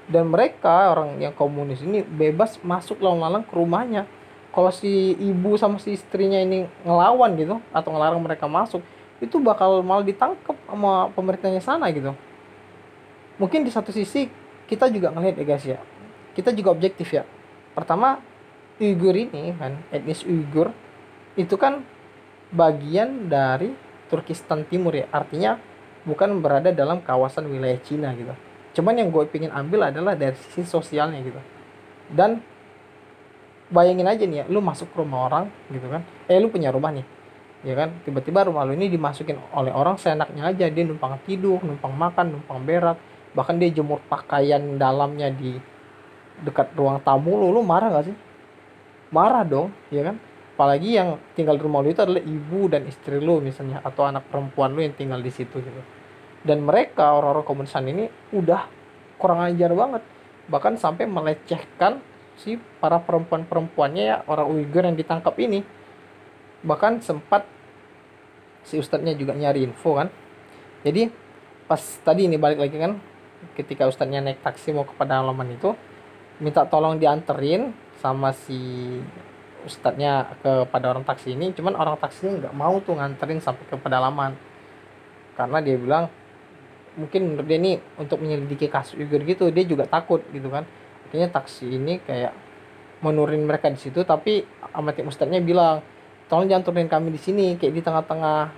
Dan 0.06 0.30
mereka 0.30 0.94
orang 0.94 1.18
yang 1.18 1.34
komunis 1.34 1.82
ini 1.82 2.06
bebas 2.06 2.62
masuk 2.62 3.02
lalang-lalang 3.02 3.42
ke 3.48 3.54
rumahnya. 3.58 4.06
Kalau 4.54 4.72
si 4.72 5.18
ibu 5.18 5.58
sama 5.60 5.82
si 5.82 5.98
istrinya 5.98 6.40
ini 6.40 6.68
ngelawan 6.86 7.36
gitu 7.36 7.60
atau 7.76 7.90
ngelarang 7.92 8.22
mereka 8.24 8.48
masuk 8.48 8.84
itu 9.24 9.40
bakal 9.40 9.80
malah 9.80 10.04
ditangkap 10.04 10.56
sama 10.68 11.08
pemerintahnya 11.16 11.64
sana 11.64 11.88
gitu. 11.92 12.12
Mungkin 13.40 13.64
di 13.64 13.72
satu 13.72 13.92
sisi 13.92 14.28
kita 14.68 14.92
juga 14.92 15.12
ngelihat 15.12 15.36
ya 15.40 15.46
guys 15.46 15.66
ya. 15.66 15.80
Kita 16.36 16.52
juga 16.52 16.76
objektif 16.76 17.08
ya. 17.16 17.24
Pertama 17.72 18.20
Uyghur 18.76 19.16
ini 19.16 19.56
kan 19.56 19.80
etnis 19.88 20.28
Uyghur 20.28 20.76
itu 21.40 21.56
kan 21.56 21.84
bagian 22.52 23.32
dari 23.32 23.72
Turkistan 24.12 24.68
Timur 24.68 24.92
ya. 24.92 25.08
Artinya 25.16 25.56
bukan 26.04 26.44
berada 26.44 26.76
dalam 26.76 27.00
kawasan 27.00 27.48
wilayah 27.48 27.80
Cina 27.80 28.12
gitu. 28.20 28.36
Cuman 28.76 29.00
yang 29.00 29.08
gue 29.16 29.24
ingin 29.32 29.56
ambil 29.56 29.88
adalah 29.88 30.12
dari 30.20 30.36
sisi 30.36 30.68
sosialnya 30.68 31.24
gitu. 31.24 31.40
Dan 32.12 32.44
bayangin 33.72 34.06
aja 34.12 34.24
nih 34.28 34.44
ya 34.44 34.46
lu 34.52 34.60
masuk 34.60 34.92
ke 34.92 35.00
rumah 35.00 35.32
orang 35.32 35.48
gitu 35.72 35.88
kan. 35.88 36.04
Eh 36.28 36.36
lu 36.36 36.52
punya 36.52 36.68
rumah 36.76 36.92
nih 36.92 37.15
ya 37.66 37.74
kan? 37.74 37.90
Tiba-tiba 38.06 38.46
rumah 38.46 38.64
lu 38.64 38.78
ini 38.78 38.88
dimasukin 38.88 39.42
oleh 39.52 39.74
orang 39.74 39.98
seenaknya 39.98 40.54
aja. 40.54 40.70
Dia 40.70 40.84
numpang 40.86 41.18
tidur 41.26 41.60
numpang 41.66 41.92
makan 41.92 42.40
numpang 42.40 42.62
berak. 42.62 42.98
Bahkan 43.34 43.58
dia 43.60 43.74
jemur 43.74 44.00
pakaian 44.06 44.78
dalamnya 44.78 45.34
di 45.34 45.58
dekat 46.46 46.78
ruang 46.78 47.02
tamu 47.02 47.36
lu. 47.36 47.58
Lu 47.58 47.62
marah 47.66 47.90
gak 47.90 48.14
sih? 48.14 48.16
Marah 49.10 49.42
dong 49.42 49.74
ya 49.90 50.06
kan? 50.06 50.16
Apalagi 50.56 50.96
yang 50.96 51.20
tinggal 51.36 51.60
di 51.60 51.64
rumah 51.68 51.84
lu 51.84 51.92
itu 51.92 52.00
adalah 52.00 52.24
ibu 52.24 52.72
dan 52.72 52.88
istri 52.88 53.20
lu 53.20 53.44
misalnya 53.44 53.84
atau 53.84 54.08
anak 54.08 54.24
perempuan 54.32 54.72
lu 54.72 54.80
yang 54.86 54.96
tinggal 54.96 55.20
di 55.20 55.28
situ 55.34 55.60
gitu. 55.60 55.82
Dan 56.46 56.64
mereka 56.64 57.12
orang-orang 57.12 57.44
komunisan 57.44 57.90
ini 57.90 58.06
udah 58.32 58.70
kurang 59.20 59.44
ajar 59.44 59.74
banget. 59.74 60.06
Bahkan 60.46 60.78
sampai 60.78 61.10
melecehkan 61.10 62.00
si 62.38 62.60
para 62.80 63.02
perempuan-perempuannya 63.02 64.04
ya 64.04 64.18
orang 64.30 64.48
Uighur 64.54 64.84
yang 64.86 64.96
ditangkap 64.96 65.36
ini. 65.42 65.66
Bahkan 66.64 67.04
sempat 67.04 67.48
si 68.66 68.82
ustadznya 68.82 69.14
juga 69.14 69.38
nyari 69.38 69.64
info 69.64 69.96
kan? 69.96 70.10
Jadi 70.82 71.08
pas 71.70 71.82
tadi 72.02 72.26
ini 72.26 72.38
balik 72.38 72.60
lagi 72.62 72.78
kan 72.78 72.98
ketika 73.54 73.86
ustadznya 73.86 74.26
naik 74.26 74.42
taksi 74.42 74.74
mau 74.74 74.86
ke 74.86 74.94
pedalaman 74.98 75.54
itu 75.54 75.78
minta 76.42 76.66
tolong 76.66 76.98
dianterin 76.98 77.72
sama 78.02 78.34
si 78.34 78.58
ustadznya 79.66 80.38
kepada 80.42 80.94
orang 80.94 81.06
taksi 81.06 81.38
ini. 81.38 81.54
Cuman 81.54 81.78
orang 81.78 81.98
taksinya 82.02 82.46
nggak 82.46 82.54
mau 82.58 82.82
tuh 82.82 82.98
nganterin 82.98 83.40
sampai 83.42 83.66
ke 83.70 83.78
pedalaman 83.78 84.34
karena 85.38 85.58
dia 85.62 85.78
bilang 85.78 86.06
mungkin 86.96 87.34
menurut 87.34 87.48
dia 87.50 87.60
ini 87.60 87.74
untuk 88.00 88.24
menyelidiki 88.24 88.72
kasus 88.72 88.96
Uyghur 88.96 89.22
gitu 89.28 89.52
dia 89.54 89.66
juga 89.66 89.86
takut 89.86 90.26
gitu 90.34 90.50
kan? 90.50 90.66
Akhirnya 91.10 91.30
taksi 91.30 91.70
ini 91.70 92.02
kayak 92.02 92.34
menurin 93.04 93.46
mereka 93.46 93.70
di 93.70 93.78
situ 93.78 94.02
tapi 94.02 94.42
amatik 94.74 95.06
ustadznya 95.06 95.44
bilang 95.44 95.84
tolong 96.28 96.50
jangan 96.50 96.64
turunin 96.66 96.90
kami 96.90 97.14
di 97.14 97.22
sini 97.22 97.56
kayak 97.58 97.74
di 97.74 97.82
tengah-tengah 97.82 98.50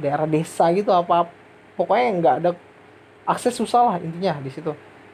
daerah 0.00 0.24
desa 0.24 0.72
gitu 0.72 0.88
apa 0.88 1.28
pokoknya 1.76 2.08
nggak 2.20 2.34
ada 2.44 2.50
akses 3.28 3.54
susah 3.54 3.80
lah 3.86 3.96
intinya 4.00 4.40
di 4.40 4.50
situ. 4.50 4.72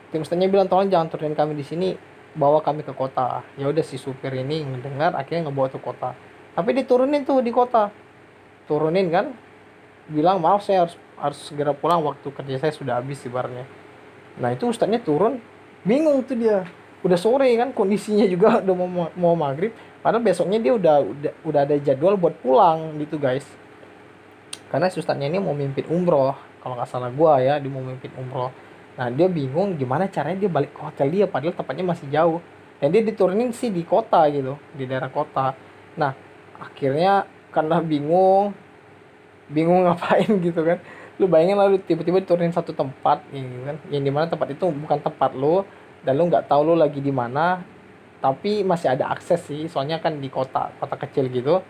Tim 0.09 0.25
ustaznya 0.25 0.49
bilang 0.49 0.71
tolong 0.71 0.89
jangan 0.89 1.13
turunin 1.13 1.37
kami 1.37 1.53
di 1.59 1.65
sini 1.67 1.93
bawa 2.33 2.65
kami 2.65 2.87
ke 2.87 2.95
kota. 2.97 3.45
Ya 3.61 3.69
udah 3.69 3.85
si 3.85 4.01
supir 4.01 4.33
ini 4.33 4.65
mendengar 4.65 5.13
akhirnya 5.13 5.49
ngebawa 5.49 5.69
ke 5.69 5.81
kota. 5.81 6.17
Tapi 6.57 6.71
diturunin 6.75 7.27
tuh 7.29 7.45
di 7.45 7.53
kota. 7.53 7.93
Turunin 8.65 9.13
kan? 9.13 9.27
Bilang 10.09 10.41
maaf 10.41 10.65
saya 10.65 10.89
harus 10.89 10.97
harus 11.19 11.39
segera 11.45 11.77
pulang 11.77 12.01
waktu 12.01 12.25
kerja 12.31 12.57
saya 12.57 12.73
sudah 12.73 12.95
habis 13.03 13.21
ibaratnya. 13.27 13.69
Nah 14.41 14.55
itu 14.55 14.71
ustaznya 14.71 15.03
turun. 15.03 15.43
Bingung 15.85 16.25
tuh 16.25 16.39
dia. 16.39 16.65
Udah 17.05 17.19
sore 17.21 17.53
kan 17.55 17.71
kondisinya 17.77 18.25
juga 18.25 18.59
udah 18.65 18.75
mau 18.75 18.89
mau 19.13 19.35
maghrib 19.37 19.71
padahal 20.01 20.23
besoknya 20.23 20.59
dia 20.63 20.73
udah 20.75 20.97
udah 21.03 21.33
udah 21.43 21.61
ada 21.67 21.77
jadwal 21.83 22.15
buat 22.15 22.39
pulang 22.39 22.99
gitu 23.03 23.19
guys. 23.19 23.45
Karena 24.69 24.93
susternya 24.93 25.33
ini 25.33 25.41
mau 25.41 25.57
mimpin 25.57 25.89
umroh 25.89 26.37
kalau 26.61 26.77
nggak 26.77 26.89
salah 26.91 27.11
gua 27.11 27.41
ya 27.41 27.57
dia 27.57 27.71
mau 27.71 27.83
mimpin 27.83 28.13
umroh. 28.15 28.53
Nah 28.99 29.09
dia 29.15 29.31
bingung 29.31 29.79
gimana 29.79 30.11
caranya 30.11 30.47
dia 30.47 30.51
balik 30.51 30.75
ke 30.75 30.81
hotel 30.83 31.09
dia 31.09 31.25
padahal 31.31 31.55
tempatnya 31.55 31.85
masih 31.87 32.07
jauh. 32.11 32.41
Dan 32.79 32.95
dia 32.95 33.03
diturunin 33.03 33.51
sih 33.51 33.75
di 33.75 33.83
kota 33.83 34.27
gitu 34.31 34.55
di 34.75 34.85
daerah 34.87 35.11
kota. 35.11 35.55
Nah 35.99 36.15
akhirnya 36.59 37.27
karena 37.55 37.83
bingung 37.83 38.55
bingung 39.49 39.83
ngapain 39.87 40.31
gitu 40.43 40.61
kan. 40.63 40.79
Lu 41.19 41.27
bayangin 41.27 41.59
lalu 41.59 41.83
tiba-tiba 41.83 42.23
diturunin 42.23 42.55
satu 42.55 42.71
tempat 42.77 43.25
gitu 43.35 43.67
kan. 43.67 43.77
Yang 43.91 44.03
di 44.07 44.11
mana 44.15 44.27
tempat 44.31 44.55
itu 44.55 44.67
bukan 44.71 44.99
tempat 45.03 45.35
lu 45.35 45.67
dan 46.07 46.15
lu 46.15 46.31
nggak 46.31 46.47
tahu 46.47 46.73
lu 46.73 46.75
lagi 46.79 47.03
di 47.03 47.11
mana 47.11 47.65
tapi 48.19 48.67
masih 48.67 48.99
ada 48.99 49.15
akses 49.15 49.47
sih 49.47 49.71
soalnya 49.71 50.03
kan 50.03 50.19
di 50.19 50.27
kota 50.27 50.75
kota 50.83 50.97
kecil 50.99 51.31
gitu. 51.31 51.63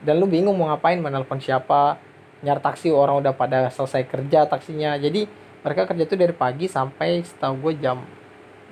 Dan 0.00 0.16
lu 0.16 0.24
bingung 0.24 0.56
mau 0.56 0.72
ngapain 0.72 0.96
menelpon 0.96 1.40
siapa 1.40 2.00
nyari 2.40 2.60
taksi 2.64 2.88
orang 2.88 3.20
udah 3.20 3.36
pada 3.36 3.68
selesai 3.68 4.08
kerja 4.08 4.48
taksinya. 4.48 4.96
Jadi 4.96 5.28
mereka 5.60 5.84
kerja 5.84 6.08
tuh 6.08 6.16
dari 6.16 6.32
pagi 6.32 6.66
sampai 6.72 7.20
setahu 7.20 7.68
gue 7.68 7.72
jam 7.84 8.00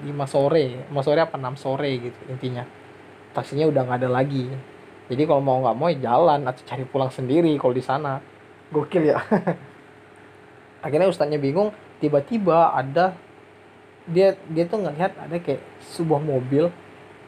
5 0.01 0.09
sore. 0.25 0.89
5 0.89 1.05
sore 1.05 1.21
apa 1.21 1.37
6 1.37 1.61
sore 1.61 1.91
gitu 2.01 2.21
intinya. 2.33 2.65
Taksinya 3.37 3.69
udah 3.69 3.83
nggak 3.85 3.99
ada 4.05 4.11
lagi. 4.11 4.49
Jadi 5.09 5.23
kalau 5.29 5.45
mau 5.45 5.61
nggak 5.61 5.77
mau 5.77 5.89
ya 5.93 6.01
jalan 6.01 6.49
atau 6.49 6.63
cari 6.65 6.85
pulang 6.89 7.13
sendiri 7.13 7.53
kalau 7.61 7.77
di 7.77 7.85
sana. 7.85 8.25
Gokil 8.73 9.13
ya. 9.13 9.21
Akhirnya 10.85 11.13
ustaznya 11.13 11.37
bingung 11.37 11.77
tiba-tiba 12.01 12.73
ada 12.73 13.13
dia 14.09 14.33
dia 14.49 14.65
tuh 14.65 14.81
ngelihat 14.81 15.13
ada 15.21 15.37
kayak 15.37 15.61
sebuah 15.93 16.23
mobil 16.25 16.73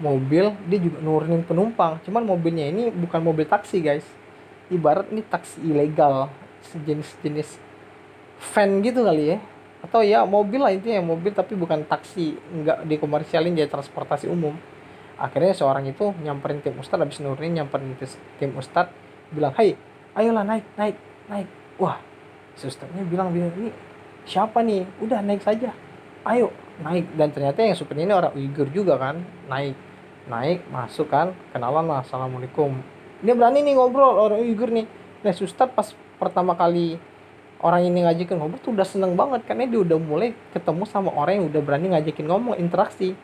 mobil 0.01 0.57
dia 0.67 0.79
juga 0.81 0.99
nurunin 1.05 1.45
penumpang. 1.45 2.01
Cuman 2.03 2.25
mobilnya 2.25 2.67
ini 2.67 2.89
bukan 2.89 3.21
mobil 3.21 3.45
taksi 3.45 3.85
guys. 3.85 4.05
Ibarat 4.73 5.13
ini 5.13 5.21
taksi 5.21 5.61
ilegal 5.61 6.33
sejenis-jenis 6.73 7.61
van 8.57 8.81
gitu 8.81 9.05
kali 9.05 9.37
ya. 9.37 9.39
Atau 9.81 10.01
ya 10.05 10.25
mobil 10.25 10.61
lah 10.61 10.73
intinya 10.73 11.05
mobil 11.05 11.37
tapi 11.37 11.53
bukan 11.55 11.85
taksi. 11.85 12.35
Nggak 12.37 12.89
dikomersialin 12.89 13.53
jadi 13.55 13.69
transportasi 13.69 14.27
umum. 14.27 14.57
Akhirnya 15.21 15.53
seorang 15.53 15.85
itu 15.85 16.17
nyamperin 16.25 16.65
tim 16.65 16.81
ustad 16.81 16.97
habis 16.97 17.21
nurunin 17.21 17.61
nyamperin 17.61 17.93
tim 18.41 18.57
ustad 18.57 18.89
bilang 19.29 19.53
hai 19.61 19.77
ayolah 20.17 20.43
naik 20.49 20.65
naik 20.81 20.97
naik. 21.29 21.49
Wah 21.77 22.01
si 22.57 22.65
ustadnya 22.65 23.05
bilang 23.05 23.29
bilang 23.37 23.53
ini 23.61 23.69
siapa 24.25 24.65
nih? 24.65 24.89
Udah 25.05 25.21
naik 25.21 25.45
saja. 25.45 25.77
Ayo. 26.25 26.49
Naik 26.81 27.13
dan 27.13 27.29
ternyata 27.29 27.61
yang 27.61 27.77
supir 27.77 28.01
ini 28.01 28.09
orang 28.09 28.33
Uyghur 28.33 28.73
juga 28.73 28.97
kan 28.97 29.21
naik 29.53 29.90
naik 30.27 30.67
masuk 30.69 31.09
kan. 31.09 31.33
Kenalan 31.55 31.87
lah 31.89 32.05
assalamualaikum. 32.05 32.77
Dia 33.25 33.33
berani 33.37 33.65
nih 33.65 33.77
ngobrol 33.77 34.17
orang 34.17 34.41
Uyghur 34.43 34.69
nih. 34.73 34.89
Nah 35.25 35.33
Ustadz 35.33 35.73
pas 35.73 35.89
pertama 36.17 36.57
kali 36.57 37.01
orang 37.61 37.87
ini 37.89 38.05
ngajakin 38.05 38.37
ngobrol 38.41 38.61
tuh 38.61 38.73
udah 38.73 38.89
seneng 38.89 39.17
banget 39.17 39.45
karena 39.45 39.69
dia 39.69 39.81
udah 39.81 39.99
mulai 40.01 40.33
ketemu 40.53 40.85
sama 40.89 41.13
orang 41.13 41.41
yang 41.41 41.47
udah 41.53 41.61
berani 41.61 41.87
ngajakin 41.93 42.27
ngomong 42.29 42.57
interaksi. 42.61 43.17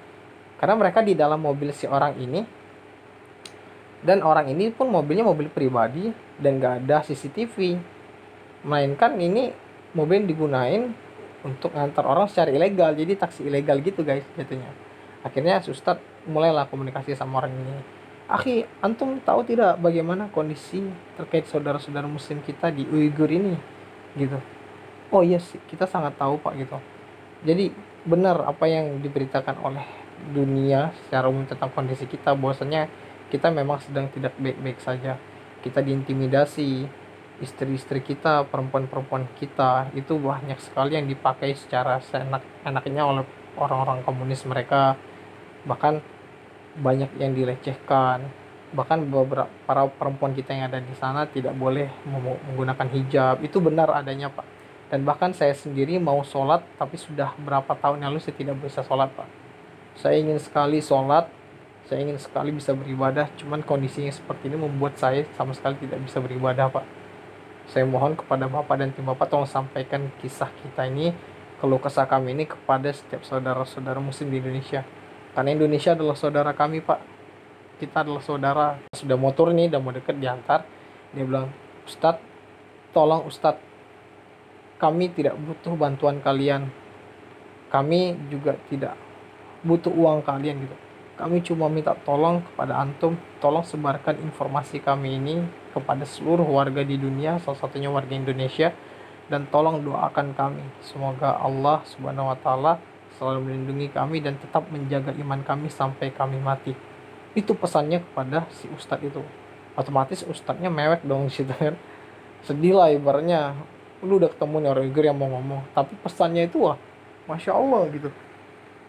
Karena 0.56 0.76
mereka 0.76 1.04
di 1.04 1.12
dalam 1.12 1.40
mobil 1.44 1.68
si 1.72 1.85
orang 1.85 2.16
ini 2.16 2.44
dan 4.06 4.22
orang 4.22 4.46
ini 4.52 4.70
pun 4.70 4.87
mobilnya 4.87 5.26
mobil 5.26 5.50
pribadi 5.50 6.14
dan 6.38 6.62
gak 6.62 6.87
ada 6.87 7.02
CCTV 7.02 7.80
melainkan 8.62 9.18
ini 9.18 9.50
mobil 9.96 10.22
digunain 10.22 10.94
untuk 11.42 11.74
ngantar 11.74 12.06
orang 12.06 12.30
secara 12.30 12.54
ilegal 12.54 12.94
jadi 12.94 13.18
taksi 13.18 13.50
ilegal 13.50 13.82
gitu 13.82 14.06
guys 14.06 14.26
jatuhnya 14.38 14.70
akhirnya 15.26 15.58
Ustadz 15.58 16.30
mulailah 16.30 16.70
komunikasi 16.70 17.18
sama 17.18 17.42
orang 17.42 17.50
ini 17.50 17.96
Akhi, 18.26 18.66
antum 18.82 19.22
tahu 19.22 19.46
tidak 19.46 19.78
bagaimana 19.78 20.26
kondisi 20.34 20.82
terkait 21.14 21.46
saudara-saudara 21.46 22.10
muslim 22.10 22.42
kita 22.42 22.74
di 22.74 22.82
Uighur 22.82 23.30
ini? 23.30 23.54
Gitu. 24.18 24.34
Oh 25.14 25.22
iya 25.22 25.38
sih, 25.38 25.62
kita 25.70 25.86
sangat 25.86 26.18
tahu 26.18 26.34
Pak 26.42 26.58
gitu. 26.58 26.74
Jadi 27.46 27.70
benar 28.02 28.42
apa 28.42 28.66
yang 28.66 28.98
diberitakan 28.98 29.62
oleh 29.62 29.86
dunia 30.34 30.90
secara 31.06 31.30
umum 31.30 31.46
tentang 31.46 31.70
kondisi 31.70 32.10
kita 32.10 32.34
bahwasanya 32.34 32.90
kita 33.30 33.46
memang 33.54 33.78
sedang 33.78 34.10
tidak 34.10 34.34
baik-baik 34.42 34.82
saja. 34.82 35.22
Kita 35.62 35.78
diintimidasi, 35.78 36.82
istri-istri 37.38 38.02
kita, 38.02 38.42
perempuan-perempuan 38.50 39.30
kita 39.38 39.94
itu 39.94 40.18
banyak 40.18 40.58
sekali 40.58 40.98
yang 40.98 41.06
dipakai 41.06 41.54
secara 41.54 42.02
seenak-enaknya 42.02 43.06
oleh 43.06 43.22
orang-orang 43.54 44.02
komunis 44.02 44.42
mereka. 44.50 44.98
Bahkan 45.66 45.94
banyak 46.79 47.11
yang 47.18 47.35
dilecehkan. 47.35 48.24
Bahkan 48.72 48.98
beberapa 49.11 49.50
para 49.66 49.87
perempuan 49.90 50.33
kita 50.33 50.55
yang 50.55 50.70
ada 50.70 50.79
di 50.79 50.94
sana 50.94 51.26
tidak 51.26 51.52
boleh 51.59 51.90
menggunakan 52.07 52.88
hijab. 52.94 53.42
Itu 53.42 53.59
benar 53.59 53.90
adanya 53.92 54.31
pak. 54.31 54.46
Dan 54.87 55.02
bahkan 55.02 55.35
saya 55.35 55.50
sendiri 55.50 55.98
mau 55.98 56.22
sholat 56.22 56.62
tapi 56.79 56.94
sudah 56.94 57.35
berapa 57.42 57.74
tahun 57.74 58.07
lalu 58.07 58.22
saya 58.22 58.38
tidak 58.38 58.62
bisa 58.62 58.87
sholat 58.87 59.11
pak. 59.12 59.26
Saya 59.98 60.22
ingin 60.22 60.38
sekali 60.38 60.79
sholat 60.79 61.26
saya 61.87 62.02
ingin 62.02 62.18
sekali 62.18 62.50
bisa 62.50 62.74
beribadah 62.74 63.31
cuman 63.38 63.62
kondisinya 63.62 64.11
seperti 64.11 64.50
ini 64.50 64.59
membuat 64.59 64.98
saya 64.98 65.22
sama 65.38 65.55
sekali 65.55 65.79
tidak 65.79 66.02
bisa 66.02 66.18
beribadah 66.18 66.66
pak. 66.70 66.87
Saya 67.70 67.87
mohon 67.87 68.14
kepada 68.14 68.46
bapak 68.46 68.79
dan 68.79 68.90
tim 68.94 69.07
bapak 69.07 69.26
tolong 69.26 69.46
sampaikan 69.46 70.11
kisah 70.22 70.50
kita 70.62 70.87
ini 70.87 71.14
keluh 71.62 71.81
kesah 71.83 72.07
kami 72.07 72.35
ini 72.37 72.44
kepada 72.46 72.90
setiap 72.90 73.22
saudara-saudara 73.26 74.02
muslim 74.02 74.35
di 74.35 74.38
Indonesia 74.38 74.87
karena 75.37 75.53
Indonesia 75.53 75.92
adalah 75.92 76.16
saudara 76.16 76.57
kami 76.57 76.81
pak. 76.81 76.96
Kita 77.77 78.01
adalah 78.01 78.25
saudara. 78.25 78.66
Sudah 78.96 79.20
motor 79.20 79.53
nih 79.53 79.68
udah 79.68 79.81
mau 79.85 79.92
deket 79.92 80.16
diantar. 80.16 80.64
Dia 81.12 81.29
bilang 81.29 81.53
Ustadz 81.85 82.25
tolong 82.96 83.29
Ustadz. 83.29 83.61
Kami 84.81 85.12
tidak 85.12 85.37
butuh 85.37 85.77
bantuan 85.77 86.25
kalian. 86.25 86.72
Kami 87.68 88.16
juga 88.33 88.57
tidak 88.72 88.96
butuh 89.61 89.92
uang 89.92 90.25
kalian 90.25 90.57
gitu. 90.64 90.77
Kami 91.20 91.44
cuma 91.44 91.68
minta 91.68 91.92
tolong 91.92 92.40
kepada 92.40 92.81
antum 92.81 93.16
tolong 93.37 93.64
sebarkan 93.64 94.16
informasi 94.20 94.81
kami 94.81 95.20
ini 95.20 95.44
kepada 95.77 96.05
seluruh 96.09 96.44
warga 96.44 96.81
di 96.81 96.96
dunia 96.96 97.40
salah 97.40 97.61
satunya 97.61 97.92
warga 97.92 98.16
Indonesia 98.16 98.72
dan 99.29 99.44
tolong 99.53 99.85
doakan 99.85 100.33
kami. 100.33 100.64
Semoga 100.81 101.37
Allah 101.37 101.85
subhanahu 101.88 102.33
wa 102.33 102.38
taala 102.40 102.95
selalu 103.16 103.48
melindungi 103.48 103.88
kami 103.90 104.20
dan 104.20 104.37
tetap 104.37 104.68
menjaga 104.68 105.12
iman 105.16 105.40
kami 105.42 105.72
sampai 105.72 106.12
kami 106.12 106.37
mati. 106.40 106.76
Itu 107.37 107.57
pesannya 107.57 108.05
kepada 108.05 108.48
si 108.52 108.68
ustadz 108.68 109.09
itu. 109.09 109.20
Otomatis 109.76 110.24
ustadznya 110.24 110.72
mewek 110.72 111.05
dong 111.05 111.29
situ 111.29 111.52
kan? 111.52 111.76
Sedih 112.44 112.76
lah 112.76 112.88
ibaratnya. 112.92 113.57
Lu 114.05 114.20
udah 114.20 114.29
ketemu 114.33 114.64
nih 114.64 114.70
orang 114.72 114.87
yang 114.92 115.16
mau 115.16 115.29
ngomong. 115.37 115.61
Tapi 115.72 115.92
pesannya 116.00 116.48
itu 116.48 116.64
wah 116.64 116.76
masya 117.29 117.57
Allah 117.57 117.88
gitu. 117.92 118.09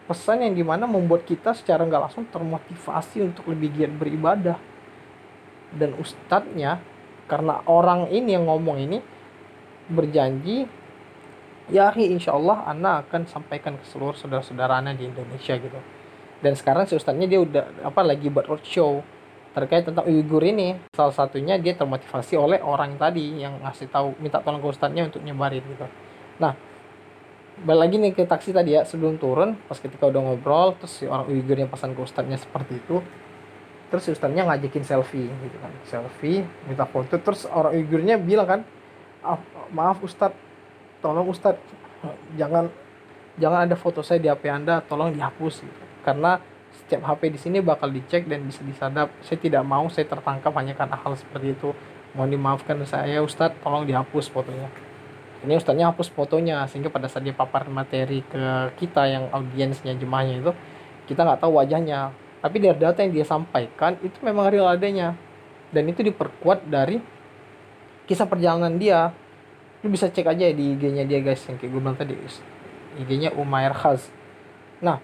Pesan 0.08 0.40
yang 0.40 0.56
di 0.56 0.64
mana 0.64 0.88
membuat 0.88 1.28
kita 1.28 1.52
secara 1.52 1.84
nggak 1.84 2.08
langsung 2.08 2.24
termotivasi 2.32 3.28
untuk 3.28 3.44
lebih 3.52 3.76
giat 3.76 3.92
beribadah. 3.92 4.56
Dan 5.68 5.92
ustadznya 6.00 6.80
karena 7.28 7.60
orang 7.68 8.08
ini 8.08 8.32
yang 8.32 8.48
ngomong 8.48 8.80
ini 8.80 9.04
berjanji 9.92 10.64
ya 11.68 11.92
insya 11.96 12.32
Allah 12.32 12.64
Ana 12.64 13.04
akan 13.04 13.28
sampaikan 13.28 13.76
ke 13.76 13.84
seluruh 13.88 14.16
saudara-saudara 14.16 14.80
Ana 14.80 14.96
di 14.96 15.04
Indonesia 15.04 15.54
gitu. 15.56 15.80
Dan 16.38 16.54
sekarang 16.54 16.86
si 16.86 16.94
ustadznya 16.94 17.26
dia 17.26 17.40
udah 17.42 17.84
apa 17.84 18.00
lagi 18.06 18.30
buat 18.30 18.46
roadshow 18.46 19.02
terkait 19.52 19.84
tentang 19.84 20.06
Uyghur 20.06 20.40
ini. 20.46 20.78
Salah 20.94 21.10
satunya 21.10 21.58
dia 21.58 21.74
termotivasi 21.74 22.38
oleh 22.38 22.62
orang 22.62 22.94
tadi 22.94 23.42
yang 23.42 23.58
ngasih 23.60 23.90
tahu 23.90 24.14
minta 24.22 24.38
tolong 24.38 24.62
ke 24.62 24.68
ustadznya 24.70 25.10
untuk 25.10 25.20
nyebarin 25.20 25.60
gitu. 25.66 25.86
Nah 26.38 26.54
balik 27.58 27.90
lagi 27.90 27.96
nih 27.98 28.12
ke 28.14 28.22
taksi 28.22 28.54
tadi 28.54 28.78
ya. 28.78 28.86
Sebelum 28.86 29.18
turun 29.18 29.58
pas 29.66 29.76
ketika 29.76 30.06
udah 30.06 30.22
ngobrol 30.22 30.78
terus 30.78 31.02
si 31.02 31.04
orang 31.10 31.26
Uyghur 31.26 31.58
yang 31.58 31.68
pesan 31.68 31.92
ke 31.92 32.00
ustadznya 32.00 32.38
seperti 32.38 32.78
itu 32.78 33.02
terus 33.88 34.04
si 34.04 34.12
ustadznya 34.14 34.46
ngajakin 34.46 34.84
selfie 34.86 35.26
gitu 35.26 35.56
kan. 35.58 35.72
Selfie 35.84 36.46
minta 36.70 36.86
foto 36.86 37.18
terus 37.18 37.44
orang 37.50 37.74
Uyghurnya 37.76 38.14
bilang 38.14 38.46
kan 38.46 38.60
maaf 39.74 39.98
ustadz 40.06 40.47
tolong 41.00 41.26
Ustadz 41.28 41.60
jangan 42.38 42.70
jangan 43.38 43.66
ada 43.66 43.76
foto 43.78 44.02
saya 44.02 44.18
di 44.18 44.28
HP 44.30 44.50
Anda 44.50 44.82
tolong 44.82 45.14
dihapus 45.14 45.62
gitu. 45.62 45.84
karena 46.02 46.42
setiap 46.74 47.04
HP 47.04 47.34
di 47.34 47.38
sini 47.40 47.58
bakal 47.60 47.92
dicek 47.92 48.24
dan 48.28 48.44
bisa 48.48 48.64
disadap. 48.64 49.12
Saya 49.20 49.38
tidak 49.40 49.60
mau 49.66 49.88
saya 49.92 50.08
tertangkap 50.08 50.52
hanya 50.56 50.72
karena 50.72 50.96
hal 50.96 51.16
seperti 51.16 51.52
itu. 51.52 51.76
Mohon 52.16 52.30
dimaafkan 52.40 52.76
saya 52.88 53.20
Ustadz 53.20 53.60
tolong 53.60 53.84
dihapus 53.84 54.32
fotonya. 54.32 54.72
Ini 55.38 55.54
Ustadznya 55.54 55.94
hapus 55.94 56.10
fotonya 56.10 56.66
sehingga 56.66 56.90
pada 56.90 57.06
saat 57.06 57.22
dia 57.22 57.36
papar 57.36 57.70
materi 57.70 58.26
ke 58.26 58.74
kita 58.74 59.06
yang 59.06 59.30
audiensnya 59.30 59.94
jemaahnya 59.94 60.42
itu 60.42 60.52
kita 61.06 61.22
nggak 61.22 61.40
tahu 61.44 61.60
wajahnya. 61.60 62.10
Tapi 62.42 62.56
dari 62.58 62.78
data 62.78 62.98
yang 63.06 63.12
dia 63.14 63.26
sampaikan 63.26 63.94
itu 64.02 64.18
memang 64.24 64.50
real 64.50 64.66
adanya. 64.66 65.14
Dan 65.70 65.86
itu 65.92 66.02
diperkuat 66.02 66.66
dari 66.66 66.98
kisah 68.08 68.24
perjalanan 68.24 68.80
dia 68.80 69.12
lu 69.78 69.94
bisa 69.94 70.10
cek 70.10 70.26
aja 70.26 70.50
di 70.50 70.74
IG-nya 70.74 71.06
dia 71.06 71.22
guys 71.22 71.42
yang 71.46 71.54
kayak 71.54 71.70
gue 71.70 71.80
bilang 71.80 71.98
tadi 71.98 72.14
IG-nya 72.98 73.30
Umair 73.38 73.70
Khaz. 73.74 74.10
Nah 74.82 74.98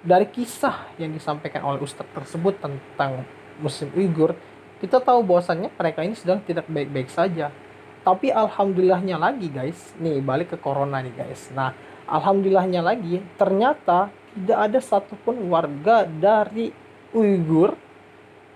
dari 0.00 0.24
kisah 0.30 0.88
yang 0.96 1.12
disampaikan 1.12 1.66
oleh 1.68 1.82
Ustadz 1.84 2.14
tersebut 2.16 2.56
tentang 2.62 3.28
Muslim 3.60 3.92
Uighur 3.92 4.32
kita 4.78 5.02
tahu 5.02 5.26
bahwasannya 5.26 5.74
mereka 5.74 6.00
ini 6.06 6.14
sedang 6.14 6.40
tidak 6.46 6.64
baik-baik 6.70 7.10
saja. 7.12 7.50
Tapi 8.06 8.30
alhamdulillahnya 8.32 9.18
lagi 9.20 9.50
guys. 9.52 9.92
Nih 10.00 10.22
balik 10.24 10.54
ke 10.54 10.56
corona 10.56 11.04
nih 11.04 11.12
guys. 11.12 11.52
Nah 11.52 11.76
alhamdulillahnya 12.08 12.80
lagi 12.80 13.20
ternyata 13.36 14.08
tidak 14.32 14.58
ada 14.70 14.78
satupun 14.80 15.44
warga 15.52 16.08
dari 16.08 16.72
Uighur 17.12 17.76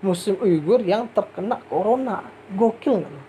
Muslim 0.01 0.41
Uighur 0.41 0.81
yang 0.81 1.05
terkena 1.13 1.61
corona. 1.69 2.25
Gokil 2.57 2.97
nggak 3.03 3.23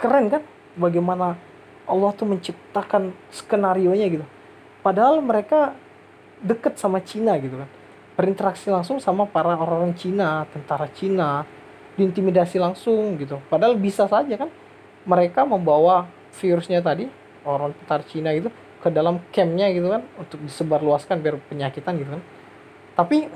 keren 0.00 0.32
kan 0.32 0.42
bagaimana 0.80 1.36
Allah 1.84 2.10
tuh 2.16 2.24
menciptakan 2.24 3.12
skenario 3.28 3.92
nya 3.92 4.08
gitu. 4.08 4.24
Padahal 4.80 5.20
mereka 5.20 5.76
deket 6.40 6.80
sama 6.80 7.04
Cina 7.04 7.36
gitu 7.36 7.60
kan. 7.60 7.68
Berinteraksi 8.16 8.72
langsung 8.72 8.96
sama 8.96 9.28
para 9.28 9.52
orang-orang 9.52 9.92
Cina 9.92 10.48
tentara 10.48 10.88
Cina 10.88 11.44
diintimidasi 12.00 12.56
langsung 12.56 13.20
gitu. 13.20 13.36
Padahal 13.52 13.76
bisa 13.76 14.08
saja 14.08 14.40
kan 14.40 14.48
mereka 15.04 15.44
membawa 15.44 16.08
virusnya 16.40 16.80
tadi 16.80 17.08
orang 17.44 17.76
tentara 17.84 18.04
Cina 18.08 18.32
gitu 18.32 18.48
ke 18.80 18.88
dalam 18.88 19.20
campnya 19.28 19.68
gitu 19.68 19.92
kan 19.92 20.02
untuk 20.16 20.40
disebarluaskan 20.40 21.20
biar 21.20 21.36
penyakitan 21.52 22.00
gitu 22.00 22.10
kan. 22.16 22.22
Tapi 22.96 23.28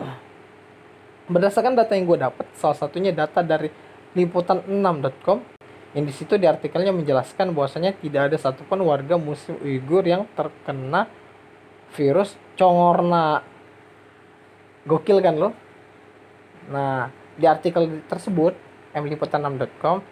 berdasarkan 1.28 1.76
data 1.76 1.92
yang 1.96 2.04
gue 2.08 2.18
dapat 2.20 2.46
salah 2.56 2.76
satunya 2.76 3.12
data 3.12 3.40
dari 3.40 3.68
liputan6.com 4.12 5.53
yang 5.94 6.04
di 6.04 6.14
situ 6.14 6.34
di 6.34 6.46
artikelnya 6.50 6.90
menjelaskan 6.90 7.54
bahwasanya 7.54 7.94
tidak 8.02 8.30
ada 8.30 8.36
satupun 8.36 8.82
warga 8.82 9.14
muslim 9.14 9.54
Uighur 9.62 10.02
yang 10.02 10.26
terkena 10.34 11.06
virus 11.94 12.34
congorna 12.58 13.46
gokil 14.82 15.22
kan 15.22 15.38
lo? 15.38 15.54
Nah 16.74 17.08
di 17.38 17.46
artikel 17.46 18.02
tersebut 18.10 18.58
mliputan6.com 18.90 20.02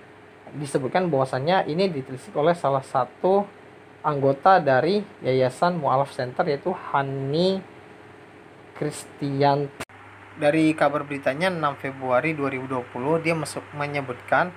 disebutkan 0.59 1.11
bahwasanya 1.11 1.67
ini 1.67 1.91
ditelisik 1.91 2.35
oleh 2.39 2.55
salah 2.55 2.83
satu 2.83 3.43
anggota 4.07 4.63
dari 4.63 5.03
Yayasan 5.23 5.79
Mu'alaf 5.79 6.15
Center 6.15 6.47
yaitu 6.47 6.71
Hani 6.75 7.63
Christian 8.79 9.71
dari 10.39 10.75
kabar 10.79 11.07
beritanya 11.07 11.51
6 11.53 11.83
Februari 11.83 12.35
2020 12.35 13.23
dia 13.23 13.35
masuk 13.37 13.63
menyebutkan 13.75 14.51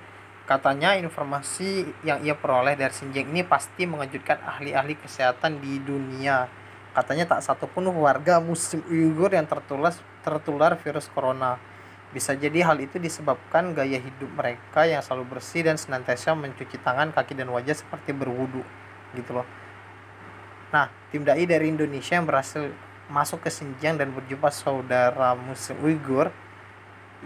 Katanya 0.46 0.94
informasi 0.94 1.90
yang 2.06 2.22
ia 2.22 2.38
peroleh 2.38 2.78
dari 2.78 2.94
Xinjiang 2.94 3.34
ini 3.34 3.42
pasti 3.42 3.82
mengejutkan 3.82 4.38
ahli-ahli 4.46 4.94
kesehatan 4.94 5.58
di 5.58 5.82
dunia. 5.82 6.46
Katanya 6.94 7.26
tak 7.26 7.42
satu 7.42 7.66
pun 7.66 7.82
warga 7.90 8.38
muslim 8.38 8.78
Uyghur 8.86 9.34
yang 9.34 9.50
tertular, 9.50 9.90
tertular 10.22 10.78
virus 10.78 11.10
corona. 11.10 11.58
Bisa 12.14 12.38
jadi 12.38 12.62
hal 12.62 12.78
itu 12.78 13.02
disebabkan 13.02 13.74
gaya 13.74 13.98
hidup 13.98 14.30
mereka 14.38 14.86
yang 14.86 15.02
selalu 15.02 15.34
bersih 15.34 15.66
dan 15.66 15.74
senantiasa 15.74 16.38
mencuci 16.38 16.78
tangan, 16.78 17.10
kaki, 17.10 17.34
dan 17.34 17.50
wajah 17.50 17.74
seperti 17.74 18.14
berwudu. 18.14 18.62
Gitu 19.18 19.34
loh. 19.34 19.44
Nah, 20.70 20.86
tim 21.10 21.26
dai 21.26 21.42
dari 21.42 21.74
Indonesia 21.74 22.14
yang 22.14 22.24
berhasil 22.24 22.70
masuk 23.10 23.42
ke 23.42 23.50
Xinjiang 23.50 23.98
dan 23.98 24.14
berjumpa 24.14 24.54
saudara 24.54 25.34
muslim 25.34 25.74
Uighur 25.82 26.30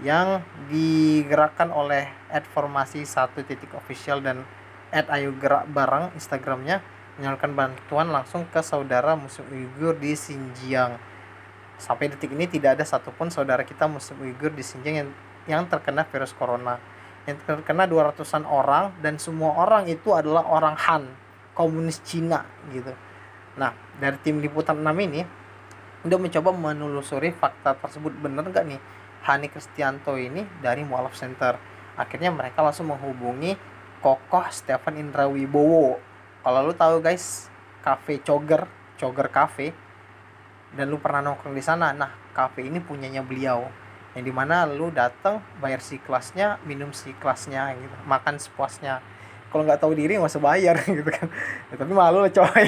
yang 0.00 0.40
digerakkan 0.70 1.74
oleh 1.74 2.09
@formasi 2.55 3.03
satu 3.03 3.42
titik 3.42 3.74
official 3.74 4.22
dan 4.22 4.46
@ayo 4.94 5.35
gerak 5.37 5.66
bareng 5.70 6.14
Instagramnya 6.14 6.81
menyalurkan 7.18 7.53
bantuan 7.53 8.09
langsung 8.09 8.48
ke 8.48 8.64
saudara 8.64 9.12
muslim 9.18 9.44
Uighur 9.53 9.98
di 9.98 10.16
Xinjiang. 10.16 10.96
Sampai 11.76 12.09
detik 12.09 12.33
ini 12.33 12.48
tidak 12.48 12.81
ada 12.81 12.85
satupun 12.87 13.29
saudara 13.29 13.61
kita 13.66 13.85
muslim 13.90 14.24
Uighur 14.24 14.55
di 14.55 14.64
Xinjiang 14.64 14.96
yang 14.96 15.11
yang 15.44 15.62
terkena 15.68 16.07
virus 16.09 16.33
corona. 16.33 16.81
Yang 17.29 17.44
terkena 17.44 17.85
200-an 17.85 18.48
orang 18.48 18.96
dan 19.05 19.20
semua 19.20 19.53
orang 19.61 19.85
itu 19.85 20.16
adalah 20.16 20.48
orang 20.48 20.72
Han, 20.88 21.05
komunis 21.53 22.00
Cina 22.00 22.48
gitu. 22.72 22.96
Nah, 23.61 23.76
dari 24.00 24.16
tim 24.24 24.40
liputan 24.40 24.81
6 24.81 24.96
ini 25.05 25.20
udah 26.00 26.16
mencoba 26.16 26.57
menelusuri 26.57 27.29
fakta 27.37 27.76
tersebut 27.76 28.16
benar 28.16 28.48
nggak 28.48 28.64
nih 28.64 28.81
Hani 29.20 29.52
Kristianto 29.52 30.16
ini 30.16 30.46
dari 30.64 30.80
Mualaf 30.80 31.12
Center. 31.12 31.61
Akhirnya 32.00 32.33
mereka 32.33 32.64
langsung 32.64 32.88
menghubungi 32.88 33.56
Kokoh 34.00 34.48
Stefan 34.48 34.96
Indra 34.96 35.28
Wibowo. 35.28 36.00
Kalau 36.40 36.61
lu 36.64 36.72
tahu 36.72 37.04
guys, 37.04 37.52
Cafe 37.85 38.16
Coger, 38.24 38.64
Coger 38.96 39.28
Cafe, 39.28 39.76
dan 40.72 40.88
lu 40.88 40.96
pernah 40.96 41.20
nongkrong 41.20 41.52
di 41.52 41.61
sana, 41.61 41.92
nah 41.92 42.09
cafe 42.33 42.64
ini 42.64 42.80
punyanya 42.80 43.20
beliau. 43.20 43.68
Yang 44.16 44.24
di 44.24 44.33
mana 44.33 44.64
lu 44.64 44.88
datang 44.88 45.44
bayar 45.61 45.85
si 45.85 46.00
kelasnya, 46.00 46.56
minum 46.64 46.96
si 46.96 47.12
kelasnya 47.20 47.76
gitu, 47.76 47.96
makan 48.09 48.40
sepuasnya. 48.40 49.04
Kalau 49.52 49.68
nggak 49.68 49.85
tahu 49.85 49.92
diri 49.92 50.16
nggak 50.16 50.33
usah 50.33 50.40
bayar 50.40 50.80
gitu 50.88 51.11
kan. 51.12 51.28
Ya, 51.68 51.74
tapi 51.76 51.92
malu 51.92 52.24
coy. 52.24 52.64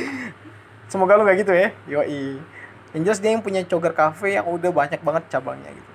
Semoga 0.90 1.20
lu 1.20 1.28
kayak 1.28 1.38
gitu 1.44 1.52
ya. 1.52 1.68
Yoi 1.84 2.40
yang 2.98 3.06
jelas 3.06 3.22
dia 3.22 3.30
yang 3.30 3.46
punya 3.46 3.62
Coger 3.62 3.94
Cafe 3.94 4.34
yang 4.34 4.50
udah 4.50 4.74
banyak 4.74 4.98
banget 5.06 5.30
cabangnya 5.30 5.70
gitu. 5.70 5.92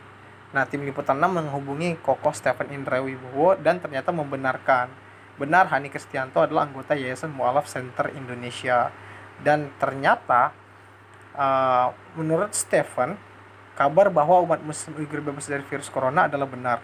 Nah 0.56 0.64
tim 0.64 0.88
liputan 0.88 1.20
6 1.20 1.36
menghubungi 1.36 2.00
Koko 2.00 2.32
Stephen 2.32 2.72
Indra 2.72 3.04
Wibowo 3.04 3.60
dan 3.60 3.84
ternyata 3.84 4.16
membenarkan. 4.16 4.88
Benar 5.36 5.68
Hani 5.68 5.92
Kristianto 5.92 6.40
adalah 6.40 6.64
anggota 6.64 6.96
Yayasan 6.96 7.36
Mualaf 7.36 7.68
Center 7.68 8.08
Indonesia. 8.16 8.88
Dan 9.36 9.76
ternyata 9.84 10.56
uh, 11.36 11.92
menurut 12.16 12.56
Stephen 12.56 13.20
kabar 13.76 14.08
bahwa 14.08 14.40
umat 14.40 14.64
muslim 14.64 14.96
Uighur 14.96 15.20
bebas 15.20 15.52
dari 15.52 15.68
virus 15.68 15.92
corona 15.92 16.32
adalah 16.32 16.48
benar. 16.48 16.80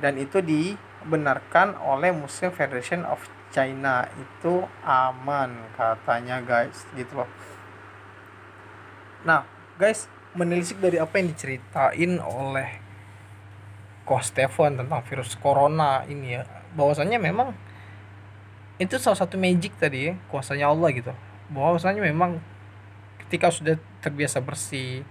Dan 0.00 0.16
itu 0.16 0.40
dibenarkan 0.40 1.76
oleh 1.76 2.08
Muslim 2.08 2.56
Federation 2.56 3.04
of 3.04 3.20
China. 3.52 4.08
Itu 4.16 4.64
aman 4.80 5.76
katanya 5.76 6.40
guys. 6.40 6.88
Gitu 6.96 7.20
loh 7.20 7.28
Nah, 9.22 9.46
guys, 9.78 10.10
menelisik 10.34 10.82
dari 10.82 10.98
apa 10.98 11.18
yang 11.22 11.30
diceritain 11.30 12.12
oleh 12.18 12.82
Ko 14.02 14.18
Stefan 14.18 14.74
tentang 14.74 15.00
virus 15.06 15.38
corona 15.38 16.02
ini 16.10 16.34
ya, 16.34 16.42
bahwasannya 16.74 17.22
memang 17.22 17.54
itu 18.82 18.98
salah 18.98 19.14
satu 19.14 19.38
magic 19.38 19.78
tadi 19.78 20.10
ya, 20.10 20.14
kuasanya 20.26 20.74
Allah 20.74 20.90
gitu. 20.90 21.14
Bahwasanya 21.54 22.02
memang 22.02 22.42
ketika 23.22 23.54
sudah 23.54 23.78
terbiasa 24.02 24.42
bersih, 24.42 25.06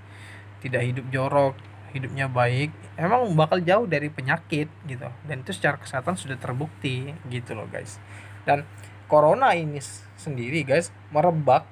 tidak 0.60 0.84
hidup 0.84 1.06
jorok, 1.08 1.56
hidupnya 1.96 2.28
baik, 2.28 2.76
emang 3.00 3.32
bakal 3.32 3.64
jauh 3.64 3.88
dari 3.88 4.12
penyakit 4.12 4.68
gitu. 4.84 5.08
Dan 5.24 5.48
itu 5.48 5.56
secara 5.56 5.80
kesehatan 5.80 6.20
sudah 6.20 6.36
terbukti 6.36 7.16
gitu 7.32 7.56
loh 7.56 7.72
guys. 7.72 7.96
Dan 8.44 8.68
corona 9.08 9.56
ini 9.56 9.80
sendiri 10.20 10.68
guys 10.68 10.92
merebak 11.16 11.64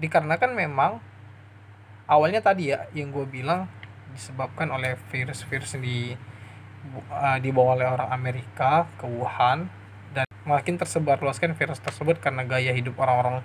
dikarenakan 0.00 0.56
memang 0.56 0.92
awalnya 2.08 2.40
tadi 2.40 2.72
ya 2.72 2.88
yang 2.96 3.12
gue 3.12 3.28
bilang 3.28 3.68
disebabkan 4.16 4.72
oleh 4.72 4.96
virus-virus 5.12 5.76
di 5.76 6.16
uh, 7.12 7.38
dibawa 7.38 7.76
oleh 7.76 7.86
orang 7.86 8.10
Amerika 8.10 8.88
ke 8.96 9.04
Wuhan 9.04 9.68
dan 10.16 10.24
makin 10.48 10.80
tersebar 10.80 11.20
luaskan 11.20 11.52
virus 11.52 11.78
tersebut 11.84 12.16
karena 12.18 12.42
gaya 12.48 12.72
hidup 12.72 12.96
orang-orang 12.96 13.44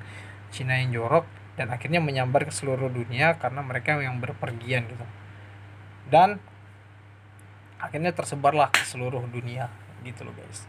Cina 0.49 0.79
yang 0.79 0.95
jorok 0.95 1.27
dan 1.59 1.69
akhirnya 1.69 1.99
menyambar 1.99 2.47
ke 2.47 2.53
seluruh 2.55 2.89
dunia 2.89 3.35
karena 3.37 3.61
mereka 3.61 3.99
yang 3.99 4.17
berpergian 4.17 4.87
gitu. 4.89 5.05
Dan 6.07 6.39
akhirnya 7.77 8.15
tersebarlah 8.15 8.71
ke 8.71 8.87
seluruh 8.87 9.27
dunia 9.27 9.67
gitu 10.07 10.23
loh 10.23 10.33
guys. 10.33 10.63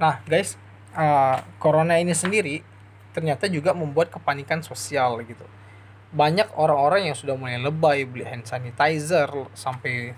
Nah 0.00 0.18
guys 0.24 0.56
uh, 0.96 1.44
corona 1.60 2.00
ini 2.00 2.16
sendiri 2.16 2.64
ternyata 3.12 3.44
juga 3.52 3.76
membuat 3.76 4.08
kepanikan 4.08 4.64
sosial 4.64 5.20
gitu 5.28 5.44
banyak 6.12 6.52
orang-orang 6.60 7.08
yang 7.08 7.16
sudah 7.16 7.32
mulai 7.40 7.56
lebay 7.56 8.04
beli 8.04 8.28
hand 8.28 8.44
sanitizer 8.44 9.32
sampai 9.56 10.12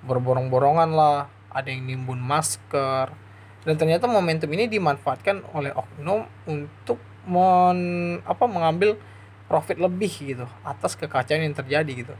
berborong-borongan 0.00 0.90
lah 0.96 1.28
ada 1.52 1.68
yang 1.68 1.84
nimbun 1.84 2.16
masker. 2.16 3.12
Dan 3.60 3.76
ternyata 3.76 4.08
momentum 4.08 4.48
ini 4.56 4.64
dimanfaatkan 4.72 5.44
oleh 5.52 5.76
oknum 5.76 6.24
untuk 6.48 6.96
men, 7.28 7.80
apa 8.24 8.48
mengambil 8.48 8.96
profit 9.44 9.76
lebih 9.76 10.08
gitu 10.08 10.46
atas 10.64 10.96
kekacauan 10.96 11.44
yang 11.44 11.52
terjadi 11.52 11.92
gitu. 11.92 12.14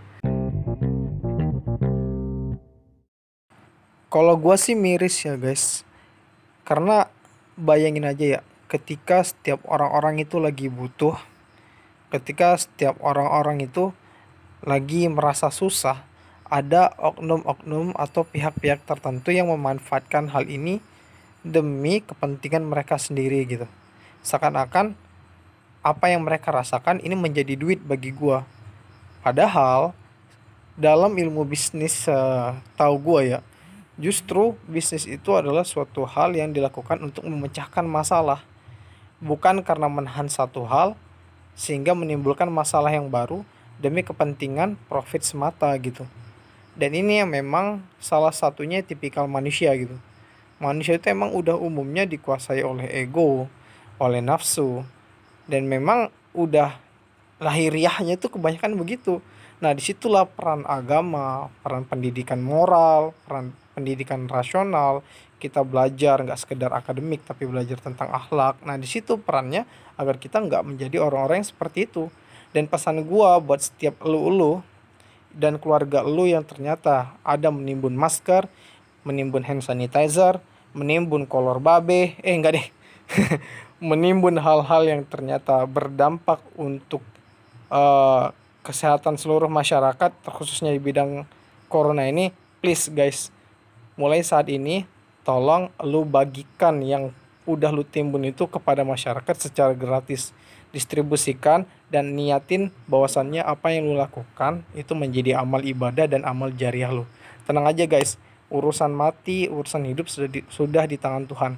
Kalau 4.11 4.35
gue 4.37 4.57
sih 4.61 4.77
miris 4.77 5.25
ya 5.25 5.41
guys. 5.41 5.87
Karena 6.69 7.09
bayangin 7.57 8.05
aja 8.05 8.25
ya 8.39 8.41
ketika 8.69 9.25
setiap 9.25 9.65
orang-orang 9.67 10.23
itu 10.23 10.37
lagi 10.37 10.69
butuh 10.69 11.17
ketika 12.11 12.59
setiap 12.59 12.99
orang-orang 13.01 13.65
itu 13.65 13.95
lagi 14.67 15.07
merasa 15.09 15.49
susah, 15.49 16.03
ada 16.51 16.91
oknum-oknum 16.99 17.95
atau 17.95 18.27
pihak-pihak 18.27 18.83
tertentu 18.83 19.31
yang 19.31 19.49
memanfaatkan 19.49 20.29
hal 20.35 20.51
ini 20.51 20.83
demi 21.47 22.03
kepentingan 22.03 22.67
mereka 22.67 22.99
sendiri 22.99 23.47
gitu. 23.47 23.67
Seakan-akan 24.27 24.93
apa 25.81 26.07
yang 26.13 26.27
mereka 26.27 26.53
rasakan 26.53 27.01
ini 27.01 27.17
menjadi 27.17 27.57
duit 27.57 27.81
bagi 27.81 28.13
gua. 28.13 28.45
Padahal 29.25 29.97
dalam 30.77 31.15
ilmu 31.17 31.47
bisnis 31.49 32.05
uh, 32.11 32.53
tahu 32.77 32.95
gua 33.01 33.21
ya, 33.25 33.39
justru 33.97 34.59
bisnis 34.69 35.09
itu 35.09 35.33
adalah 35.33 35.65
suatu 35.65 36.05
hal 36.05 36.37
yang 36.37 36.53
dilakukan 36.53 37.01
untuk 37.01 37.25
memecahkan 37.25 37.87
masalah. 37.87 38.45
Bukan 39.23 39.65
karena 39.65 39.89
menahan 39.89 40.29
satu 40.29 40.65
hal, 40.69 40.97
sehingga 41.61 41.93
menimbulkan 41.93 42.49
masalah 42.49 42.89
yang 42.89 43.13
baru 43.13 43.45
demi 43.77 44.01
kepentingan 44.01 44.81
profit 44.89 45.21
semata 45.21 45.69
gitu. 45.77 46.09
Dan 46.73 46.97
ini 46.97 47.21
yang 47.21 47.29
memang 47.29 47.85
salah 48.01 48.33
satunya 48.33 48.81
tipikal 48.81 49.29
manusia 49.29 49.77
gitu. 49.77 49.93
Manusia 50.57 50.97
itu 50.97 51.13
emang 51.13 51.37
udah 51.37 51.61
umumnya 51.61 52.09
dikuasai 52.09 52.65
oleh 52.65 52.89
ego, 52.89 53.45
oleh 54.01 54.25
nafsu, 54.25 54.81
dan 55.45 55.69
memang 55.69 56.09
udah 56.33 56.81
lahiriahnya 57.45 58.17
itu 58.17 58.33
kebanyakan 58.33 58.81
begitu. 58.81 59.21
Nah 59.61 59.77
di 59.77 59.85
situlah 59.85 60.25
peran 60.25 60.65
agama, 60.65 61.53
peran 61.61 61.85
pendidikan 61.85 62.41
moral, 62.41 63.13
peran 63.29 63.53
pendidikan 63.73 64.27
rasional, 64.27 65.03
kita 65.41 65.65
belajar 65.65 66.21
nggak 66.21 66.41
sekedar 66.41 66.71
akademik 66.77 67.25
tapi 67.25 67.49
belajar 67.49 67.81
tentang 67.81 68.13
akhlak. 68.13 68.61
Nah 68.63 68.77
di 68.77 68.85
situ 68.85 69.17
perannya 69.17 69.65
agar 69.97 70.21
kita 70.21 70.43
nggak 70.43 70.63
menjadi 70.67 71.01
orang-orang 71.01 71.43
yang 71.43 71.49
seperti 71.49 71.89
itu. 71.89 72.13
Dan 72.51 72.67
pesan 72.67 73.07
gua 73.07 73.39
buat 73.39 73.63
setiap 73.63 74.03
elu-elu 74.03 74.61
dan 75.31 75.57
keluarga 75.63 76.03
elu 76.03 76.27
yang 76.27 76.43
ternyata 76.43 77.15
ada 77.23 77.55
menimbun 77.55 77.95
masker 77.95 78.51
menimbun 79.07 79.47
hand 79.47 79.63
sanitizer 79.63 80.43
menimbun 80.75 81.25
kolor 81.31 81.63
babe 81.63 82.19
eh 82.21 82.35
enggak 82.35 82.59
deh. 82.59 82.67
Menimbun 83.81 84.37
hal-hal 84.37 84.83
yang 84.85 85.03
ternyata 85.09 85.65
berdampak 85.65 86.45
untuk 86.53 87.01
uh, 87.73 88.29
kesehatan 88.61 89.17
seluruh 89.17 89.49
masyarakat 89.49 90.13
terkhususnya 90.21 90.69
di 90.77 90.81
bidang 90.83 91.25
corona 91.73 92.05
ini 92.05 92.29
please 92.61 92.93
guys 92.93 93.33
mulai 93.99 94.23
saat 94.23 94.47
ini 94.51 94.87
tolong 95.23 95.71
lu 95.83 96.03
bagikan 96.07 96.83
yang 96.83 97.15
udah 97.49 97.73
lu 97.73 97.83
timbun 97.83 98.29
itu 98.29 98.47
kepada 98.47 98.87
masyarakat 98.87 99.37
secara 99.39 99.73
gratis. 99.73 100.35
Distribusikan 100.71 101.67
dan 101.91 102.15
niatin 102.15 102.71
bahwasannya 102.87 103.43
apa 103.43 103.75
yang 103.75 103.91
lu 103.91 103.99
lakukan 103.99 104.63
itu 104.79 104.95
menjadi 104.95 105.43
amal 105.43 105.67
ibadah 105.67 106.07
dan 106.07 106.23
amal 106.23 106.55
jariah 106.55 106.95
lu. 106.95 107.03
Tenang 107.43 107.67
aja 107.67 107.91
guys. 107.91 108.15
Urusan 108.51 108.95
mati 108.95 109.47
urusan 109.51 109.87
hidup 109.87 110.07
sudah 110.07 110.31
di, 110.31 110.41
sudah 110.47 110.87
di 110.87 110.95
tangan 110.95 111.27
Tuhan. 111.27 111.53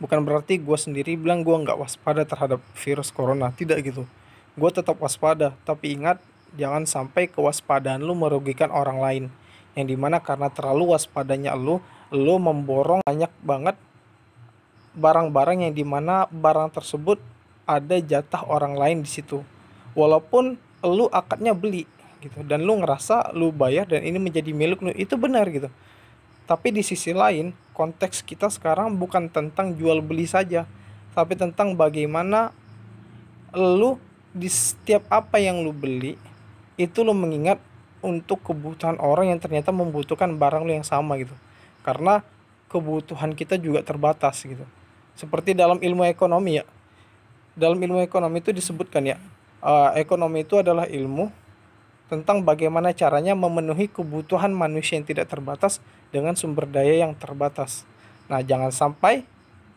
Bukan 0.00 0.20
berarti 0.24 0.56
gue 0.56 0.78
sendiri 0.80 1.20
bilang 1.20 1.44
gue 1.44 1.52
nggak 1.52 1.76
waspada 1.76 2.24
terhadap 2.24 2.64
virus 2.80 3.12
corona. 3.12 3.52
Tidak 3.52 3.76
gitu. 3.84 4.08
Gue 4.56 4.70
tetap 4.72 4.96
waspada. 5.04 5.52
Tapi 5.68 6.00
ingat 6.00 6.16
jangan 6.56 6.88
sampai 6.88 7.28
kewaspadaan 7.28 8.00
lu 8.00 8.16
merugikan 8.16 8.72
orang 8.72 8.98
lain 9.04 9.24
yang 9.78 9.86
di 9.86 9.94
mana 9.94 10.18
karena 10.18 10.50
terlalu 10.50 10.90
waspadanya 10.90 11.54
lu 11.54 11.78
lo 12.10 12.34
memborong 12.42 13.06
banyak 13.06 13.30
banget 13.46 13.78
barang-barang 14.98 15.70
yang 15.70 15.74
di 15.76 15.86
mana 15.86 16.26
barang 16.26 16.74
tersebut 16.74 17.22
ada 17.62 18.02
jatah 18.02 18.42
orang 18.50 18.74
lain 18.74 19.06
di 19.06 19.10
situ. 19.10 19.46
Walaupun 19.94 20.58
lu 20.82 21.06
akadnya 21.14 21.54
beli 21.54 21.86
gitu. 22.18 22.42
Dan 22.42 22.66
lu 22.66 22.82
ngerasa 22.82 23.30
lu 23.38 23.54
bayar 23.54 23.86
dan 23.86 24.02
ini 24.02 24.18
menjadi 24.18 24.50
milik 24.50 24.82
lu 24.82 24.90
itu 24.98 25.14
benar 25.14 25.46
gitu. 25.46 25.70
Tapi 26.48 26.74
di 26.74 26.82
sisi 26.82 27.14
lain 27.14 27.54
konteks 27.78 28.26
kita 28.26 28.50
sekarang 28.50 28.98
bukan 28.98 29.30
tentang 29.30 29.78
jual 29.78 30.02
beli 30.02 30.26
saja 30.26 30.66
tapi 31.18 31.34
tentang 31.34 31.74
bagaimana 31.74 32.54
lu 33.54 33.98
di 34.30 34.46
setiap 34.46 35.02
apa 35.10 35.42
yang 35.42 35.62
lu 35.66 35.74
beli 35.74 36.14
itu 36.78 37.02
lu 37.02 37.10
mengingat 37.10 37.58
untuk 38.04 38.42
kebutuhan 38.44 38.96
orang 39.02 39.34
yang 39.34 39.40
ternyata 39.42 39.74
membutuhkan 39.74 40.38
barang 40.38 40.68
yang 40.70 40.86
sama 40.86 41.18
gitu. 41.18 41.34
Karena 41.82 42.22
kebutuhan 42.68 43.32
kita 43.34 43.56
juga 43.58 43.80
terbatas 43.82 44.44
gitu. 44.44 44.64
Seperti 45.18 45.56
dalam 45.56 45.82
ilmu 45.82 46.06
ekonomi 46.06 46.62
ya. 46.62 46.64
Dalam 47.58 47.80
ilmu 47.80 47.98
ekonomi 48.04 48.38
itu 48.38 48.54
disebutkan 48.54 49.02
ya 49.02 49.18
uh, 49.62 49.94
ekonomi 49.98 50.46
itu 50.46 50.58
adalah 50.58 50.86
ilmu 50.86 51.30
tentang 52.08 52.40
bagaimana 52.40 52.96
caranya 52.96 53.36
memenuhi 53.36 53.90
kebutuhan 53.90 54.48
manusia 54.48 54.96
yang 54.96 55.04
tidak 55.04 55.28
terbatas 55.28 55.82
dengan 56.08 56.32
sumber 56.32 56.64
daya 56.64 57.04
yang 57.04 57.12
terbatas. 57.12 57.84
Nah, 58.32 58.40
jangan 58.40 58.72
sampai 58.72 59.28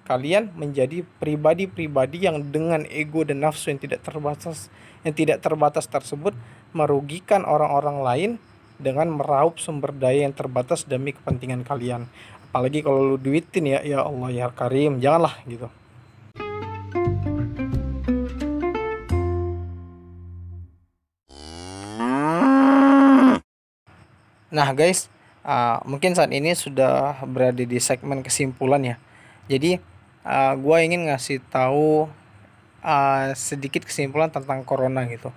kalian 0.07 0.51
menjadi 0.55 1.03
pribadi-pribadi 1.19 2.26
yang 2.26 2.39
dengan 2.49 2.88
ego 2.88 3.28
dan 3.28 3.43
nafsu 3.43 3.72
yang 3.72 3.80
tidak 3.80 4.01
terbatas 4.01 4.72
yang 5.05 5.13
tidak 5.13 5.39
terbatas 5.39 5.86
tersebut 5.88 6.34
merugikan 6.72 7.43
orang-orang 7.43 7.97
lain 8.01 8.32
dengan 8.82 9.13
meraup 9.13 9.61
sumber 9.61 9.93
daya 9.93 10.26
yang 10.26 10.34
terbatas 10.34 10.88
demi 10.88 11.13
kepentingan 11.13 11.67
kalian. 11.67 12.09
Apalagi 12.51 12.84
kalau 12.84 13.15
lu 13.15 13.17
duitin 13.22 13.69
ya, 13.69 13.80
ya 13.86 14.03
Allah 14.03 14.30
ya 14.34 14.47
Karim, 14.51 14.99
janganlah 14.99 15.39
gitu. 15.47 15.69
Nah 24.51 24.67
guys, 24.76 25.07
uh, 25.47 25.80
mungkin 25.88 26.11
saat 26.11 26.28
ini 26.36 26.51
sudah 26.51 27.24
berada 27.24 27.63
di 27.63 27.80
segmen 27.80 28.19
kesimpulan 28.19 28.84
ya. 28.84 28.95
Jadi 29.47 29.80
uh, 30.28 30.53
gue 30.59 30.78
ingin 30.84 31.07
ngasih 31.07 31.39
tahu 31.47 32.11
uh, 32.84 33.26
sedikit 33.32 33.88
kesimpulan 33.88 34.28
tentang 34.28 34.67
corona 34.67 35.07
gitu. 35.07 35.32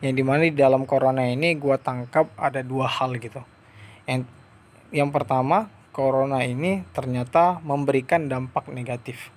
Yang 0.00 0.14
di 0.16 0.24
mana 0.24 0.42
di 0.48 0.56
dalam 0.56 0.88
corona 0.88 1.28
ini 1.28 1.56
gue 1.56 1.76
tangkap 1.80 2.32
ada 2.40 2.64
dua 2.64 2.88
hal 2.88 3.16
gitu. 3.20 3.44
Yang 4.08 4.28
yang 4.90 5.12
pertama 5.12 5.68
corona 5.92 6.42
ini 6.42 6.82
ternyata 6.96 7.60
memberikan 7.60 8.26
dampak 8.26 8.72
negatif. 8.72 9.28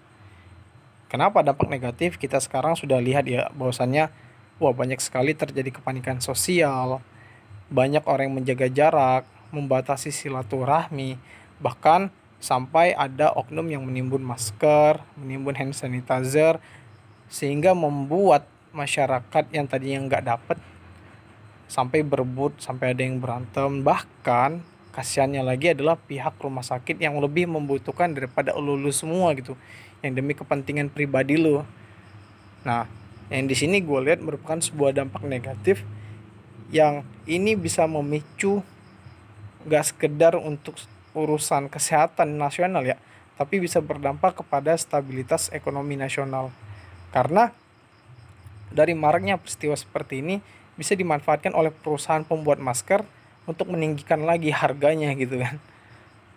Kenapa 1.11 1.45
dampak 1.45 1.69
negatif? 1.69 2.17
Kita 2.17 2.41
sekarang 2.41 2.73
sudah 2.73 2.97
lihat 2.97 3.29
ya 3.29 3.51
bahwasannya 3.53 4.09
wah 4.57 4.73
banyak 4.73 4.97
sekali 4.97 5.37
terjadi 5.37 5.69
kepanikan 5.69 6.17
sosial, 6.23 7.05
banyak 7.69 8.01
orang 8.09 8.31
yang 8.31 8.37
menjaga 8.41 8.67
jarak, 8.71 9.23
membatasi 9.53 10.09
silaturahmi, 10.09 11.21
bahkan 11.61 12.09
sampai 12.41 12.97
ada 12.97 13.29
oknum 13.35 13.69
yang 13.69 13.85
menimbun 13.85 14.25
masker, 14.25 14.99
menimbun 15.15 15.53
hand 15.53 15.77
sanitizer, 15.77 16.57
sehingga 17.29 17.77
membuat 17.77 18.49
masyarakat 18.73 19.43
yang 19.53 19.69
tadinya 19.69 20.03
nggak 20.09 20.23
dapat 20.25 20.57
sampai 21.69 22.05
berebut, 22.05 22.57
sampai 22.61 22.93
ada 22.93 23.01
yang 23.01 23.17
berantem, 23.17 23.81
bahkan 23.81 24.61
kasihannya 24.93 25.41
lagi 25.41 25.73
adalah 25.73 25.97
pihak 25.97 26.37
rumah 26.37 26.61
sakit 26.61 27.01
yang 27.01 27.17
lebih 27.17 27.49
membutuhkan 27.49 28.13
daripada 28.13 28.53
lulu 28.53 28.93
semua 28.93 29.33
gitu, 29.33 29.57
yang 30.05 30.13
demi 30.13 30.37
kepentingan 30.37 30.93
pribadi 30.93 31.39
lo. 31.39 31.65
Nah, 32.61 32.85
yang 33.33 33.49
di 33.49 33.55
sini 33.57 33.81
gue 33.81 33.99
lihat 34.05 34.21
merupakan 34.21 34.61
sebuah 34.61 34.93
dampak 34.93 35.25
negatif 35.25 35.81
yang 36.69 37.05
ini 37.25 37.57
bisa 37.57 37.85
memicu 37.89 38.61
gak 39.65 39.95
sekedar 39.95 40.35
untuk 40.35 40.75
urusan 41.13 41.69
kesehatan 41.69 42.35
nasional 42.35 42.83
ya 42.83 42.97
tapi 43.33 43.61
bisa 43.61 43.81
berdampak 43.81 44.45
kepada 44.45 44.77
stabilitas 44.77 45.49
ekonomi 45.53 45.97
nasional 45.97 46.53
karena 47.13 47.53
dari 48.73 48.97
maraknya 48.97 49.37
peristiwa 49.37 49.77
seperti 49.77 50.25
ini 50.25 50.41
bisa 50.73 50.97
dimanfaatkan 50.97 51.53
oleh 51.53 51.69
perusahaan 51.69 52.25
pembuat 52.25 52.57
masker 52.57 53.05
untuk 53.45 53.69
meninggikan 53.69 54.25
lagi 54.25 54.49
harganya 54.49 55.13
gitu 55.13 55.37
kan. 55.37 55.61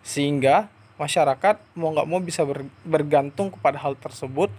Sehingga 0.05 0.69
masyarakat 1.01 1.57
mau 1.77 1.93
nggak 1.93 2.09
mau 2.09 2.21
bisa 2.21 2.45
bergantung 2.85 3.53
kepada 3.53 3.81
hal 3.81 3.97
tersebut 3.97 4.53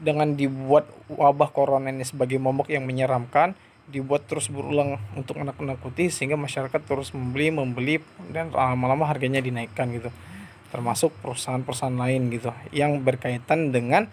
dengan 0.00 0.36
dibuat 0.36 0.84
wabah 1.08 1.50
corona 1.54 1.88
ini 1.88 2.04
sebagai 2.04 2.36
momok 2.36 2.68
yang 2.68 2.84
menyeramkan 2.84 3.54
dibuat 3.84 4.24
terus 4.24 4.48
berulang 4.48 4.96
untuk 5.12 5.36
menakut-nakuti 5.36 6.08
sehingga 6.08 6.40
masyarakat 6.40 6.80
terus 6.88 7.12
membeli 7.12 7.52
membeli 7.52 8.00
dan 8.32 8.48
lama-lama 8.48 9.04
harganya 9.04 9.44
dinaikkan 9.44 9.92
gitu. 9.92 10.08
Termasuk 10.72 11.14
perusahaan-perusahaan 11.22 11.94
lain 11.94 12.32
gitu 12.32 12.50
yang 12.74 12.98
berkaitan 13.04 13.70
dengan 13.70 14.10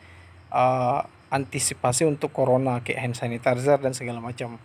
uh, 0.53 1.01
antisipasi 1.31 2.03
untuk 2.03 2.35
corona 2.35 2.83
kayak 2.83 2.99
hand 2.99 3.15
sanitizer 3.15 3.79
dan 3.79 3.95
segala 3.95 4.19
macam. 4.19 4.59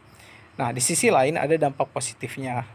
Nah 0.58 0.74
di 0.74 0.82
sisi 0.82 1.08
lain 1.08 1.38
ada 1.38 1.54
dampak 1.54 1.88
positifnya. 1.94 2.66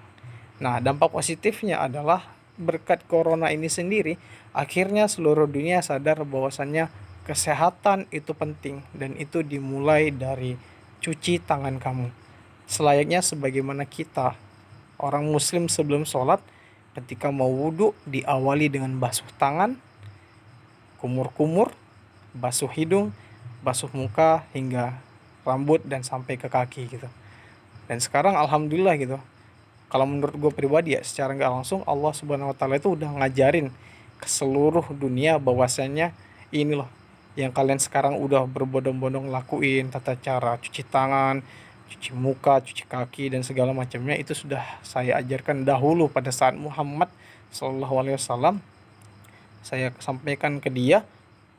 Nah 0.64 0.80
dampak 0.80 1.12
positifnya 1.12 1.84
adalah 1.84 2.32
berkat 2.56 3.04
corona 3.06 3.52
ini 3.52 3.68
sendiri 3.68 4.16
akhirnya 4.56 5.08
seluruh 5.08 5.48
dunia 5.48 5.80
sadar 5.82 6.24
bahwasannya 6.28 6.92
kesehatan 7.24 8.10
itu 8.14 8.34
penting 8.36 8.84
dan 8.92 9.16
itu 9.16 9.42
dimulai 9.46 10.12
dari 10.12 10.58
cuci 11.02 11.42
tangan 11.42 11.82
kamu 11.82 12.12
selayaknya 12.70 13.20
sebagaimana 13.26 13.84
kita 13.84 14.38
orang 15.02 15.28
muslim 15.28 15.68
sebelum 15.68 16.06
sholat 16.06 16.40
ketika 16.96 17.32
mau 17.34 17.50
wudhu 17.50 17.96
diawali 18.06 18.68
dengan 18.68 18.96
basuh 19.00 19.28
tangan 19.40 19.80
kumur-kumur 21.00 21.74
basuh 22.36 22.70
hidung 22.72 23.16
basuh 23.62 23.90
muka 23.94 24.46
hingga 24.54 24.98
rambut 25.46 25.82
dan 25.86 26.02
sampai 26.06 26.38
ke 26.38 26.50
kaki 26.50 26.90
gitu. 26.90 27.10
Dan 27.90 27.98
sekarang 28.02 28.38
alhamdulillah 28.38 28.98
gitu. 28.98 29.18
Kalau 29.92 30.06
menurut 30.08 30.36
gue 30.38 30.52
pribadi 30.54 30.96
ya 30.96 31.02
secara 31.04 31.36
nggak 31.36 31.52
langsung 31.52 31.84
Allah 31.84 32.14
subhanahu 32.16 32.52
wa 32.54 32.56
taala 32.56 32.80
itu 32.80 32.96
udah 32.96 33.12
ngajarin 33.22 33.74
ke 34.22 34.28
seluruh 34.30 34.86
dunia 34.96 35.36
bahwasanya 35.42 36.16
ini 36.54 36.78
loh 36.80 36.88
yang 37.36 37.52
kalian 37.52 37.80
sekarang 37.80 38.20
udah 38.20 38.44
berbondong-bondong 38.48 39.32
lakuin 39.32 39.88
tata 39.92 40.16
cara 40.20 40.60
cuci 40.60 40.84
tangan 40.88 41.44
cuci 41.92 42.16
muka, 42.16 42.64
cuci 42.64 42.88
kaki 42.88 43.36
dan 43.36 43.44
segala 43.44 43.76
macamnya 43.76 44.16
itu 44.16 44.32
sudah 44.32 44.64
saya 44.80 45.20
ajarkan 45.20 45.68
dahulu 45.68 46.08
pada 46.08 46.32
saat 46.32 46.56
Muhammad 46.56 47.12
Wasallam. 47.52 48.64
Saya 49.62 49.92
sampaikan 50.00 50.64
ke 50.64 50.72
dia 50.72 51.04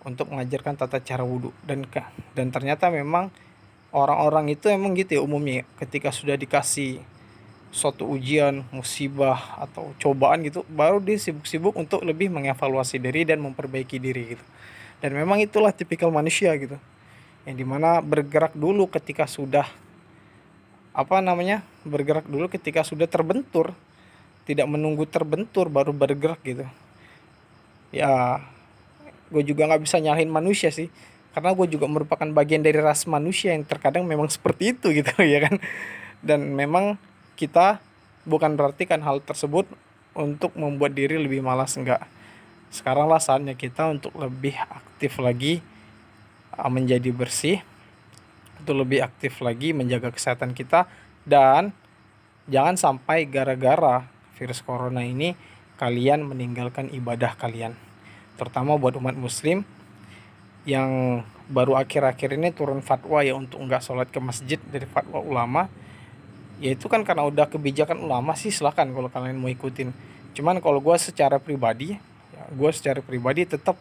untuk 0.03 0.30
mengajarkan 0.30 0.74
tata 0.74 0.98
cara 0.98 1.22
wudhu 1.22 1.55
dan 1.62 1.86
dan 2.34 2.50
ternyata 2.50 2.90
memang 2.90 3.30
orang-orang 3.94 4.57
itu 4.57 4.66
emang 4.72 4.96
gitu 4.98 5.20
ya 5.20 5.22
umumnya 5.22 5.62
ketika 5.78 6.11
sudah 6.11 6.34
dikasih 6.34 7.05
suatu 7.72 8.05
ujian 8.05 8.68
musibah 8.68 9.57
atau 9.57 9.96
cobaan 9.96 10.44
gitu 10.44 10.61
baru 10.68 11.00
dia 11.00 11.16
sibuk-sibuk 11.16 11.72
untuk 11.72 12.05
lebih 12.05 12.28
mengevaluasi 12.28 13.00
diri 13.00 13.24
dan 13.24 13.40
memperbaiki 13.40 13.96
diri 13.96 14.36
gitu. 14.36 14.44
Dan 15.00 15.16
memang 15.16 15.40
itulah 15.40 15.72
tipikal 15.72 16.12
manusia 16.12 16.53
gitu. 16.61 16.76
Yang 17.48 17.57
di 17.59 17.66
mana 17.66 18.05
bergerak 18.05 18.53
dulu 18.53 18.86
ketika 18.92 19.24
sudah 19.24 19.66
apa 20.92 21.24
namanya 21.24 21.64
bergerak 21.88 22.28
dulu 22.28 22.53
ketika 22.53 22.84
sudah 22.84 23.09
terbentur 23.09 23.72
tidak 24.44 24.68
menunggu 24.68 25.09
terbentur 25.09 25.72
baru 25.72 25.96
bergerak 25.96 26.44
gitu. 26.44 26.68
Ya 27.88 28.44
gue 29.33 29.43
juga 29.43 29.64
nggak 29.66 29.83
bisa 29.83 29.97
nyalahin 29.99 30.28
manusia 30.28 30.68
sih. 30.68 30.93
Karena 31.33 31.57
gue 31.57 31.64
juga 31.64 31.89
merupakan 31.89 32.28
bagian 32.28 32.61
dari 32.61 32.76
ras 32.76 33.09
manusia 33.09 33.57
yang 33.57 33.64
terkadang 33.64 34.05
memang 34.05 34.28
seperti 34.28 34.76
itu 34.76 34.93
gitu 34.93 35.11
ya 35.33 35.49
kan? 35.49 35.57
Dan 36.20 36.53
memang 36.53 37.01
kita 37.41 37.80
bukan 38.28 38.55
berarti 38.55 38.85
kan 38.85 39.01
hal 39.01 39.24
tersebut 39.24 39.64
untuk 40.12 40.53
membuat 40.55 40.93
diri 40.93 41.16
lebih 41.16 41.41
malas 41.41 41.74
enggak 41.80 42.05
sekarang 42.72 43.05
lah 43.05 43.20
saatnya 43.20 43.53
kita 43.53 43.93
untuk 43.93 44.16
lebih 44.16 44.57
aktif 44.57 45.20
lagi 45.20 45.61
menjadi 46.57 47.12
bersih 47.12 47.61
itu 48.64 48.72
lebih 48.72 49.05
aktif 49.05 49.45
lagi 49.45 49.76
menjaga 49.76 50.09
kesehatan 50.09 50.57
kita. 50.57 50.89
Dan 51.22 51.76
jangan 52.49 52.80
sampai 52.80 53.28
gara-gara 53.28 54.09
virus 54.41 54.64
corona 54.64 55.05
ini 55.05 55.37
kalian 55.76 56.24
meninggalkan 56.24 56.89
ibadah 56.89 57.37
kalian 57.37 57.76
terutama 58.43 58.74
buat 58.74 58.99
umat 58.99 59.14
muslim 59.14 59.62
yang 60.66 61.22
baru 61.51 61.78
akhir-akhir 61.78 62.38
ini 62.38 62.51
turun 62.51 62.82
fatwa 62.82 63.22
ya 63.22 63.38
untuk 63.38 63.62
nggak 63.62 63.82
sholat 63.82 64.11
ke 64.11 64.18
masjid 64.18 64.59
dari 64.70 64.86
fatwa 64.86 65.22
ulama. 65.22 65.70
Ya 66.62 66.74
itu 66.74 66.86
kan 66.86 67.03
karena 67.03 67.26
udah 67.26 67.51
kebijakan 67.51 68.03
ulama 68.03 68.38
sih 68.38 68.51
silahkan 68.51 68.86
kalau 68.90 69.07
kalian 69.11 69.38
mau 69.38 69.51
ikutin. 69.51 69.95
Cuman 70.34 70.59
kalau 70.62 70.78
gue 70.78 70.97
secara 70.99 71.43
pribadi 71.43 71.99
ya 72.34 72.43
gue 72.51 72.70
secara 72.74 72.99
pribadi 73.03 73.47
tetap 73.47 73.78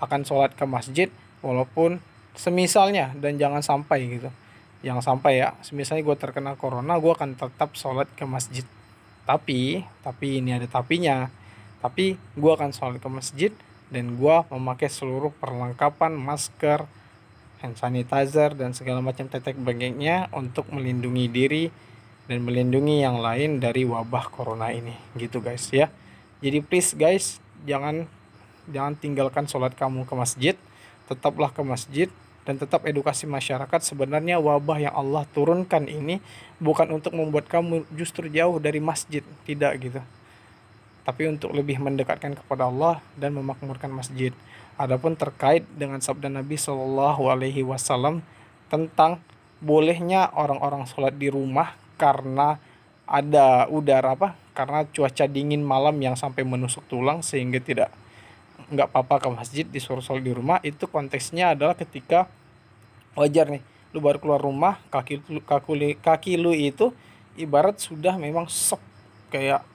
akan 0.00 0.24
sholat 0.24 0.56
ke 0.56 0.64
masjid 0.64 1.08
walaupun 1.44 2.00
semisalnya 2.36 3.12
dan 3.16 3.36
jangan 3.40 3.60
sampai 3.64 4.20
gitu. 4.20 4.30
Yang 4.80 5.04
sampai 5.04 5.44
ya 5.44 5.56
misalnya 5.72 6.04
gue 6.04 6.16
terkena 6.16 6.52
corona 6.56 6.96
gue 6.96 7.12
akan 7.12 7.36
tetap 7.36 7.76
sholat 7.76 8.08
ke 8.12 8.24
masjid. 8.28 8.64
Tapi 9.24 9.84
tapi 10.04 10.44
ini 10.44 10.56
ada 10.56 10.68
tapinya. 10.68 11.32
Tapi 11.80 12.20
gue 12.36 12.52
akan 12.52 12.76
sholat 12.76 13.00
ke 13.00 13.08
masjid 13.08 13.52
dan 13.90 14.14
gue 14.16 14.36
memakai 14.54 14.86
seluruh 14.86 15.34
perlengkapan 15.42 16.14
masker 16.14 16.86
hand 17.60 17.76
sanitizer 17.76 18.56
dan 18.56 18.72
segala 18.72 19.04
macam 19.04 19.28
tetek 19.28 19.58
bengeknya 19.58 20.32
untuk 20.32 20.70
melindungi 20.72 21.26
diri 21.28 21.64
dan 22.24 22.46
melindungi 22.46 23.04
yang 23.04 23.20
lain 23.20 23.60
dari 23.60 23.84
wabah 23.84 24.32
corona 24.32 24.72
ini. 24.72 24.96
Gitu 25.18 25.42
guys 25.44 25.68
ya. 25.68 25.92
Jadi 26.40 26.64
please 26.64 26.96
guys 26.96 27.42
jangan 27.68 28.08
jangan 28.70 28.96
tinggalkan 28.96 29.44
sholat 29.44 29.76
kamu 29.76 30.08
ke 30.08 30.14
masjid. 30.16 30.56
Tetaplah 31.10 31.52
ke 31.52 31.60
masjid 31.60 32.08
dan 32.48 32.56
tetap 32.56 32.86
edukasi 32.88 33.28
masyarakat 33.28 33.82
sebenarnya 33.84 34.40
wabah 34.40 34.78
yang 34.80 34.94
Allah 34.96 35.28
turunkan 35.34 35.84
ini 35.90 36.22
bukan 36.62 36.88
untuk 36.94 37.12
membuat 37.12 37.50
kamu 37.50 37.84
justru 37.92 38.30
jauh 38.32 38.56
dari 38.56 38.80
masjid. 38.80 39.20
Tidak 39.44 39.72
gitu 39.82 40.00
tapi 41.04 41.28
untuk 41.28 41.52
lebih 41.56 41.80
mendekatkan 41.80 42.36
kepada 42.36 42.68
Allah 42.68 43.00
dan 43.16 43.36
memakmurkan 43.36 43.90
masjid. 43.90 44.34
Adapun 44.80 45.16
terkait 45.16 45.64
dengan 45.76 46.00
sabda 46.00 46.32
Nabi 46.32 46.56
Shallallahu 46.56 47.28
Alaihi 47.28 47.60
Wasallam 47.64 48.24
tentang 48.72 49.20
bolehnya 49.60 50.32
orang-orang 50.32 50.88
sholat 50.88 51.16
di 51.20 51.28
rumah 51.28 51.76
karena 52.00 52.56
ada 53.04 53.68
udara 53.68 54.16
apa? 54.16 54.38
Karena 54.56 54.88
cuaca 54.88 55.28
dingin 55.28 55.60
malam 55.60 56.00
yang 56.00 56.16
sampai 56.16 56.46
menusuk 56.46 56.84
tulang 56.88 57.20
sehingga 57.20 57.60
tidak 57.60 57.92
nggak 58.70 58.88
apa-apa 58.88 59.26
ke 59.26 59.28
masjid 59.34 59.66
disuruh 59.68 60.00
sholat 60.00 60.24
di 60.24 60.32
rumah. 60.32 60.62
Itu 60.64 60.88
konteksnya 60.88 61.52
adalah 61.52 61.76
ketika 61.76 62.30
wajar 63.18 63.50
nih 63.52 63.62
lu 63.90 63.98
baru 63.98 64.22
keluar 64.22 64.38
rumah 64.38 64.78
kaki 64.94 65.42
kaki 65.42 65.98
kaki 65.98 66.38
lu 66.38 66.54
itu 66.54 66.94
ibarat 67.34 67.82
sudah 67.82 68.14
memang 68.14 68.46
sok 68.46 68.78
kayak 69.34 69.66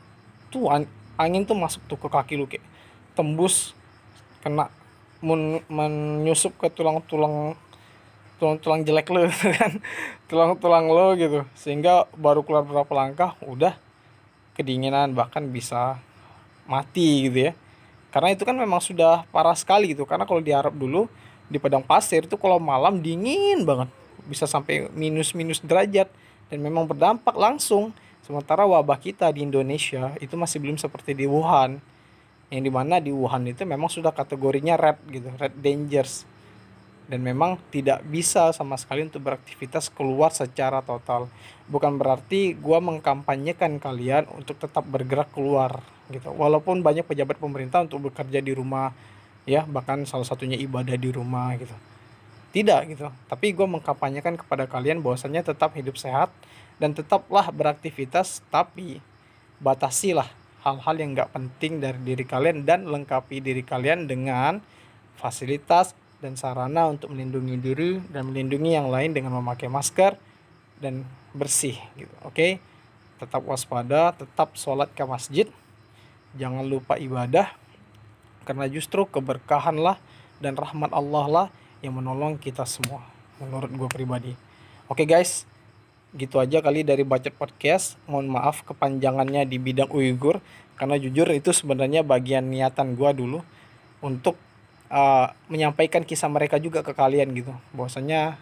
tuh 0.48 0.72
angin 1.16 1.48
tuh 1.48 1.56
masuk 1.56 1.82
tuh 1.88 2.00
ke 2.00 2.08
kaki 2.12 2.34
lu 2.36 2.46
kayak 2.48 2.64
tembus 3.16 3.72
kena 4.44 4.70
men, 5.24 5.64
menyusup 5.72 6.54
ke 6.60 6.70
tulang-tulang 6.70 7.58
tulang-tulang 8.36 8.84
jelek 8.84 9.08
lu 9.10 9.26
kan. 9.60 9.80
Tulang-tulang 10.28 10.86
lo 10.92 11.16
gitu. 11.16 11.48
Sehingga 11.56 12.06
baru 12.16 12.44
keluar 12.44 12.68
berapa 12.68 12.92
langkah 12.94 13.34
udah 13.44 13.74
kedinginan 14.56 15.12
bahkan 15.16 15.44
bisa 15.50 16.00
mati 16.68 17.28
gitu 17.28 17.52
ya. 17.52 17.54
Karena 18.12 18.32
itu 18.32 18.48
kan 18.48 18.56
memang 18.56 18.80
sudah 18.80 19.28
parah 19.32 19.56
sekali 19.56 19.92
gitu. 19.92 20.08
Karena 20.08 20.24
kalau 20.24 20.40
di 20.40 20.52
Arab 20.56 20.76
dulu 20.76 21.08
di 21.46 21.62
padang 21.62 21.84
pasir 21.84 22.26
itu 22.28 22.36
kalau 22.40 22.60
malam 22.60 23.00
dingin 23.00 23.64
banget. 23.64 23.90
Bisa 24.26 24.48
sampai 24.48 24.92
minus 24.96 25.36
minus 25.36 25.60
derajat. 25.64 26.08
Dan 26.52 26.62
memang 26.62 26.86
berdampak 26.86 27.34
langsung 27.34 27.90
sementara 28.26 28.66
wabah 28.66 28.98
kita 28.98 29.30
di 29.30 29.46
Indonesia 29.46 30.18
itu 30.18 30.34
masih 30.34 30.58
belum 30.58 30.82
seperti 30.82 31.14
di 31.14 31.30
Wuhan 31.30 31.78
yang 32.50 32.62
di 32.66 32.72
mana 32.74 32.98
di 32.98 33.14
Wuhan 33.14 33.46
itu 33.46 33.62
memang 33.64 33.90
sudah 33.90 34.10
kategorinya 34.10 34.74
red 34.78 34.98
gitu 35.14 35.30
red 35.38 35.54
dangers 35.62 36.26
dan 37.06 37.22
memang 37.22 37.62
tidak 37.70 38.02
bisa 38.10 38.50
sama 38.50 38.78
sekali 38.82 39.06
untuk 39.06 39.22
beraktivitas 39.22 39.94
keluar 39.94 40.34
secara 40.34 40.82
total. 40.82 41.30
Bukan 41.70 42.02
berarti 42.02 42.58
gua 42.58 42.82
mengkampanyekan 42.82 43.78
kalian 43.78 44.26
untuk 44.34 44.58
tetap 44.58 44.82
bergerak 44.90 45.30
keluar 45.30 45.86
gitu. 46.10 46.34
Walaupun 46.34 46.82
banyak 46.82 47.06
pejabat 47.06 47.38
pemerintah 47.38 47.86
untuk 47.86 48.10
bekerja 48.10 48.42
di 48.42 48.54
rumah 48.58 48.90
ya, 49.46 49.66
bahkan 49.70 50.02
salah 50.10 50.26
satunya 50.26 50.58
ibadah 50.58 50.98
di 50.98 51.10
rumah 51.14 51.54
gitu. 51.62 51.74
Tidak 52.56 52.80
gitu. 52.88 53.12
Tapi 53.28 53.52
gua 53.52 53.68
mengkampanyekan 53.68 54.40
kepada 54.40 54.64
kalian 54.64 55.04
bahwasanya 55.04 55.44
tetap 55.44 55.76
hidup 55.76 56.00
sehat 56.00 56.32
dan 56.80 56.96
tetaplah 56.96 57.52
beraktivitas 57.52 58.40
tapi 58.48 59.04
batasilah 59.60 60.32
hal-hal 60.64 60.96
yang 60.96 61.12
nggak 61.12 61.36
penting 61.36 61.84
dari 61.84 62.00
diri 62.00 62.24
kalian 62.24 62.64
dan 62.64 62.88
lengkapi 62.88 63.44
diri 63.44 63.60
kalian 63.62 64.08
dengan 64.08 64.64
fasilitas 65.20 65.92
dan 66.24 66.40
sarana 66.40 66.88
untuk 66.88 67.12
melindungi 67.12 67.56
diri 67.60 67.92
dan 68.08 68.32
melindungi 68.32 68.72
yang 68.72 68.88
lain 68.88 69.12
dengan 69.12 69.36
memakai 69.36 69.68
masker 69.68 70.16
dan 70.80 71.04
bersih 71.36 71.76
gitu. 72.00 72.16
Oke. 72.24 72.32
Okay? 72.32 72.52
Tetap 73.16 73.44
waspada, 73.48 74.12
tetap 74.16 74.56
sholat 74.60 74.92
ke 74.92 75.04
masjid. 75.04 75.48
Jangan 76.36 76.68
lupa 76.68 77.00
ibadah 77.00 77.52
karena 78.44 78.68
justru 78.68 79.08
keberkahanlah 79.08 80.00
dan 80.44 80.60
rahmat 80.60 80.92
Allah 80.92 81.26
lah 81.28 81.48
yang 81.84 81.98
menolong 81.98 82.40
kita 82.40 82.64
semua 82.64 83.04
menurut 83.40 83.72
gue 83.72 83.90
pribadi. 83.92 84.34
Oke 84.88 85.04
okay 85.04 85.08
guys, 85.08 85.44
gitu 86.16 86.40
aja 86.40 86.64
kali 86.64 86.88
dari 86.88 87.04
Bacot 87.04 87.36
Podcast. 87.36 88.00
Mohon 88.08 88.40
maaf 88.40 88.64
kepanjangannya 88.64 89.44
di 89.44 89.60
bidang 89.60 89.92
Uighur 89.92 90.40
karena 90.76 90.96
jujur 91.00 91.28
itu 91.32 91.56
sebenarnya 91.56 92.04
bagian 92.04 92.48
niatan 92.48 92.96
gue 92.96 93.12
dulu 93.16 93.40
untuk 94.04 94.36
uh, 94.92 95.32
menyampaikan 95.48 96.04
kisah 96.04 96.28
mereka 96.28 96.60
juga 96.60 96.84
ke 96.84 96.92
kalian 96.92 97.32
gitu 97.32 97.54
bahwasanya 97.72 98.36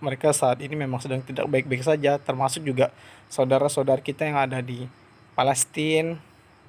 mereka 0.00 0.32
saat 0.32 0.60
ini 0.64 0.76
memang 0.76 1.00
sedang 1.00 1.20
tidak 1.20 1.48
baik-baik 1.48 1.84
saja 1.84 2.16
termasuk 2.16 2.64
juga 2.64 2.92
saudara-saudara 3.28 4.00
kita 4.00 4.28
yang 4.28 4.40
ada 4.40 4.60
di 4.64 4.88
Palestina 5.36 6.16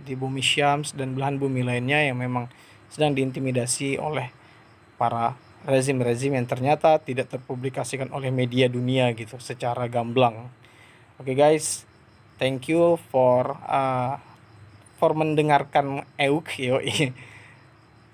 di 0.01 0.15
bumi 0.15 0.41
Syams 0.41 0.95
dan 0.95 1.13
belahan 1.13 1.37
bumi 1.37 1.61
lainnya 1.63 2.01
yang 2.01 2.17
memang 2.19 2.49
sedang 2.91 3.15
diintimidasi 3.15 3.99
oleh 3.99 4.31
para 4.99 5.35
rezim-rezim 5.65 6.33
yang 6.33 6.47
ternyata 6.49 6.97
tidak 6.97 7.29
terpublikasikan 7.29 8.09
oleh 8.11 8.33
media 8.33 8.65
dunia 8.65 9.13
gitu 9.13 9.37
secara 9.37 9.85
gamblang. 9.85 10.49
Oke 11.21 11.33
okay 11.33 11.35
guys, 11.37 11.85
thank 12.41 12.65
you 12.65 12.97
for 13.13 13.53
uh, 13.69 14.17
for 14.97 15.13
mendengarkan 15.13 16.05
EUK 16.17 16.49
yo. 16.61 16.77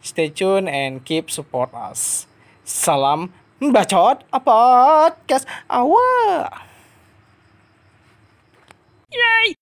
Stay 0.08 0.32
tune 0.32 0.72
and 0.72 1.04
keep 1.04 1.28
support 1.28 1.72
us. 1.76 2.28
Salam 2.64 3.32
bacot 3.60 4.24
podcast 4.32 5.50
awal. 5.68 6.48
Yay! 9.12 9.58